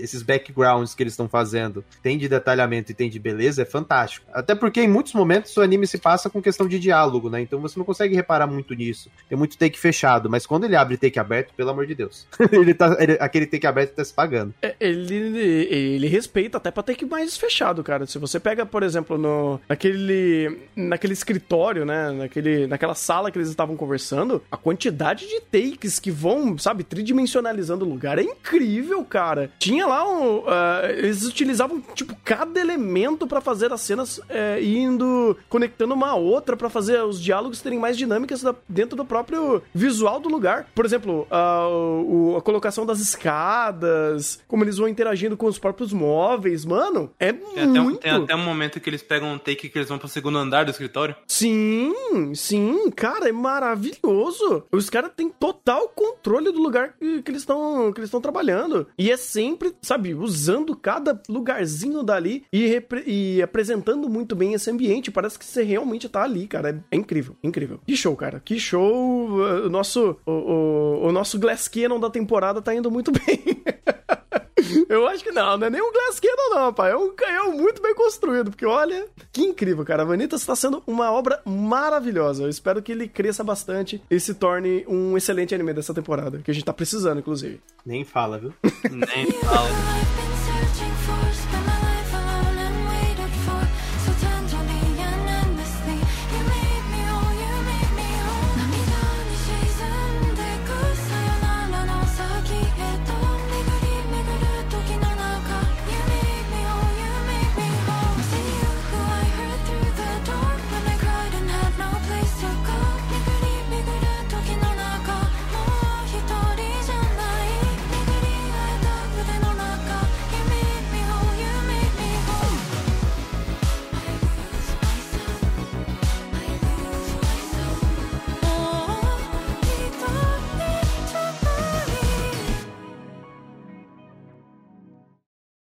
esses 0.03 0.22
backgrounds 0.22 0.92
que 0.92 1.05
eles 1.05 1.12
estão 1.12 1.28
fazendo 1.28 1.84
tem 2.03 2.18
de 2.18 2.28
detalhamento 2.28 2.90
e 2.90 2.94
tem 2.97 3.09
de 3.09 3.20
beleza 3.20 3.62
é 3.62 3.64
fantástico. 3.64 4.26
Até 4.32 4.57
porque 4.57 4.80
em 4.80 4.88
muitos 4.88 5.12
momentos 5.12 5.57
o 5.57 5.61
anime 5.61 5.86
se 5.86 5.99
passa 5.99 6.28
com 6.28 6.42
questão 6.42 6.66
de 6.66 6.80
diálogo, 6.80 7.30
né? 7.30 7.40
Então 7.40 7.61
você 7.61 7.78
não 7.78 7.86
consegue 7.86 8.16
reparar 8.16 8.49
muito 8.49 8.74
nisso. 8.74 9.09
Tem 9.28 9.38
muito 9.38 9.57
take 9.57 9.78
fechado, 9.78 10.28
mas 10.28 10.44
quando 10.44 10.64
ele 10.64 10.74
abre 10.74 10.97
take 10.97 11.20
aberto, 11.20 11.55
pelo 11.55 11.70
amor 11.70 11.86
de 11.86 11.94
Deus, 11.94 12.26
ele 12.51 12.74
tá, 12.74 12.97
ele, 12.99 13.16
aquele 13.20 13.47
take 13.47 13.68
aberto 13.68 13.94
tá 13.94 14.05
se 14.05 14.12
pagando. 14.12 14.53
É, 14.61 14.74
ele, 14.80 15.14
ele 15.14 16.09
respeita 16.09 16.59
até 16.59 16.72
pra 16.72 16.82
take 16.82 17.05
mais 17.05 17.36
fechado, 17.39 17.82
cara. 17.82 18.07
Se 18.07 18.18
você 18.18 18.39
pega, 18.39 18.64
por 18.66 18.82
exemplo, 18.82 19.18
no 19.18 19.61
naquele 19.68 20.59
naquele 20.74 21.12
escritório, 21.12 21.84
né, 21.84 22.11
naquele 22.11 22.66
naquela 22.66 22.95
sala 22.95 23.30
que 23.30 23.39
eles 23.39 23.49
estavam 23.49 23.76
conversando, 23.76 24.43
a 24.51 24.57
quantidade 24.57 25.26
de 25.26 25.41
takes 25.41 25.99
que 25.99 26.11
vão, 26.11 26.59
sabe, 26.59 26.84
tridimensionalizando 26.84 27.84
o 27.84 27.89
lugar 27.89 28.18
é 28.18 28.22
incrível, 28.22 29.05
cara. 29.05 29.51
Tinha 29.59 29.87
lá 29.87 30.09
um, 30.09 30.39
uh, 30.39 30.87
eles 30.97 31.24
utilizavam 31.24 31.80
tipo 31.95 32.16
cada 32.24 32.59
elemento 32.61 33.26
para 33.26 33.41
fazer 33.41 33.72
as 33.72 33.80
cenas 33.80 34.20
é, 34.28 34.62
indo 34.62 35.37
conectando 35.49 35.95
uma 35.95 36.09
a 36.09 36.14
outra 36.14 36.57
para 36.57 36.68
fazer 36.68 37.03
os 37.03 37.20
diálogos 37.20 37.61
terem 37.61 37.78
mais 37.78 37.97
dinâmicas 37.97 38.43
da, 38.43 38.55
dentro 38.68 38.97
do 38.97 39.05
próprio 39.05 39.62
visual 39.74 40.20
do 40.20 40.28
lugar. 40.28 40.66
Por 40.74 40.84
exemplo, 40.84 41.26
a, 41.30 41.68
o, 41.68 42.37
a 42.37 42.43
colocação 42.43 42.87
das 42.87 43.01
escadas, 43.01 44.41
como 44.47 44.64
eles 44.64 44.76
vão 44.76 44.89
interagindo 44.89 45.37
com 45.37 45.47
os 45.47 45.59
próprios 45.59 45.93
móveis, 45.93 46.64
mano, 46.64 47.11
é 47.18 47.25
tem 47.32 47.66
muito. 47.66 47.68
Até 47.68 47.80
um, 47.80 47.96
tem 47.96 48.10
até 48.12 48.34
um 48.36 48.44
momento 48.44 48.80
que 48.80 48.90
eles 48.90 49.02
pegam 49.02 49.32
um 49.32 49.38
take 49.38 49.68
que 49.68 49.78
eles 49.78 49.88
vão 49.88 49.98
pro 49.98 50.08
segundo 50.08 50.38
andar 50.38 50.64
do 50.64 50.70
escritório. 50.70 51.14
Sim, 51.26 51.92
sim, 52.34 52.90
cara, 52.90 53.28
é 53.28 53.32
maravilhoso. 53.32 54.64
Os 54.70 54.90
caras 54.90 55.12
têm 55.16 55.28
total 55.28 55.88
controle 55.88 56.52
do 56.52 56.60
lugar 56.60 56.94
que, 56.98 57.22
que 57.22 57.30
eles 57.30 57.42
estão 57.42 57.92
que 57.92 58.00
eles 58.00 58.08
estão 58.08 58.20
trabalhando 58.20 58.86
e 58.98 59.10
é 59.10 59.16
sempre, 59.16 59.74
sabe, 59.82 60.14
usando 60.14 60.76
cada 60.76 61.20
lugarzinho 61.28 62.02
dali 62.02 62.44
e, 62.52 62.82
e 63.06 63.42
apresentando 63.42 64.08
muito 64.08 64.34
bem 64.34 64.54
esse 64.54 64.70
ambiente. 64.70 65.10
Parece 65.10 65.38
que 65.38 65.44
você 65.44 65.62
realmente 65.62 66.08
tá 66.08 66.22
ali, 66.22 66.46
cara. 66.46 66.70
É, 66.70 66.96
é 66.96 66.96
incrível, 66.96 67.36
incrível. 67.42 67.80
Que 67.86 67.96
show, 67.96 68.14
cara. 68.16 68.40
Que 68.44 68.58
show. 68.58 69.36
O 69.64 69.68
nosso, 69.68 70.16
o, 70.26 70.32
o, 70.32 71.06
o 71.08 71.12
nosso 71.12 71.38
Glass 71.38 71.68
Cannon 71.68 72.00
da 72.00 72.10
temporada 72.10 72.60
tá 72.62 72.74
indo 72.74 72.90
muito 72.90 73.12
bem. 73.26 73.62
Eu 74.88 75.07
acho 75.07 75.22
que 75.22 75.32
não, 75.32 75.57
não 75.57 75.66
é 75.66 75.70
nem 75.70 75.82
um 75.82 75.92
Glass 75.92 76.20
Cannon, 76.20 76.54
não, 76.54 76.72
pai. 76.72 76.92
É 76.92 76.96
um 76.96 77.14
canhão 77.14 77.52
muito 77.52 77.82
bem 77.82 77.94
construído, 77.94 78.50
porque 78.50 78.66
olha, 78.66 79.07
que 79.32 79.42
incrível, 79.42 79.84
cara. 79.84 80.02
A 80.02 80.07
Vanitas 80.07 80.40
está 80.40 80.57
sendo 80.57 80.82
uma 80.86 81.11
obra 81.11 81.40
maravilhosa. 81.44 82.44
Eu 82.44 82.48
espero 82.48 82.82
que 82.82 82.92
ele 82.92 83.09
cresça 83.09 83.44
bastante 83.44 84.02
e 84.11 84.18
se 84.18 84.34
torne 84.34 84.84
um 84.88 85.16
excelente 85.16 85.54
anime 85.54 85.74
dessa 85.74 85.94
temporada, 85.94 86.38
que 86.38 86.50
a 86.50 86.54
gente 86.54 86.64
tá 86.64 86.72
precisando, 86.72 87.18
inclusive. 87.18 87.61
Nem 87.84 88.04
fala, 88.04 88.38
viu? 88.38 88.52
Nem 88.90 89.30
fala. 89.32 90.25